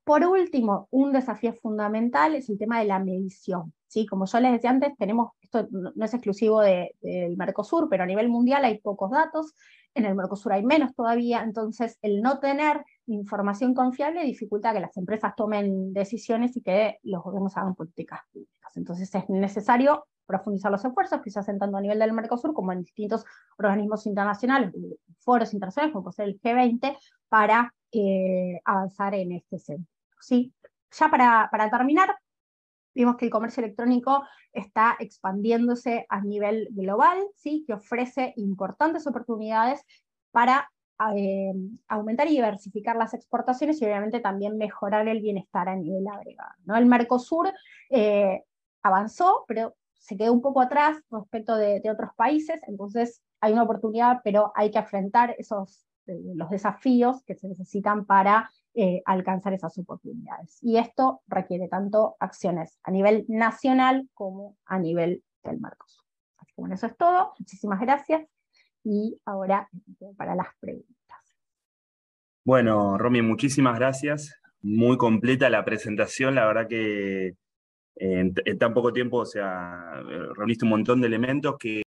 Por 0.03 0.25
último, 0.25 0.87
un 0.91 1.13
desafío 1.13 1.53
fundamental 1.53 2.35
es 2.35 2.49
el 2.49 2.57
tema 2.57 2.79
de 2.79 2.85
la 2.85 2.99
medición. 2.99 3.73
¿sí? 3.87 4.05
Como 4.05 4.25
yo 4.25 4.39
les 4.41 4.51
decía 4.51 4.69
antes, 4.69 4.97
tenemos, 4.97 5.31
esto 5.41 5.67
no 5.71 6.05
es 6.05 6.13
exclusivo 6.13 6.61
del 6.61 7.37
Mercosur, 7.37 7.87
pero 7.89 8.03
a 8.03 8.07
nivel 8.07 8.27
mundial 8.27 8.65
hay 8.65 8.79
pocos 8.79 9.11
datos 9.11 9.53
en 9.95 10.05
el 10.05 10.15
Mercosur 10.15 10.53
hay 10.53 10.63
menos 10.63 10.95
todavía, 10.95 11.43
entonces 11.43 11.97
el 12.01 12.21
no 12.21 12.39
tener 12.39 12.83
información 13.05 13.73
confiable 13.73 14.23
dificulta 14.23 14.73
que 14.73 14.79
las 14.79 14.97
empresas 14.97 15.35
tomen 15.35 15.93
decisiones 15.93 16.55
y 16.57 16.61
que 16.61 16.97
los 17.03 17.23
gobiernos 17.23 17.55
hagan 17.57 17.75
políticas 17.75 18.21
públicas. 18.31 18.71
Entonces 18.75 19.13
es 19.13 19.29
necesario 19.29 20.05
profundizar 20.25 20.71
los 20.71 20.83
esfuerzos 20.83 21.21
que 21.21 21.29
se 21.29 21.39
hacen 21.39 21.59
tanto 21.59 21.77
a 21.77 21.81
nivel 21.81 21.99
del 21.99 22.13
Mercosur 22.13 22.53
como 22.53 22.71
en 22.71 22.83
distintos 22.83 23.25
organismos 23.57 24.05
internacionales, 24.05 24.73
foros 25.19 25.53
internacionales 25.53 25.93
como 25.93 26.03
puede 26.03 26.15
ser 26.15 26.27
el 26.27 26.39
G20, 26.39 26.97
para 27.29 27.73
eh, 27.91 28.59
avanzar 28.65 29.15
en 29.15 29.33
este 29.33 29.59
sentido. 29.59 29.87
¿sí? 30.19 30.53
Ya 30.91 31.09
para, 31.09 31.49
para 31.51 31.69
terminar, 31.69 32.15
Vimos 32.95 33.17
que 33.17 33.25
el 33.25 33.31
comercio 33.31 33.63
electrónico 33.63 34.23
está 34.51 34.95
expandiéndose 34.99 36.05
a 36.09 36.21
nivel 36.21 36.67
global, 36.71 37.17
¿sí? 37.35 37.63
que 37.65 37.73
ofrece 37.73 38.33
importantes 38.37 39.07
oportunidades 39.07 39.83
para 40.31 40.69
eh, 41.15 41.53
aumentar 41.87 42.27
y 42.27 42.31
diversificar 42.31 42.95
las 42.95 43.13
exportaciones 43.13 43.81
y 43.81 43.85
obviamente 43.85 44.19
también 44.19 44.57
mejorar 44.57 45.07
el 45.07 45.21
bienestar 45.21 45.69
a 45.69 45.75
nivel 45.75 46.07
agregado. 46.07 46.53
¿no? 46.65 46.75
El 46.75 46.85
Mercosur 46.85 47.51
eh, 47.89 48.43
avanzó, 48.83 49.43
pero 49.47 49.75
se 50.03 50.17
quedó 50.17 50.33
un 50.33 50.41
poco 50.41 50.59
atrás 50.59 50.97
respecto 51.09 51.55
de, 51.55 51.81
otros 51.89 52.11
países, 52.17 52.59
entonces 52.67 53.21
hay 53.39 53.53
una 53.53 53.63
oportunidad, 53.63 54.19
pero 54.23 54.51
hay 54.53 54.69
que 54.69 54.77
afrontar 54.77 55.33
esos, 55.37 55.85
eh, 56.07 56.19
los 56.35 56.49
desafíos 56.49 57.23
que 57.23 57.35
se 57.35 57.47
necesitan 57.47 58.05
para 58.05 58.51
eh, 58.73 59.01
alcanzar 59.05 59.53
esas 59.53 59.77
oportunidades. 59.77 60.57
Y 60.61 60.77
esto 60.77 61.21
requiere 61.27 61.69
tanto 61.69 62.17
acciones 62.19 62.77
a 62.83 62.91
nivel 62.91 63.23
nacional 63.29 64.09
como 64.13 64.57
a 64.65 64.77
nivel 64.77 65.23
del 65.41 65.61
Mercosur. 65.61 66.03
Así 66.37 66.51
bueno, 66.57 66.75
eso 66.75 66.87
es 66.87 66.97
todo. 66.97 67.33
Muchísimas 67.39 67.79
gracias. 67.79 68.27
Y 68.83 69.17
ahora 69.23 69.69
para 70.17 70.35
las 70.35 70.47
preguntas. 70.59 70.93
Bueno, 72.43 72.97
Romy, 72.97 73.21
muchísimas 73.21 73.79
gracias. 73.79 74.35
Muy 74.61 74.97
completa 74.97 75.49
la 75.49 75.63
presentación. 75.63 76.35
La 76.35 76.45
verdad 76.45 76.67
que 76.67 77.37
en, 77.95 78.33
en 78.45 78.57
tan 78.57 78.73
poco 78.73 78.91
tiempo, 78.91 79.17
o 79.17 79.25
sea, 79.25 80.01
reuniste 80.35 80.65
un 80.65 80.71
montón 80.71 81.01
de 81.01 81.07
elementos 81.07 81.57
que 81.57 81.83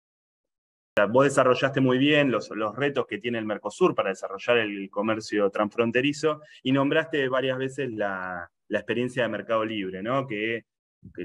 Vos 1.10 1.24
desarrollaste 1.24 1.82
muy 1.82 1.98
bien 1.98 2.30
los, 2.30 2.48
retos 2.74 3.06
que 3.06 3.18
tiene 3.18 3.36
el 3.36 3.44
Mercosur 3.44 3.94
para 3.94 4.08
desarrollar 4.08 4.56
el 4.56 4.88
comercio 4.88 5.50
transfronterizo 5.50 6.40
y 6.62 6.72
nombraste 6.72 7.28
varias 7.28 7.58
veces 7.58 7.92
la, 7.92 8.50
experiencia 8.70 9.22
de 9.22 9.28
Mercado 9.28 9.62
Libre, 9.62 10.02
¿no? 10.02 10.26
que, 10.26 10.64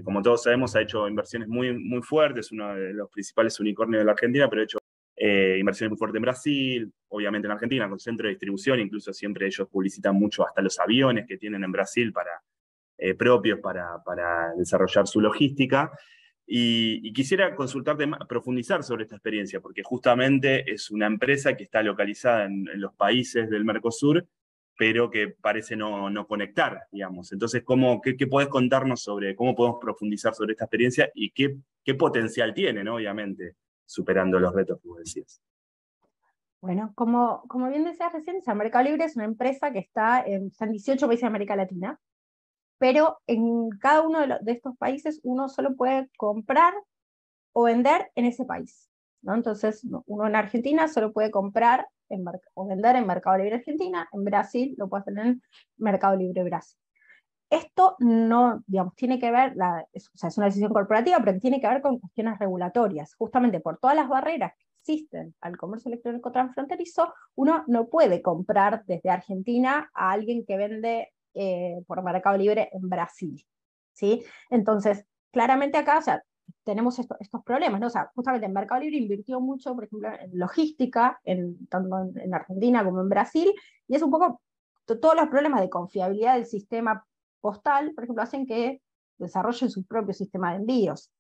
como 0.04 0.22
todos 0.22 0.44
sabemos 0.44 0.76
ha 0.76 0.82
hecho 0.82 1.08
inversiones 1.08 1.48
muy, 1.48 1.72
muy 1.72 2.02
fuertes, 2.02 2.52
uno 2.52 2.76
de 2.76 2.94
los 2.94 3.10
principales 3.10 3.58
unicornios 3.62 4.02
de 4.02 4.06
la 4.06 4.12
Argentina, 4.12 4.50
pero 4.50 4.62
ha 4.62 4.66
hecho 4.66 4.80
eh, 5.16 5.56
inversiones 5.58 5.92
muy 5.92 5.98
fuertes 5.98 6.18
en 6.18 6.24
Brasil, 6.24 6.94
obviamente 7.08 7.48
en 7.48 7.54
Argentina, 7.54 7.88
con 7.88 7.98
centro 7.98 8.28
de 8.28 8.32
distribución, 8.32 8.78
incluso 8.82 9.14
siempre 9.14 9.48
ellos 9.48 9.70
publicitan 9.70 10.16
mucho 10.16 10.46
hasta 10.46 10.62
los 10.62 10.78
aviones 10.80 11.26
que 11.26 11.38
tienen 11.38 11.64
en 11.64 11.72
Brasil 11.72 12.12
para, 12.12 12.42
eh, 13.04 13.16
propios 13.16 13.60
para, 13.60 14.04
para 14.04 14.54
desarrollar 14.54 15.08
su 15.08 15.20
logística. 15.20 15.92
Y, 16.46 17.12
quisiera 17.14 17.56
consultarte, 17.56 18.08
profundizar 18.30 18.84
sobre 18.84 19.06
esta 19.06 19.16
experiencia, 19.16 19.60
porque 19.60 19.82
justamente 19.82 20.72
es 20.72 20.92
una 20.92 21.08
empresa 21.08 21.58
que 21.58 21.64
está 21.64 21.82
localizada 21.82 22.46
en, 22.46 22.68
los 22.76 22.94
países 22.94 23.50
del 23.50 23.66
Mercosur, 23.66 24.28
pero 24.78 25.10
que 25.10 25.30
parece 25.30 25.76
no, 25.76 26.12
no 26.12 26.28
conectar, 26.28 26.84
digamos. 26.92 27.32
Entonces, 27.32 27.64
¿cómo, 27.64 28.02
qué, 28.02 28.16
puedes 28.28 28.50
contarnos 28.50 29.02
sobre 29.02 29.36
cómo 29.36 29.56
podemos 29.56 29.80
profundizar 29.82 30.36
sobre 30.36 30.52
esta 30.52 30.66
experiencia 30.66 31.10
y 31.16 31.32
qué, 31.32 31.58
qué 31.84 31.96
potencial 31.96 32.54
tiene, 32.54 32.88
obviamente, 32.88 33.56
superando 33.84 34.40
los 34.40 34.54
retos 34.54 34.80
que 34.80 34.88
vos 34.88 35.00
decías? 35.00 35.42
Bueno, 36.62 36.92
como, 36.94 37.42
como 37.48 37.68
bien 37.68 37.84
decías 37.84 38.14
recién, 38.14 38.44
Mercado 38.56 38.86
Libre 38.86 39.06
es 39.06 39.16
una 39.16 39.26
empresa 39.26 39.72
que 39.72 39.80
está 39.80 40.22
en, 40.22 40.48
está 40.48 40.66
en 40.66 40.74
18 40.74 41.08
países 41.08 41.22
de 41.22 41.28
América 41.28 41.56
Latina, 41.56 42.00
pero 42.82 43.20
en 43.28 43.70
cada 43.80 44.02
uno 44.02 44.22
de, 44.22 44.52
estos 44.52 44.76
países 44.76 45.20
uno 45.22 45.50
solo 45.50 45.76
puede 45.76 46.10
comprar 46.18 46.74
o 47.54 47.66
vender 47.66 48.12
en 48.16 48.26
ese 48.26 48.44
país. 48.44 48.90
¿no? 49.22 49.36
Entonces, 49.36 49.86
uno 50.08 50.26
en 50.26 50.36
Argentina 50.36 50.88
solo 50.88 51.14
puede 51.14 51.30
comprar 51.30 51.88
o 52.56 52.66
vender 52.66 52.96
en 52.96 53.06
Mercado 53.06 53.38
Libre 53.38 53.58
Argentina, 53.58 54.10
en 54.12 54.26
Brasil 54.26 54.74
lo 54.80 54.90
puede 54.90 55.02
hacer 55.02 55.20
en 55.20 55.44
Mercado 55.78 56.16
Libre 56.16 56.44
Brasil. 56.44 56.76
Esto 57.52 57.98
no, 58.00 58.64
digamos, 58.66 58.96
tiene 58.96 59.20
que 59.20 59.30
ver, 59.30 59.56
la, 59.56 59.86
es, 59.94 60.08
o 60.08 60.18
sea, 60.18 60.30
es 60.30 60.38
una 60.40 60.48
decisión 60.48 60.74
corporativa, 60.74 61.20
pero 61.24 61.40
tiene 61.40 61.62
que 61.62 61.68
ver 61.68 61.84
con 61.84 62.00
cuestiones 62.00 62.40
regulatorias. 62.40 63.14
Justamente 63.14 63.60
por 63.60 63.78
todas 63.78 63.96
las 63.96 64.10
barreras 64.10 64.54
que 64.58 64.66
existen 64.80 65.36
al 65.40 65.56
comercio 65.56 65.90
electrónico 65.90 66.32
transfronterizo, 66.32 67.14
uno 67.36 67.64
no 67.68 67.90
puede 67.90 68.24
comprar 68.24 68.84
desde 68.88 69.12
Argentina 69.12 69.92
a 69.94 70.14
alguien 70.14 70.44
que 70.48 70.58
vende 70.58 71.14
eh, 71.34 71.84
por 71.88 72.04
Mercado 72.04 72.38
Libre 72.38 72.70
en 72.72 72.90
Brasil. 72.90 73.46
¿sí? 73.94 74.24
Entonces, 74.50 75.06
claramente 75.32 75.78
acá, 75.78 76.00
o 76.00 76.02
sea, 76.02 76.24
tenemos 76.64 77.00
estos 77.00 77.44
problemas, 77.44 77.80
¿no? 77.80 77.88
O 77.88 77.90
sea, 77.90 78.12
justamente 78.14 78.46
en 78.46 78.54
Mercado 78.54 78.82
Libre 78.82 78.98
invirtió 78.98 79.40
mucho, 79.40 79.74
por 79.74 79.86
ejemplo, 79.86 80.10
en 80.20 80.38
logística, 80.38 81.20
tanto 81.70 82.12
en, 82.16 82.34
Argentina 82.34 82.84
como 82.84 83.02
en 83.02 83.10
Brasil, 83.10 83.54
y 83.88 83.96
es 83.96 84.02
un 84.02 84.12
poco 84.12 84.42
todos 84.86 85.16
los 85.16 85.30
problemas 85.30 85.62
de 85.62 85.70
confiabilidad 85.70 86.36
del 86.36 86.46
sistema 86.46 87.06
postal, 87.40 87.94
por 87.94 88.04
ejemplo, 88.04 88.24
hacen 88.24 88.46
que 88.46 88.82
desarrollen 89.18 89.70
su 89.70 89.86
propio 89.86 90.14
sistema 90.14 90.52
de 90.52 90.58
envíos. 90.58 91.12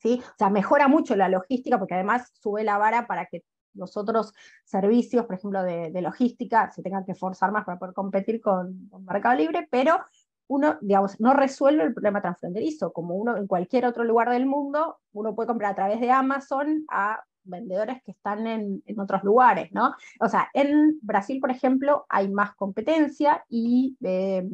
¿sí? 0.00 0.22
O 0.22 0.34
sea, 0.38 0.50
mejora 0.50 0.88
mucho 0.88 1.14
la 1.16 1.28
logística 1.28 1.78
porque 1.78 1.94
además 1.94 2.30
sube 2.40 2.64
la 2.64 2.78
vara 2.78 3.06
para 3.06 3.26
que 3.26 3.42
los 3.74 3.96
otros 3.96 4.32
servicios, 4.64 5.26
por 5.26 5.36
ejemplo, 5.36 5.62
de, 5.62 6.02
logística, 6.02 6.70
se 6.70 6.82
tengan 6.82 7.04
que 7.04 7.12
esforzar 7.12 7.52
más 7.52 7.64
para 7.64 7.78
poder 7.78 7.94
competir 7.94 8.40
con, 8.40 8.88
con 8.88 9.04
Mercado 9.04 9.36
Libre, 9.36 9.68
pero 9.70 10.00
uno, 10.46 10.76
digamos, 10.80 11.20
no 11.20 11.32
resuelve 11.32 11.84
el 11.84 11.94
problema 11.94 12.20
transfronterizo, 12.20 12.92
como 12.92 13.14
uno 13.14 13.36
en 13.36 13.46
cualquier 13.46 13.86
otro 13.86 14.04
lugar 14.04 14.30
del 14.30 14.46
mundo, 14.46 14.98
uno 15.12 15.34
puede 15.34 15.48
comprar 15.48 15.72
a 15.72 15.74
través 15.74 16.00
de 16.00 16.10
Amazon 16.10 16.84
a 16.90 17.22
vendedores 17.44 18.02
que 18.02 18.12
están 18.12 18.46
en, 18.46 18.82
otros 18.98 19.22
lugares, 19.22 19.70
¿no? 19.72 19.94
O 20.20 20.28
sea, 20.28 20.48
en 20.54 20.98
Brasil, 21.02 21.40
por 21.40 21.50
ejemplo, 21.50 22.06
hay 22.08 22.28
más 22.28 22.54
competencia 22.54 23.44
y 23.48 23.96
eh, 24.02 24.48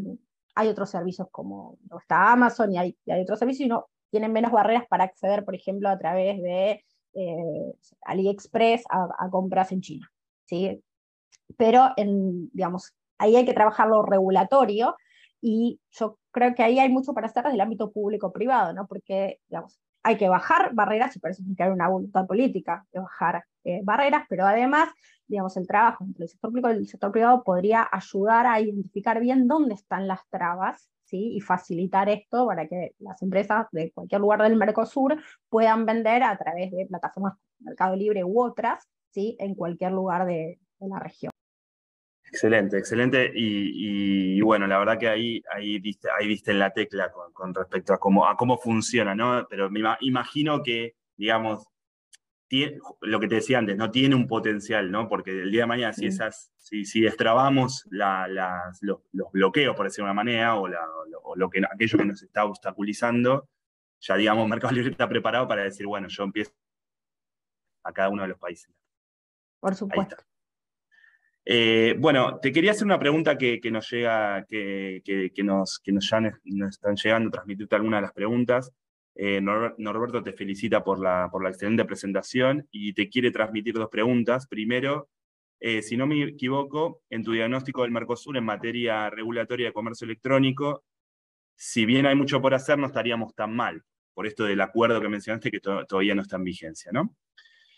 hay 0.54 0.68
otros 0.68 0.90
servicios 0.90 1.28
como 1.30 1.78
está 2.00 2.32
Amazon 2.32 2.72
y 2.72 2.78
hay, 2.78 2.98
hay, 3.06 3.22
otros 3.22 3.38
servicios 3.38 3.66
y 3.66 3.68
no 3.68 3.86
tienen 4.10 4.32
menos 4.32 4.50
barreras 4.50 4.84
para 4.88 5.04
acceder, 5.04 5.44
por 5.44 5.54
ejemplo, 5.54 5.88
a 5.88 5.98
través 5.98 6.42
de 6.42 6.84
eh, 7.14 7.74
AliExpress 8.02 8.84
a, 8.88 9.28
compras 9.30 9.72
en 9.72 9.80
China, 9.80 10.10
¿sí? 10.46 10.82
Pero, 11.56 11.90
en, 11.96 12.50
digamos, 12.52 12.94
ahí 13.18 13.36
hay 13.36 13.44
que 13.44 13.54
trabajar 13.54 13.88
lo 13.88 14.02
regulatorio 14.02 14.96
y 15.40 15.80
yo 15.90 16.18
creo 16.30 16.54
que 16.54 16.62
ahí 16.62 16.78
hay 16.78 16.88
mucho 16.88 17.12
para 17.14 17.26
hacer 17.26 17.44
desde 17.44 17.56
el 17.56 17.60
ámbito 17.60 17.90
público-privado, 17.90 18.72
¿no? 18.72 18.86
Porque, 18.86 19.40
digamos, 19.48 19.80
hay 20.02 20.16
que 20.16 20.28
bajar 20.28 20.74
barreras 20.74 21.14
y 21.16 21.18
por 21.18 21.30
eso 21.30 21.42
haber 21.58 21.72
una 21.72 21.88
voluntad 21.88 22.26
política 22.26 22.86
de 22.92 23.00
bajar 23.00 23.44
eh, 23.64 23.80
barreras, 23.82 24.24
pero 24.28 24.46
además, 24.46 24.88
digamos, 25.26 25.56
el 25.56 25.66
trabajo 25.66 26.04
entre 26.04 26.24
el 26.24 26.28
sector 26.30 26.50
público 26.50 26.70
y 26.70 26.76
el 26.76 26.88
sector 26.88 27.12
privado 27.12 27.42
podría 27.42 27.86
ayudar 27.90 28.46
a 28.46 28.60
identificar 28.60 29.20
bien 29.20 29.46
dónde 29.46 29.74
están 29.74 30.06
las 30.08 30.26
trabas 30.30 30.90
¿sí? 31.10 31.34
y 31.34 31.40
facilitar 31.40 32.08
esto 32.08 32.46
para 32.46 32.68
que 32.68 32.94
las 33.00 33.20
empresas 33.22 33.66
de 33.72 33.90
cualquier 33.90 34.20
lugar 34.20 34.42
del 34.42 34.56
Mercosur 34.56 35.20
puedan 35.48 35.84
vender 35.84 36.22
a 36.22 36.38
través 36.38 36.70
de 36.70 36.86
plataformas 36.86 37.34
Mercado 37.58 37.96
Libre 37.96 38.22
u 38.24 38.40
otras 38.40 38.88
¿sí? 39.10 39.36
en 39.40 39.54
cualquier 39.54 39.92
lugar 39.92 40.24
de 40.24 40.60
la 40.78 41.00
región. 41.00 41.32
Excelente, 42.24 42.78
excelente. 42.78 43.32
Y, 43.34 44.40
bueno, 44.42 44.68
la 44.68 44.78
verdad 44.78 44.98
que 44.98 45.08
ahí, 45.08 45.42
ahí, 45.52 45.80
viste, 45.80 46.08
ahí 46.16 46.28
viste 46.28 46.52
en 46.52 46.60
la 46.60 46.70
tecla 46.70 47.10
con, 47.10 47.52
respecto 47.52 47.92
a 47.92 47.98
cómo, 47.98 48.24
a 48.24 48.36
cómo 48.36 48.56
funciona, 48.56 49.16
¿no? 49.16 49.44
Pero 49.50 49.68
me 49.68 49.80
imagino 50.00 50.62
que, 50.62 50.94
digamos, 51.16 51.66
lo 53.00 53.20
que 53.20 53.28
te 53.28 53.36
decía 53.36 53.58
antes, 53.58 53.76
no 53.76 53.90
tiene 53.90 54.16
un 54.16 54.26
potencial, 54.26 54.90
¿no? 54.90 55.08
Porque 55.08 55.30
el 55.30 55.52
día 55.52 55.62
de 55.62 55.66
mañana, 55.68 55.92
si 55.92 56.06
esas, 56.06 56.52
si, 56.56 56.84
si 56.84 57.00
destrabamos 57.00 57.86
los, 57.90 59.00
bloqueos, 59.32 59.76
por 59.76 59.86
decir 59.86 60.02
una 60.02 60.14
manera, 60.14 60.56
o, 60.56 60.68
lo 61.36 61.50
que, 61.50 61.62
aquello 61.70 61.98
que 61.98 62.04
nos 62.04 62.22
está 62.22 62.44
obstaculizando, 62.44 63.48
ya 64.00 64.16
digamos, 64.16 64.48
Mercado 64.48 64.74
Libre 64.74 64.90
está 64.90 65.08
preparado 65.08 65.46
para 65.46 65.62
decir, 65.62 65.86
bueno, 65.86 66.08
yo 66.08 66.24
empiezo 66.24 66.52
a 67.84 67.92
cada 67.92 68.08
uno 68.08 68.22
de 68.22 68.28
los 68.28 68.38
países. 68.38 68.70
Por 69.60 69.74
supuesto. 69.74 70.16
Eh, 71.44 71.94
bueno, 71.98 72.38
te 72.40 72.52
quería 72.52 72.72
hacer 72.72 72.84
una 72.84 72.98
pregunta 72.98 73.38
que, 73.38 73.60
nos 73.70 73.90
llega, 73.90 74.44
que, 74.46 75.32
nos, 75.44 75.80
nos, 75.86 76.10
ya 76.10 76.20
nos 76.20 76.70
están 76.70 76.96
llegando, 76.96 77.30
transmitirte 77.30 77.76
algunas 77.76 77.98
de 77.98 78.02
las 78.02 78.12
preguntas. 78.12 78.72
Eh, 79.14 79.40
Norberto 79.40 80.22
te 80.22 80.32
felicita 80.32 80.82
por 80.84 81.00
la, 81.00 81.28
por 81.30 81.42
la 81.42 81.50
excelente 81.50 81.84
presentación 81.84 82.66
y 82.70 82.92
te 82.92 83.08
quiere 83.08 83.30
transmitir 83.30 83.74
dos 83.74 83.88
preguntas. 83.88 84.46
Primero, 84.46 85.08
eh, 85.58 85.82
si 85.82 85.96
no 85.96 86.06
me 86.06 86.22
equivoco, 86.22 87.02
en 87.10 87.22
tu 87.22 87.32
diagnóstico 87.32 87.82
del 87.82 87.90
Mercosur 87.90 88.36
en 88.36 88.44
materia 88.44 89.10
regulatoria 89.10 89.66
de 89.66 89.72
comercio 89.72 90.06
electrónico, 90.06 90.84
si 91.54 91.84
bien 91.84 92.06
hay 92.06 92.14
mucho 92.14 92.40
por 92.40 92.54
hacer, 92.54 92.78
no 92.78 92.86
estaríamos 92.86 93.34
tan 93.34 93.54
mal, 93.54 93.82
por 94.14 94.26
esto 94.26 94.44
del 94.44 94.60
acuerdo 94.60 95.00
que 95.00 95.08
mencionaste 95.08 95.50
que 95.50 95.60
todavía 95.60 96.14
no 96.14 96.22
está 96.22 96.36
en 96.36 96.44
vigencia, 96.44 96.90
¿no? 96.92 97.14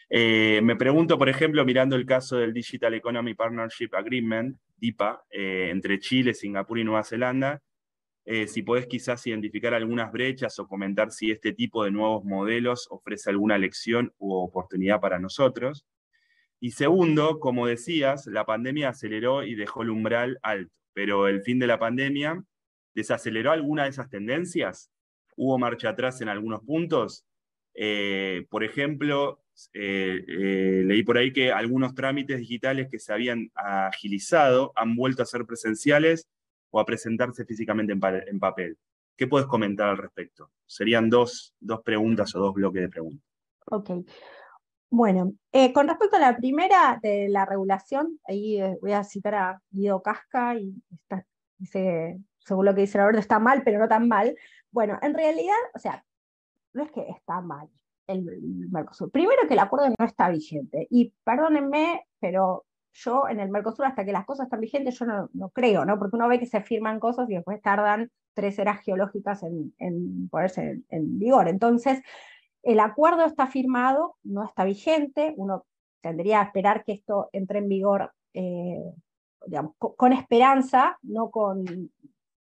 Eh, 0.09 0.61
me 0.63 0.77
pregunto, 0.77 1.19
por 1.19 1.29
ejemplo, 1.29 1.65
mirando 1.65 1.97
el 1.97 2.05
caso 2.05 2.37
del 2.37 2.53
Digital 2.53 2.95
Economy 2.95 3.35
Partnership 3.35 3.89
Agreement, 3.95 4.57
DIPA, 4.77 5.25
entre 5.31 5.99
Chile, 5.99 6.35
Singapur 6.35 6.79
y 6.79 6.85
Nueva 6.85 7.03
Zelanda, 7.03 7.63
eh, 8.25 8.47
si 8.47 8.63
podés 8.63 8.87
quizás 8.87 9.27
identificar 9.27 9.75
algunas 9.75 10.13
brechas 10.13 10.59
o 10.59 10.69
comentar 10.69 11.11
si 11.11 11.31
este 11.31 11.53
tipo 11.53 11.85
de 11.85 11.91
nuevos 11.91 12.25
modelos 12.25 12.87
ofrece 12.91 13.31
alguna 13.31 13.59
lección 13.59 14.13
u 14.19 14.35
oportunidad 14.35 15.01
para 15.01 15.19
nosotros. 15.19 15.87
Y 16.61 16.73
segundo, 16.73 17.41
como 17.41 17.67
decías, 17.67 18.27
la 18.27 18.45
pandemia 18.47 18.91
aceleró 18.91 19.43
y 19.43 19.55
dejó 19.55 19.83
el 19.83 19.91
umbral 19.91 20.39
alto, 20.43 20.73
pero 20.93 21.27
el 21.27 21.43
fin 21.43 21.59
de 21.59 21.67
la 21.67 21.79
pandemia 21.79 22.45
desaceleró 22.95 23.51
alguna 23.51 23.85
de 23.85 23.91
esas 23.91 24.09
tendencias. 24.09 24.91
¿Hubo 25.37 25.59
marcha 25.59 25.91
atrás 25.91 26.21
en 26.21 26.29
algunos 26.29 26.63
puntos? 26.63 27.27
por 28.51 28.65
ejemplo, 28.65 29.43
eh, 29.75 30.25
eh, 30.27 30.83
leí 30.85 31.03
por 31.03 31.19
ahí 31.19 31.33
que 31.33 31.53
algunos 31.53 31.95
trámites 31.95 32.39
digitales 32.39 32.89
que 32.91 32.99
se 32.99 33.13
habían 33.13 33.51
agilizado 33.55 34.73
han 34.77 34.97
vuelto 34.97 35.23
a 35.23 35.27
ser 35.27 35.45
presenciales 35.45 36.29
o 36.73 36.81
a 36.81 36.85
presentarse 36.85 37.45
físicamente 37.45 37.93
en, 37.93 38.41
papel. 38.41 38.77
¿Qué 39.17 39.27
puedes 39.27 39.47
comentar 39.47 39.91
al 39.91 39.99
respecto? 39.99 40.51
Serían 40.67 41.09
dos, 41.09 41.55
preguntas 41.85 42.35
o 42.35 42.41
dos 42.41 42.55
bloques 42.55 42.83
de 42.83 42.89
preguntas. 42.89 43.25
Ok. 43.67 43.91
Bueno, 44.91 45.33
eh, 45.53 45.73
con 45.73 45.87
respecto 45.87 46.17
a 46.17 46.21
la 46.21 46.37
primera 46.37 46.99
de 47.01 47.29
la 47.29 47.47
regulación, 47.47 48.19
ahí 48.25 48.59
voy 48.81 48.93
a 48.93 49.05
citar 49.05 49.35
a 49.35 49.63
Guido 49.71 50.03
Casca 50.03 50.57
y 50.57 50.75
dice, 51.59 52.19
según 52.41 52.67
lo 52.67 52.75
que 52.75 52.83
dice 52.83 52.99
Roberto, 52.99 53.21
está 53.21 53.39
mal, 53.39 53.63
pero 53.65 53.79
no 53.79 53.89
tan 53.89 54.09
mal. 54.09 54.35
Bueno, 54.71 54.99
en 55.03 55.15
realidad, 55.15 55.55
o 55.75 55.79
sea, 55.79 56.05
no 56.73 56.83
es 56.83 56.91
que 56.91 57.07
está 57.09 57.41
mal, 57.41 57.69
el 58.07 58.25
Mercosur. 58.71 59.11
Primero 59.11 59.47
que 59.47 59.55
el 59.55 59.61
acuerdo 59.61 59.89
no 59.99 60.05
está 60.05 60.31
vigente. 60.31 60.87
Y 60.91 61.13
perdónenme, 61.25 62.07
pero 62.21 62.65
yo 62.93 63.29
en 63.29 63.41
el 63.41 63.51
Mercosur, 63.51 63.87
hasta 63.87 64.05
que 64.05 64.13
las 64.13 64.25
cosas 64.25 64.47
están 64.47 64.61
vigentes, 64.61 64.99
yo 64.99 65.07
no, 65.07 65.49
creo, 65.51 65.85
¿no? 65.85 65.99
Porque 65.99 66.17
uno 66.17 66.29
ve 66.29 66.39
que 66.39 66.47
se 66.47 66.61
firman 66.61 67.01
cosas 67.01 67.29
y 67.31 67.35
después 67.35 67.61
tardan 67.63 68.11
tres 68.35 68.59
eras 68.59 68.81
geológicas 68.83 69.43
en, 69.43 70.29
ponerse 70.31 70.83
en, 70.89 71.19
vigor. 71.19 71.49
Entonces, 71.49 72.03
el 72.63 72.81
acuerdo 72.81 73.25
está 73.25 73.47
firmado, 73.47 74.17
no 74.23 74.45
está 74.45 74.65
vigente, 74.65 75.35
uno 75.37 75.65
tendría 76.01 76.41
que 76.41 76.47
esperar 76.47 76.85
que 76.85 76.93
esto 76.93 77.29
entre 77.33 77.61
en 77.61 77.69
vigor, 77.69 78.13
eh, 78.35 78.83
digamos, 79.47 79.75
con 79.79 80.13
esperanza, 80.13 80.99
no 81.03 81.31
con 81.31 81.91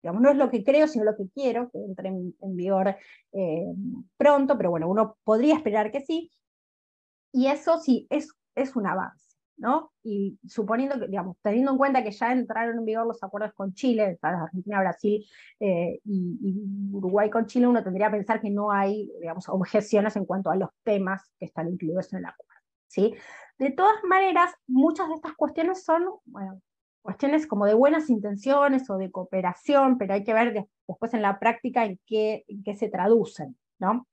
no 0.02 0.30
es 0.30 0.36
lo 0.36 0.50
que 0.50 0.64
creo, 0.64 0.86
sino 0.86 1.04
lo 1.04 1.16
que 1.16 1.28
quiero, 1.28 1.70
que 1.70 1.78
entre 1.78 2.08
en, 2.08 2.34
vigor 2.56 2.96
eh, 3.32 3.66
pronto, 4.16 4.56
pero 4.56 4.70
bueno, 4.70 4.88
uno 4.88 5.16
podría 5.24 5.56
esperar 5.56 5.90
que 5.90 6.00
sí. 6.00 6.30
Y 7.32 7.46
eso 7.46 7.78
sí, 7.78 8.06
es, 8.10 8.32
es 8.54 8.74
un 8.76 8.86
avance, 8.86 9.29
Y 10.02 10.38
suponiendo 10.46 10.98
que, 10.98 11.08
digamos, 11.08 11.36
teniendo 11.42 11.72
en 11.72 11.78
cuenta 11.78 12.02
que 12.02 12.12
ya 12.12 12.32
entraron 12.32 12.78
en 12.78 12.84
vigor 12.84 13.06
los 13.06 13.22
acuerdos 13.22 13.52
con 13.52 13.74
Chile, 13.74 14.18
Argentina, 14.22 14.80
Brasil 14.80 15.24
eh, 15.58 16.00
y, 16.04 16.90
Uruguay 16.92 17.30
con 17.30 17.46
Chile, 17.46 17.66
uno 17.66 17.82
tendría 17.82 18.06
que 18.06 18.16
pensar 18.16 18.40
que 18.40 18.50
no 18.50 18.70
hay, 18.72 19.10
digamos, 19.20 19.48
objeciones 19.48 20.16
en 20.16 20.24
cuanto 20.24 20.50
a 20.50 20.56
los 20.56 20.70
temas 20.82 21.30
que 21.38 21.46
están 21.46 21.68
incluidos 21.68 22.12
en 22.12 22.20
el 22.20 22.26
acuerdo, 22.26 22.62
¿sí? 22.86 23.14
De 23.58 23.70
todas 23.70 24.02
maneras, 24.04 24.52
muchas 24.66 25.08
de 25.08 25.14
estas 25.14 25.34
cuestiones 25.34 25.84
son, 25.84 26.04
cuestiones 27.02 27.46
como 27.46 27.66
de 27.66 27.74
buenas 27.74 28.08
intenciones 28.08 28.88
o 28.88 28.96
de 28.96 29.10
cooperación, 29.10 29.98
pero 29.98 30.14
hay 30.14 30.24
que 30.24 30.34
ver 30.34 30.66
después 30.86 31.14
en 31.14 31.22
la 31.22 31.38
práctica 31.38 31.84
en 31.84 32.00
qué, 32.06 32.44
qué 32.64 32.74
se 32.74 32.88
traducen, 32.88 33.56
¿no? 33.78 34.06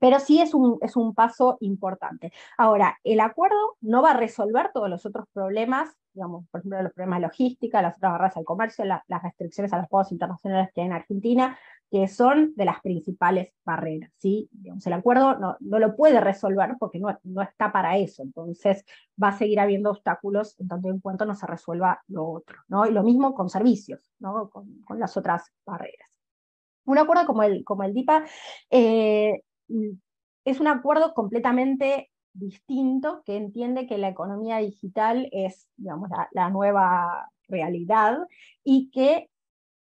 Pero 0.00 0.20
sí 0.20 0.40
es 0.40 0.54
un, 0.54 0.78
es 0.80 0.96
un 0.96 1.14
paso 1.14 1.56
importante. 1.60 2.32
Ahora, 2.58 2.98
el 3.04 3.20
acuerdo 3.20 3.76
no 3.80 4.02
va 4.02 4.12
a 4.12 4.16
resolver 4.16 4.70
todos 4.72 4.88
los 4.88 5.06
otros 5.06 5.26
problemas, 5.32 5.96
digamos, 6.12 6.46
por 6.50 6.60
ejemplo, 6.60 6.82
los 6.82 6.92
problemas 6.92 7.20
de 7.20 7.26
logística, 7.26 7.82
las 7.82 7.96
otras 7.96 8.12
barreras 8.12 8.36
al 8.36 8.44
comercio, 8.44 8.84
las 8.84 9.22
restricciones 9.22 9.72
a 9.72 9.78
los 9.78 9.88
pagos 9.88 10.12
internacionales 10.12 10.70
que 10.74 10.80
hay 10.80 10.86
en 10.86 10.92
Argentina, 10.94 11.58
que 11.90 12.08
son 12.08 12.54
de 12.56 12.64
las 12.64 12.80
principales 12.80 13.54
barreras. 13.64 14.10
¿sí? 14.16 14.48
El 14.84 14.92
acuerdo 14.92 15.38
no, 15.38 15.56
no, 15.60 15.78
lo 15.78 15.94
puede 15.94 16.20
resolver 16.20 16.74
porque 16.78 16.98
no, 16.98 17.16
no, 17.24 17.42
está 17.42 17.72
para 17.72 17.96
eso, 17.96 18.22
entonces 18.22 18.84
va 19.22 19.28
a 19.28 19.38
seguir 19.38 19.60
habiendo 19.60 19.90
obstáculos 19.90 20.58
en 20.58 20.68
tanto 20.68 20.88
en 20.88 21.00
cuanto 21.00 21.24
no 21.24 21.34
se 21.34 21.46
resuelva 21.46 22.02
lo 22.08 22.28
otro. 22.28 22.58
¿no? 22.68 22.86
Y 22.86 22.92
lo 22.92 23.02
mismo 23.02 23.34
con 23.34 23.48
servicios, 23.48 24.10
¿no? 24.18 24.48
con, 24.50 24.80
con 24.82 24.98
las 24.98 25.16
otras 25.16 25.52
barreras. 25.64 26.08
Un 26.86 26.98
acuerdo 26.98 27.26
como 27.26 27.42
el, 27.42 27.64
como 27.64 27.82
el 27.82 27.92
DIPA 27.92 28.24
eh, 28.70 29.42
es 30.44 30.60
un 30.60 30.68
acuerdo 30.68 31.14
completamente 31.14 32.10
distinto 32.32 33.22
que 33.24 33.36
entiende 33.36 33.86
que 33.86 33.98
la 33.98 34.08
economía 34.08 34.58
digital 34.58 35.28
es 35.32 35.66
digamos, 35.76 36.10
la, 36.32 36.50
nueva 36.50 37.30
realidad 37.48 38.18
y 38.62 38.90
que 38.90 39.30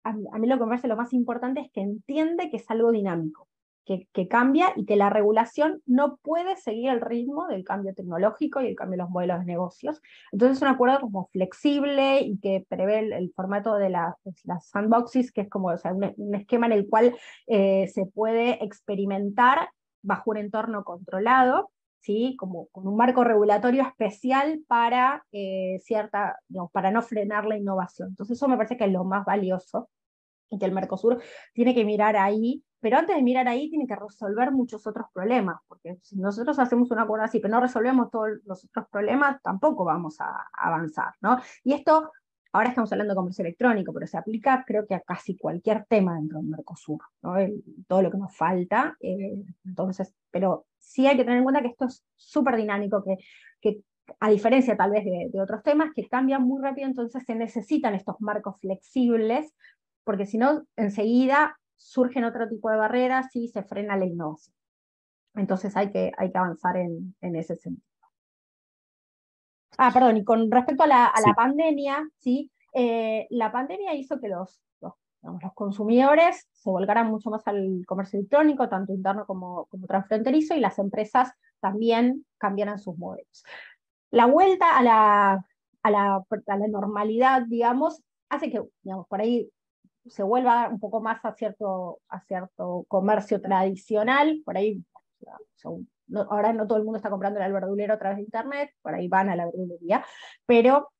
a 0.03 0.13
mí, 0.13 0.47
lo 0.47 0.57
que 0.57 0.63
me 0.63 0.69
parece 0.69 0.89
lo 0.89 0.97
más 0.97 1.13
importante 1.13 1.61
es 1.61 1.71
que 1.71 1.81
entiende 1.81 2.49
que 2.49 2.57
es 2.57 2.69
algo 2.69 2.91
dinámico, 2.91 3.47
que, 3.85 4.27
cambia 4.27 4.73
y 4.75 4.85
que 4.85 4.95
la 4.95 5.09
regulación 5.09 5.81
no 5.85 6.17
puede 6.17 6.55
seguir 6.55 6.89
el 6.89 7.01
ritmo 7.01 7.47
del 7.47 7.63
cambio 7.63 7.93
tecnológico 7.93 8.61
y 8.61 8.67
el 8.67 8.75
cambio 8.75 8.97
de 8.97 9.03
los 9.03 9.09
modelos 9.09 9.39
de 9.39 9.45
negocios. 9.45 10.01
Entonces 10.31 10.57
es 10.57 10.61
un 10.61 10.69
acuerdo 10.69 11.01
como 11.01 11.27
flexible 11.27 12.21
y 12.21 12.39
que 12.39 12.65
prevé 12.67 12.99
el, 12.99 13.33
formato 13.35 13.75
de 13.75 13.89
las 13.89 14.15
sandboxes, 14.61 15.31
que 15.31 15.41
es 15.41 15.49
como 15.49 15.69
un, 15.69 16.35
esquema 16.35 16.67
en 16.67 16.71
el 16.71 16.87
cual 16.87 17.15
eh, 17.47 17.87
se 17.87 18.05
puede 18.05 18.63
experimentar 18.63 19.69
bajo 20.01 20.31
un 20.31 20.37
entorno 20.37 20.83
controlado, 20.83 21.71
¿sí? 21.99 22.35
como 22.37 22.67
con 22.67 22.87
un 22.87 22.95
marco 22.95 23.23
regulatorio 23.23 23.83
especial 23.83 24.61
para, 24.67 25.25
eh, 25.31 25.79
cierta, 25.81 26.39
para 26.71 26.91
no 26.91 27.01
frenar 27.01 27.45
la 27.45 27.57
innovación. 27.57 28.09
Entonces 28.09 28.37
eso 28.37 28.47
me 28.47 28.57
parece 28.57 28.77
que 28.77 28.85
es 28.85 28.91
lo 28.91 29.03
más 29.03 29.25
valioso 29.25 29.89
y 30.49 30.59
que 30.59 30.65
el 30.65 30.71
Mercosur 30.71 31.21
tiene 31.53 31.73
que 31.73 31.85
mirar 31.85 32.15
ahí, 32.15 32.63
pero 32.83 32.97
antes 32.97 33.15
de 33.15 33.23
mirar 33.23 33.47
ahí 33.47 33.69
tiene 33.69 33.87
que 33.87 33.95
resolver 33.95 34.51
muchos 34.51 34.85
otros 34.85 35.07
problemas, 35.13 35.55
porque 35.69 35.99
si 36.01 36.17
nosotros 36.17 36.59
hacemos 36.59 36.91
un 36.91 36.99
acuerdo 36.99 37.23
así, 37.23 37.39
pero 37.39 37.53
no 37.53 37.61
resolvemos 37.61 38.11
todos 38.11 38.31
los 38.43 38.65
otros 38.65 38.87
problemas, 38.91 39.41
tampoco 39.41 39.85
vamos 39.85 40.19
a, 40.19 40.49
avanzar, 40.51 41.13
¿no? 41.21 41.39
Y 41.63 41.71
esto, 41.71 42.11
ahora 42.51 42.69
estamos 42.69 42.91
hablando 42.91 43.13
de 43.13 43.15
comercio 43.15 43.45
electrónico, 43.45 43.93
pero 43.93 44.05
se 44.05 44.17
aplica 44.17 44.65
creo 44.67 44.85
que 44.85 44.95
a 44.95 44.99
casi 44.99 45.37
cualquier 45.37 45.85
tema 45.85 46.15
dentro 46.15 46.39
del 46.39 46.47
Mercosur, 46.49 46.99
¿no? 47.21 47.35
todo 47.87 48.01
lo 48.01 48.11
que 48.11 48.17
nos 48.17 48.35
falta, 48.35 48.97
eh, 48.99 49.41
entonces, 49.63 50.13
pero 50.29 50.65
sí 50.77 51.07
hay 51.07 51.15
que 51.15 51.23
tener 51.23 51.37
en 51.37 51.43
cuenta 51.43 51.61
que 51.61 51.69
esto 51.69 51.85
es 51.85 52.03
súper 52.17 52.57
dinámico, 52.57 53.01
que, 53.01 53.15
que 53.61 53.79
a 54.19 54.29
diferencia 54.29 54.75
tal 54.75 54.91
vez 54.91 55.05
de, 55.05 55.41
otros 55.41 55.63
temas 55.63 55.91
que 55.95 56.09
cambian 56.09 56.43
muy 56.43 56.61
rápido, 56.61 56.87
entonces 56.87 57.23
se 57.25 57.33
necesitan 57.33 57.95
estos 57.95 58.19
marcos 58.19 58.59
flexibles 58.59 59.53
porque 60.03 60.25
si 60.25 60.37
no, 60.37 60.65
enseguida 60.75 61.57
surgen 61.75 62.23
otro 62.23 62.47
tipo 62.47 62.69
de 62.69 62.77
barreras 62.77 63.35
y 63.35 63.47
se 63.47 63.63
frena 63.63 63.97
la 63.97 64.05
innovación. 64.05 64.55
Entonces 65.35 65.75
hay 65.75 65.91
que, 65.91 66.11
hay 66.17 66.31
que 66.31 66.37
avanzar 66.37 66.77
en, 66.77 67.15
en 67.21 67.35
ese 67.35 67.55
sentido. 67.55 67.87
Ah, 69.77 69.91
perdón, 69.91 70.17
y 70.17 70.23
con 70.23 70.51
respecto 70.51 70.83
a 70.83 70.87
la, 70.87 71.07
a 71.07 71.21
la 71.21 71.33
pandemia, 71.33 72.07
¿sí? 72.19 72.51
Eh, 72.73 73.27
la 73.31 73.51
pandemia 73.51 73.93
hizo 73.95 74.19
que 74.19 74.27
los, 74.27 74.61
los, 74.81 74.93
los, 75.21 75.53
consumidores 75.53 76.47
se 76.51 76.69
volcaran 76.69 77.09
mucho 77.09 77.29
más 77.29 77.47
al 77.47 77.83
comercio 77.87 78.19
electrónico, 78.19 78.69
tanto 78.69 78.93
interno 78.93 79.25
como, 79.25 79.65
como 79.65 79.87
transfronterizo, 79.87 80.55
y 80.55 80.59
las 80.59 80.77
empresas 80.77 81.31
también 81.59 82.25
cambiaran 82.37 82.77
sus 82.77 82.97
modelos. 82.97 83.43
La 84.11 84.27
vuelta 84.27 84.77
a 84.77 84.83
la, 84.83 85.45
a 85.81 85.91
la, 85.91 86.15
a 86.15 86.57
la 86.57 86.67
normalidad, 86.67 87.43
digamos, 87.47 88.03
hace 88.29 88.51
que, 88.51 88.61
digamos, 88.83 89.07
por 89.07 89.21
ahí 89.21 89.49
se 90.07 90.23
vuelva 90.23 90.69
un 90.69 90.79
poco 90.79 91.01
más 91.01 91.23
a 91.23 91.33
cierto, 91.33 91.99
comercio 92.87 93.41
tradicional, 93.41 94.41
por 94.45 94.57
ahí, 94.57 94.83
ahora 96.29 96.53
no 96.53 96.67
todo 96.67 96.77
el 96.77 96.83
mundo 96.83 96.97
está 96.97 97.09
comprando 97.09 97.39
el 97.39 97.53
verdulero 97.53 97.93
a 97.93 97.99
través 97.99 98.17
de 98.17 98.23
internet, 98.23 98.71
por 98.81 98.93
ahí 98.93 99.07
van 99.07 99.29
a 99.29 99.35
la 99.35 99.45
verdulería, 99.45 100.05
pero 100.45 100.91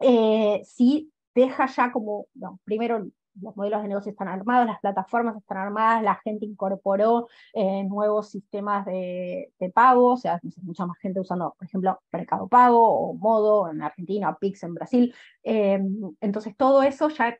eh, 0.00 0.62
sí 0.64 1.12
deja 1.34 1.66
ya 1.66 1.92
como, 1.92 2.26
primero 2.64 3.06
los 3.40 3.56
modelos 3.56 3.82
de 3.82 3.88
negocio 3.88 4.10
están 4.10 4.28
armados, 4.28 4.66
las 4.66 4.80
plataformas 4.80 5.36
están 5.36 5.58
armadas, 5.58 6.02
la 6.02 6.14
gente 6.16 6.46
incorporó 6.46 7.28
eh, 7.52 7.84
nuevos 7.84 8.30
sistemas 8.30 8.86
de, 8.86 9.52
pago, 9.74 10.12
o 10.12 10.16
sea, 10.16 10.40
mucha 10.62 10.86
más 10.86 10.98
gente 10.98 11.20
usando, 11.20 11.54
por 11.58 11.66
ejemplo, 11.66 12.00
Mercado 12.12 12.48
Pago 12.48 13.10
o 13.10 13.14
Modo 13.14 13.70
en 13.70 13.82
Argentina, 13.82 14.36
Pix 14.40 14.62
en 14.62 14.74
Brasil. 14.74 15.14
Eh, 15.42 15.78
entonces, 16.20 16.56
todo 16.56 16.82
eso 16.82 17.08
ya 17.10 17.36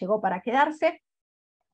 llegó 0.00 0.20
para 0.20 0.40
quedarse. 0.40 1.02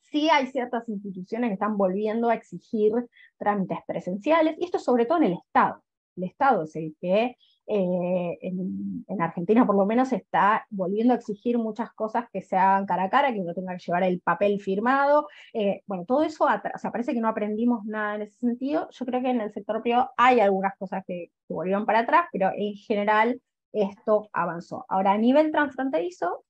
Sí 0.00 0.28
hay 0.30 0.46
ciertas 0.48 0.88
instituciones 0.88 1.50
que 1.50 1.54
están 1.54 1.76
volviendo 1.76 2.28
a 2.30 2.34
exigir 2.34 2.92
trámites 3.38 3.78
presenciales, 3.86 4.56
y 4.58 4.64
esto 4.64 4.78
sobre 4.78 5.06
todo 5.06 5.18
en 5.18 5.24
el 5.24 5.32
Estado. 5.34 5.82
El 6.16 6.24
Estado 6.24 6.64
es 6.64 6.76
el 6.76 6.96
que 7.00 7.36
eh, 7.66 8.38
en, 8.42 9.04
Argentina 9.20 9.66
por 9.66 9.76
lo 9.76 9.86
menos 9.86 10.12
está 10.12 10.66
volviendo 10.68 11.14
a 11.14 11.16
exigir 11.16 11.56
muchas 11.56 11.90
cosas 11.94 12.26
que 12.30 12.42
se 12.42 12.56
hagan 12.56 12.84
cara 12.84 13.04
a 13.04 13.10
cara, 13.10 13.32
que 13.32 13.40
uno 13.40 13.54
tenga 13.54 13.72
que 13.76 13.84
llevar 13.84 14.02
el 14.02 14.20
papel 14.20 14.60
firmado. 14.60 15.28
Eh, 15.52 15.82
bueno, 15.86 16.04
todo 16.04 16.22
eso, 16.22 16.44
o 16.44 16.78
sea, 16.78 16.92
parece 16.92 17.14
que 17.14 17.20
no 17.20 17.28
aprendimos 17.28 17.84
nada 17.84 18.16
en 18.16 18.22
ese 18.22 18.38
sentido. 18.38 18.88
Yo 18.90 19.06
creo 19.06 19.22
que 19.22 19.30
en 19.30 19.40
el 19.40 19.52
sector 19.52 19.80
privado 19.82 20.10
hay 20.16 20.40
algunas 20.40 20.76
cosas 20.76 21.04
que, 21.06 21.30
que 21.48 21.54
volvieron 21.54 21.86
para 21.86 22.00
atrás, 22.00 22.26
pero 22.32 22.50
en 22.54 22.74
general 22.74 23.40
esto 23.72 24.28
avanzó. 24.32 24.84
Ahora, 24.88 25.12
a 25.12 25.18
nivel 25.18 25.50
transfronterizo, 25.50 26.44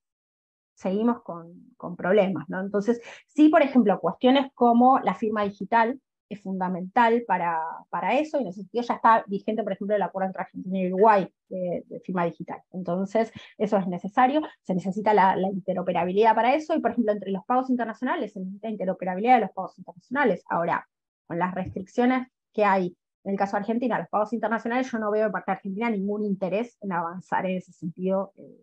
seguimos 0.75 1.21
con, 1.23 1.73
con 1.77 1.95
problemas, 1.95 2.47
¿no? 2.49 2.59
Entonces, 2.59 3.01
sí, 3.27 3.49
por 3.49 3.61
ejemplo, 3.61 3.99
cuestiones 3.99 4.51
como 4.53 4.99
la 4.99 5.15
firma 5.15 5.43
digital 5.43 5.99
es 6.29 6.41
fundamental 6.41 7.23
para, 7.27 7.61
para 7.89 8.19
eso, 8.19 8.37
y 8.37 8.41
en 8.41 8.47
ese 8.47 8.61
sentido 8.61 8.83
ya 8.83 8.95
está 8.95 9.23
vigente, 9.27 9.63
por 9.63 9.73
ejemplo, 9.73 9.95
el 9.95 10.01
acuerdo 10.01 10.27
entre 10.27 10.41
Argentina 10.41 10.79
y 10.79 10.87
Uruguay 10.87 11.27
de, 11.49 11.83
firma 12.03 12.25
digital. 12.25 12.61
Entonces, 12.71 13.31
eso 13.57 13.77
es 13.77 13.87
necesario, 13.87 14.41
se 14.63 14.73
necesita 14.73 15.13
la, 15.13 15.37
interoperabilidad 15.39 16.35
para 16.35 16.55
eso, 16.55 16.75
y 16.75 16.79
por 16.79 16.91
ejemplo, 16.91 17.13
entre 17.13 17.31
los 17.31 17.45
pagos 17.45 17.69
internacionales 17.69 18.33
se 18.33 18.39
necesita 18.39 18.69
interoperabilidad 18.69 19.35
de 19.35 19.41
los 19.41 19.51
pagos 19.51 19.77
internacionales. 19.77 20.43
Ahora, 20.49 20.87
con 21.27 21.39
las 21.39 21.53
restricciones 21.53 22.27
que 22.53 22.65
hay 22.65 22.95
en 23.23 23.31
el 23.31 23.37
caso 23.39 23.53
de 23.53 23.61
Argentina, 23.61 23.97
los 23.97 24.07
pagos 24.07 24.33
internacionales, 24.33 24.91
yo 24.91 24.99
no 24.99 25.09
veo 25.09 25.25
de 25.25 25.31
parte 25.31 25.51
de 25.51 25.55
Argentina 25.55 25.89
ningún 25.89 26.23
interés 26.23 26.77
en 26.81 26.91
avanzar 26.91 27.47
en 27.47 27.57
ese 27.57 27.71
sentido 27.71 28.33
eh, 28.37 28.61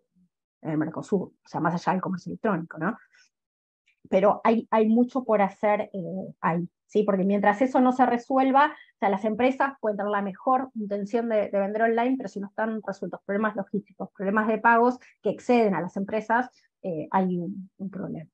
en 0.63 0.71
el 0.71 0.77
Mercosur, 0.77 1.21
o 1.21 1.47
sea, 1.47 1.59
más 1.59 1.73
allá 1.73 1.93
del 1.93 2.01
comercio 2.01 2.31
electrónico, 2.31 2.77
¿no? 2.77 2.97
Pero 4.09 4.41
hay, 4.43 4.67
hay 4.71 4.87
mucho 4.87 5.23
por 5.23 5.41
hacer 5.41 5.89
eh, 5.93 6.33
ahí, 6.41 6.67
¿sí? 6.87 7.03
Porque 7.03 7.23
mientras 7.23 7.61
eso 7.61 7.79
no 7.79 7.91
se 7.91 8.05
resuelva, 8.05 8.67
o 8.67 8.97
sea, 8.99 9.09
las 9.09 9.25
empresas 9.25 9.73
pueden 9.79 9.97
tener 9.97 10.11
la 10.11 10.21
mejor 10.21 10.69
intención 10.75 11.29
de, 11.29 11.49
vender 11.51 11.83
online, 11.83 12.15
pero 12.17 12.29
si 12.29 12.39
no 12.39 12.47
están 12.47 12.81
resueltos 12.85 13.21
problemas 13.25 13.55
logísticos, 13.55 14.09
problemas 14.15 14.47
de 14.47 14.59
pagos 14.59 14.99
que 15.21 15.29
exceden 15.29 15.75
a 15.75 15.81
las 15.81 15.97
empresas, 15.97 16.49
eh, 16.81 17.07
hay 17.11 17.37
un, 17.37 17.89
problema. 17.89 18.29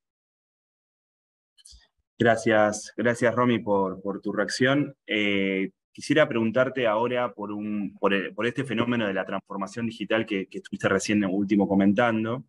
Gracias, 2.18 2.94
gracias 2.98 3.34
Romy 3.34 3.60
por, 3.60 4.02
por 4.02 4.20
tu 4.20 4.34
reacción. 4.34 4.96
Eh, 5.08 5.72
Quisiera 5.92 6.28
preguntarte 6.28 6.88
ahora 6.88 7.34
por, 7.34 7.52
un, 7.52 7.96
por, 8.00 8.14
este 8.46 8.64
fenómeno 8.64 9.08
de 9.08 9.14
la 9.14 9.26
transformación 9.26 9.86
digital 9.88 10.26
que, 10.26 10.48
estuviste 10.52 10.88
recién 10.88 11.24
último 11.26 11.68
comentando, 11.68 12.46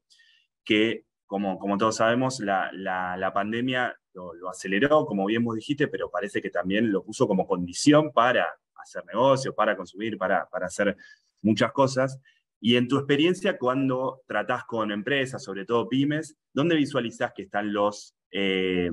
que 0.64 1.04
como, 1.26 1.58
todos 1.78 1.96
sabemos, 1.96 2.40
la, 2.40 3.30
pandemia 3.32 3.96
lo, 4.14 4.48
aceleró, 4.48 5.06
como 5.06 5.26
bien 5.26 5.44
vos 5.44 5.54
dijiste, 5.54 5.88
pero 5.88 6.10
parece 6.10 6.42
que 6.42 6.50
también 6.50 6.90
lo 6.90 7.04
puso 7.04 7.28
como 7.28 7.46
condición 7.46 8.12
para 8.12 8.46
hacer 8.74 9.04
negocios, 9.06 9.54
para 9.54 9.76
consumir, 9.76 10.18
para, 10.18 10.48
para 10.48 10.66
hacer 10.66 10.96
muchas 11.42 11.72
cosas. 11.72 12.20
Y 12.60 12.76
en 12.76 12.88
tu 12.88 12.98
experiencia, 12.98 13.56
cuando 13.56 14.22
tratás 14.26 14.64
con 14.64 14.92
empresas, 14.92 15.42
sobre 15.42 15.64
todo 15.64 15.88
pymes, 15.88 16.36
¿dónde 16.52 16.76
visualizás 16.76 17.32
que 17.34 17.42
están 17.42 17.72
los, 17.72 18.14
eh, 18.30 18.90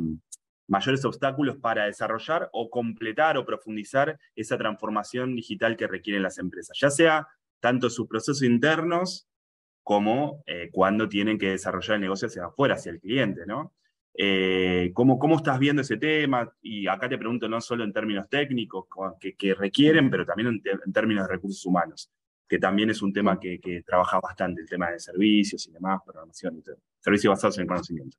mayores 0.67 1.03
obstáculos 1.05 1.57
para 1.57 1.85
desarrollar 1.85 2.49
o 2.51 2.69
completar 2.69 3.37
o 3.37 3.45
profundizar 3.45 4.19
esa 4.35 4.57
transformación 4.57 5.35
digital 5.35 5.77
que 5.77 5.87
requieren 5.87 6.23
las 6.23 6.37
empresas, 6.37 6.77
ya 6.79 6.89
sea 6.89 7.27
tanto 7.59 7.89
sus 7.89 8.07
procesos 8.07 8.43
internos 8.43 9.27
como 9.83 10.43
eh, 10.45 10.69
cuando 10.71 11.07
tienen 11.07 11.37
que 11.37 11.51
desarrollar 11.51 11.95
el 11.95 12.01
negocio 12.01 12.27
hacia 12.27 12.45
afuera, 12.45 12.75
hacia 12.75 12.91
el 12.91 12.99
cliente, 12.99 13.45
¿no? 13.45 13.73
Eh, 14.19 14.91
¿cómo, 14.93 15.19
¿cómo, 15.19 15.37
estás 15.37 15.59
viendo 15.59 15.83
ese 15.83 15.97
tema? 15.97 16.51
Y 16.61 16.87
acá 16.87 17.07
te 17.07 17.17
pregunto 17.17 17.47
no 17.47 17.61
solo 17.61 17.83
en 17.83 17.93
términos 17.93 18.27
técnicos 18.27 18.87
que, 19.19 19.53
requieren, 19.53 20.09
pero 20.09 20.25
también 20.25 20.47
en, 20.47 20.61
en, 20.85 20.91
términos 20.91 21.27
de 21.27 21.33
recursos 21.33 21.63
humanos, 21.65 22.11
que 22.49 22.57
también 22.57 22.89
es 22.89 23.01
un 23.01 23.13
tema 23.13 23.39
que, 23.39 23.59
que 23.59 23.83
trabaja 23.83 24.19
bastante, 24.19 24.61
el 24.61 24.67
tema 24.67 24.89
de 24.89 24.99
servicios 24.99 25.67
y 25.67 25.71
demás, 25.71 26.01
programación, 26.03 26.63
servicios 26.99 27.31
basados 27.31 27.59
en 27.59 27.67
conocimiento. 27.67 28.17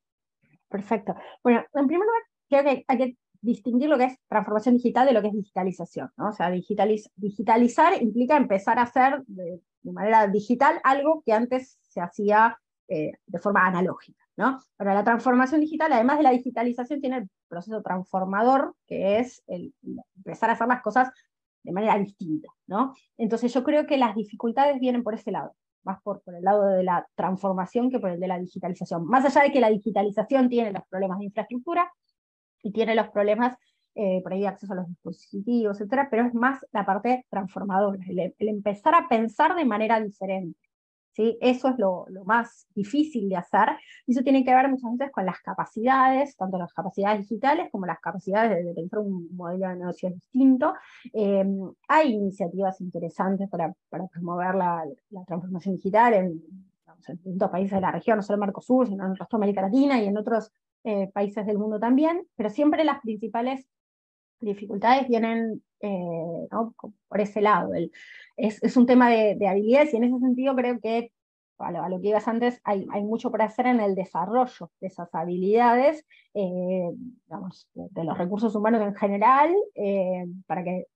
Perfecto. 0.68 1.16
Bueno, 1.42 1.64
en 1.74 1.86
primer 1.86 2.06
lugar, 2.06 2.22
creo 2.48 2.64
que 2.64 2.84
hay 2.86 2.98
que 2.98 3.16
distinguir 3.40 3.88
lo 3.88 3.98
que 3.98 4.04
es 4.04 4.18
transformación 4.28 4.76
digital 4.76 5.06
de 5.06 5.12
lo 5.12 5.22
que 5.22 5.28
es 5.28 5.34
digitalización. 5.34 6.10
¿no? 6.16 6.30
O 6.30 6.32
sea, 6.32 6.50
digitalizar 6.50 8.02
implica 8.02 8.36
empezar 8.36 8.78
a 8.78 8.82
hacer 8.82 9.22
de, 9.26 9.60
manera 9.82 10.26
digital 10.26 10.80
algo 10.84 11.22
que 11.24 11.32
antes 11.32 11.78
se 11.82 12.00
hacía 12.00 12.58
eh, 12.88 13.12
de 13.26 13.38
forma 13.38 13.66
analógica. 13.66 14.22
¿no? 14.36 14.60
Pero 14.76 14.92
la 14.92 15.04
transformación 15.04 15.60
digital, 15.60 15.92
además 15.92 16.18
de 16.18 16.24
la 16.24 16.30
digitalización, 16.30 17.00
tiene 17.00 17.18
el 17.18 17.30
proceso 17.48 17.82
transformador, 17.82 18.74
que 18.86 19.18
es 19.18 19.42
el, 19.46 19.74
empezar 20.16 20.50
a 20.50 20.52
hacer 20.54 20.68
las 20.68 20.82
cosas 20.82 21.10
de 21.62 21.72
manera 21.72 21.98
distinta. 21.98 22.48
¿no? 22.66 22.94
Entonces 23.16 23.52
yo 23.52 23.64
creo 23.64 23.86
que 23.86 23.96
las 23.96 24.14
dificultades 24.14 24.78
vienen 24.78 25.02
por 25.02 25.14
ese 25.14 25.30
lado 25.30 25.54
más 25.84 26.02
por, 26.02 26.20
por, 26.22 26.34
el 26.34 26.42
lado 26.42 26.66
de 26.66 26.82
la 26.82 27.08
transformación 27.14 27.88
que 27.90 27.98
por 27.98 28.10
el 28.10 28.20
de 28.20 28.28
la 28.28 28.38
digitalización. 28.38 29.06
Más 29.06 29.24
allá 29.24 29.44
de 29.44 29.52
que 29.52 29.60
la 29.60 29.70
digitalización 29.70 30.50
tiene 30.50 30.72
los 30.72 30.82
problemas 30.90 31.18
de 31.18 31.26
infraestructura, 31.26 31.90
y 32.68 32.72
tiene 32.72 32.94
los 32.94 33.08
problemas 33.08 33.56
eh, 33.94 34.20
por 34.22 34.32
ahí 34.32 34.40
de 34.40 34.46
acceso 34.46 34.72
a 34.74 34.76
los 34.76 34.88
dispositivos, 34.88 35.80
etcétera, 35.80 36.08
pero 36.10 36.26
es 36.26 36.34
más 36.34 36.64
la 36.72 36.86
parte 36.86 37.26
transformadora, 37.30 37.98
el, 38.06 38.32
empezar 38.38 38.94
a 38.94 39.08
pensar 39.08 39.56
de 39.56 39.64
manera 39.64 40.00
diferente. 40.00 40.60
¿sí? 41.12 41.36
Eso 41.40 41.68
es 41.68 41.78
lo, 41.78 42.04
lo, 42.08 42.24
más 42.24 42.68
difícil 42.74 43.28
de 43.28 43.36
hacer, 43.36 43.70
y 44.06 44.12
eso 44.12 44.22
tiene 44.22 44.44
que 44.44 44.54
ver 44.54 44.68
muchas 44.68 44.92
veces 44.92 45.10
con 45.10 45.26
las 45.26 45.40
capacidades, 45.40 46.36
tanto 46.36 46.58
las 46.58 46.72
capacidades 46.72 47.22
digitales 47.22 47.70
como 47.72 47.86
las 47.86 47.98
capacidades 47.98 48.64
de, 48.64 48.72
pensar 48.72 49.00
un 49.00 49.34
modelo 49.34 49.68
de 49.68 49.76
negocio 49.76 50.10
distinto. 50.10 50.74
Eh, 51.12 51.44
hay 51.88 52.12
iniciativas 52.12 52.80
interesantes 52.80 53.48
para, 53.48 53.74
para 53.88 54.06
promover 54.06 54.54
la, 54.54 54.84
la 55.10 55.24
transformación 55.24 55.74
digital 55.74 56.14
en, 56.14 56.42
en 57.08 57.16
distintos 57.16 57.50
países 57.50 57.72
de 57.72 57.80
la 57.80 57.90
región, 57.90 58.18
no 58.18 58.22
solo 58.22 58.36
en 58.36 58.40
Mercosur, 58.40 58.86
sino 58.86 59.04
en 59.04 59.10
el 59.10 59.16
resto 59.16 59.36
de 59.36 59.44
América 59.44 59.62
Latina 59.62 60.00
y 60.00 60.06
en 60.06 60.16
otros 60.16 60.52
eh, 60.84 61.10
países 61.12 61.46
del 61.46 61.58
mundo 61.58 61.80
también, 61.80 62.26
pero 62.36 62.50
siempre 62.50 62.84
las 62.84 63.00
principales 63.00 63.66
dificultades 64.40 65.08
vienen 65.08 65.62
eh, 65.80 66.48
por 67.08 67.20
ese 67.20 67.40
lado. 67.40 67.72
es, 68.36 68.76
un 68.76 68.86
tema 68.86 69.10
de, 69.10 69.48
habilidades 69.48 69.92
y 69.92 69.96
en 69.96 70.04
ese 70.04 70.18
sentido 70.18 70.54
creo 70.54 70.78
que, 70.80 71.12
a 71.58 71.88
lo, 71.88 72.00
que 72.00 72.08
ibas 72.08 72.28
antes, 72.28 72.60
hay, 72.64 72.86
mucho 73.02 73.30
por 73.30 73.42
hacer 73.42 73.66
en 73.66 73.80
el 73.80 73.96
desarrollo 73.96 74.70
de 74.80 74.86
esas 74.86 75.12
habilidades, 75.14 76.04
eh, 76.34 76.90
digamos, 76.94 77.68
de, 77.74 78.04
los 78.04 78.16
recursos 78.16 78.54
humanos 78.54 78.80
en 78.82 78.94
general, 78.94 79.52
para 80.46 80.62
que 80.62 80.86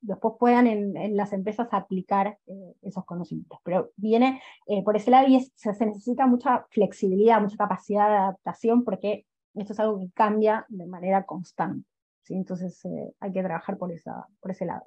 después 0.00 0.34
puedan 0.38 0.66
en, 0.66 1.16
las 1.16 1.32
empresas 1.32 1.68
aplicar 1.72 2.38
esos 2.82 3.04
conocimientos. 3.04 3.58
Pero 3.64 3.90
viene 3.96 4.40
por 4.84 4.96
ese 4.96 5.10
lado 5.10 5.28
y 5.28 5.40
se, 5.54 5.86
necesita 5.86 6.26
mucha 6.26 6.66
flexibilidad, 6.70 7.40
mucha 7.40 7.56
capacidad 7.56 8.08
de 8.08 8.16
adaptación, 8.16 8.84
porque 8.84 9.26
esto 9.54 9.72
es 9.72 9.80
algo 9.80 10.00
que 10.00 10.10
cambia 10.14 10.64
de 10.68 10.86
manera 10.86 11.24
constante. 11.24 11.86
Entonces 12.34 12.84
eh, 12.84 13.12
hay 13.20 13.32
que 13.32 13.42
trabajar 13.42 13.78
por, 13.78 13.92
esa, 13.92 14.26
por 14.40 14.50
ese 14.50 14.66
lado. 14.66 14.84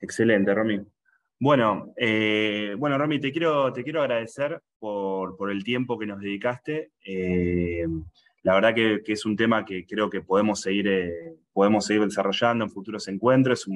Excelente, 0.00 0.54
Romy. 0.54 0.84
Bueno, 1.38 1.92
eh, 1.96 2.74
bueno, 2.78 2.98
Romy, 2.98 3.18
te 3.18 3.32
quiero, 3.32 3.72
te 3.72 3.82
quiero 3.82 4.00
agradecer 4.00 4.62
por, 4.78 5.36
por 5.36 5.50
el 5.50 5.64
tiempo 5.64 5.98
que 5.98 6.06
nos 6.06 6.20
dedicaste. 6.20 6.92
Eh, 7.04 7.86
la 8.42 8.54
verdad 8.54 8.74
que, 8.74 9.02
es 9.06 9.24
un 9.24 9.36
tema 9.36 9.64
que 9.64 9.86
creo 9.86 10.10
que 10.10 10.20
podemos 10.20 10.60
seguir, 10.60 10.90
podemos 11.52 11.86
seguir 11.86 12.04
desarrollando 12.04 12.64
en 12.64 12.70
futuros 12.70 13.06
encuentros, 13.08 13.66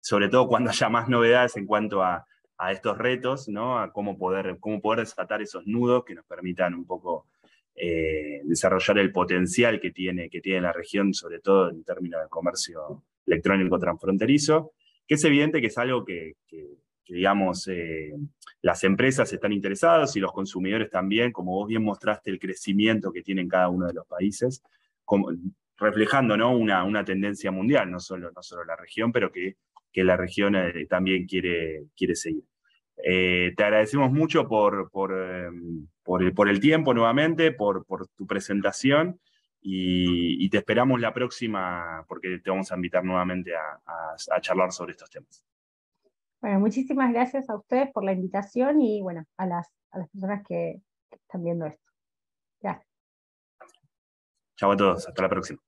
sobre 0.00 0.28
todo 0.28 0.48
cuando 0.48 0.70
haya 0.70 0.88
más 0.88 1.08
novedades 1.08 1.56
en 1.56 1.66
cuanto 1.66 2.02
a, 2.02 2.26
a, 2.58 2.72
estos 2.72 2.98
retos, 2.98 3.48
¿no? 3.48 3.78
a 3.78 3.92
cómo 3.92 4.18
poder, 4.18 4.58
cómo 4.60 4.80
poder 4.80 5.00
desatar 5.00 5.40
esos 5.40 5.66
nudos 5.66 6.04
que 6.04 6.14
nos 6.14 6.26
permitan 6.26 6.74
un 6.74 6.86
poco 6.86 7.26
eh, 7.82 8.42
desarrollar 8.44 8.98
el 8.98 9.10
potencial 9.10 9.80
que 9.80 9.90
tiene, 9.90 10.28
que 10.28 10.42
tiene 10.42 10.60
la 10.60 10.72
región, 10.72 11.14
sobre 11.14 11.40
todo 11.40 11.70
en 11.70 11.82
términos 11.82 12.20
de 12.22 12.28
comercio 12.28 13.04
electrónico 13.26 13.78
transfronterizo, 13.78 14.72
que 15.06 15.14
es 15.14 15.24
evidente 15.24 15.62
que 15.62 15.68
es 15.68 15.78
algo 15.78 16.04
que, 16.04 16.34
digamos, 17.08 17.66
eh, 17.68 18.12
las 18.62 18.84
empresas 18.84 19.32
están 19.32 19.52
interesadas 19.52 20.14
y 20.16 20.20
los 20.20 20.32
consumidores 20.32 20.90
también, 20.90 21.32
como 21.32 21.52
vos 21.52 21.68
bien 21.68 21.82
mostraste 21.82 22.30
el 22.30 22.38
crecimiento 22.38 23.12
que 23.12 23.22
tiene 23.22 23.42
en 23.42 23.48
cada 23.48 23.68
uno 23.68 23.86
de 23.86 23.94
los 23.94 24.06
países, 24.06 24.62
reflejando 25.76 26.36
¿no? 26.36 26.56
una, 26.56 26.84
una, 26.84 27.04
tendencia 27.04 27.50
mundial, 27.50 27.90
no 27.90 27.98
solo, 27.98 28.30
no 28.34 28.42
solo 28.42 28.64
la 28.64 28.76
región, 28.76 29.12
pero 29.12 29.32
que, 29.32 29.56
que 29.92 30.04
la 30.04 30.16
región 30.16 30.54
eh, 30.54 30.86
también 30.88 31.26
quiere, 31.26 31.86
quiere 31.96 32.14
seguir. 32.14 32.44
te 32.96 33.64
agradecemos 33.64 34.12
mucho 34.12 34.46
por, 34.46 34.90
por, 34.90 35.12
em, 35.12 35.88
por 36.34 36.48
el, 36.48 36.60
tiempo 36.60 36.92
nuevamente, 36.92 37.52
por, 37.52 37.84
tu 38.16 38.26
presentación 38.26 39.20
y, 39.60 40.48
te 40.50 40.58
esperamos 40.58 41.00
la 41.00 41.12
próxima 41.12 42.04
porque 42.08 42.38
te 42.38 42.50
vamos 42.50 42.72
a 42.72 42.74
invitar 42.74 43.04
nuevamente 43.04 43.52
a, 43.54 44.40
charlar 44.40 44.72
sobre 44.72 44.92
estos 44.92 45.10
temas. 45.10 45.44
Bueno, 46.40 46.60
muchísimas 46.60 47.12
gracias 47.12 47.50
a 47.50 47.56
ustedes 47.56 47.92
por 47.92 48.04
la 48.04 48.12
invitación 48.12 48.80
y 48.80 49.02
bueno, 49.02 49.24
a 49.36 49.46
las, 49.46 49.68
a 49.90 49.98
las 49.98 50.08
personas 50.10 50.42
que 50.46 50.80
están 51.10 51.44
viendo 51.44 51.66
esto. 51.66 51.92
Gracias. 52.60 52.88
Chao 54.56 54.72
a 54.72 54.76
todos, 54.76 55.06
hasta 55.06 55.22
la 55.22 55.28
próxima. 55.28 55.60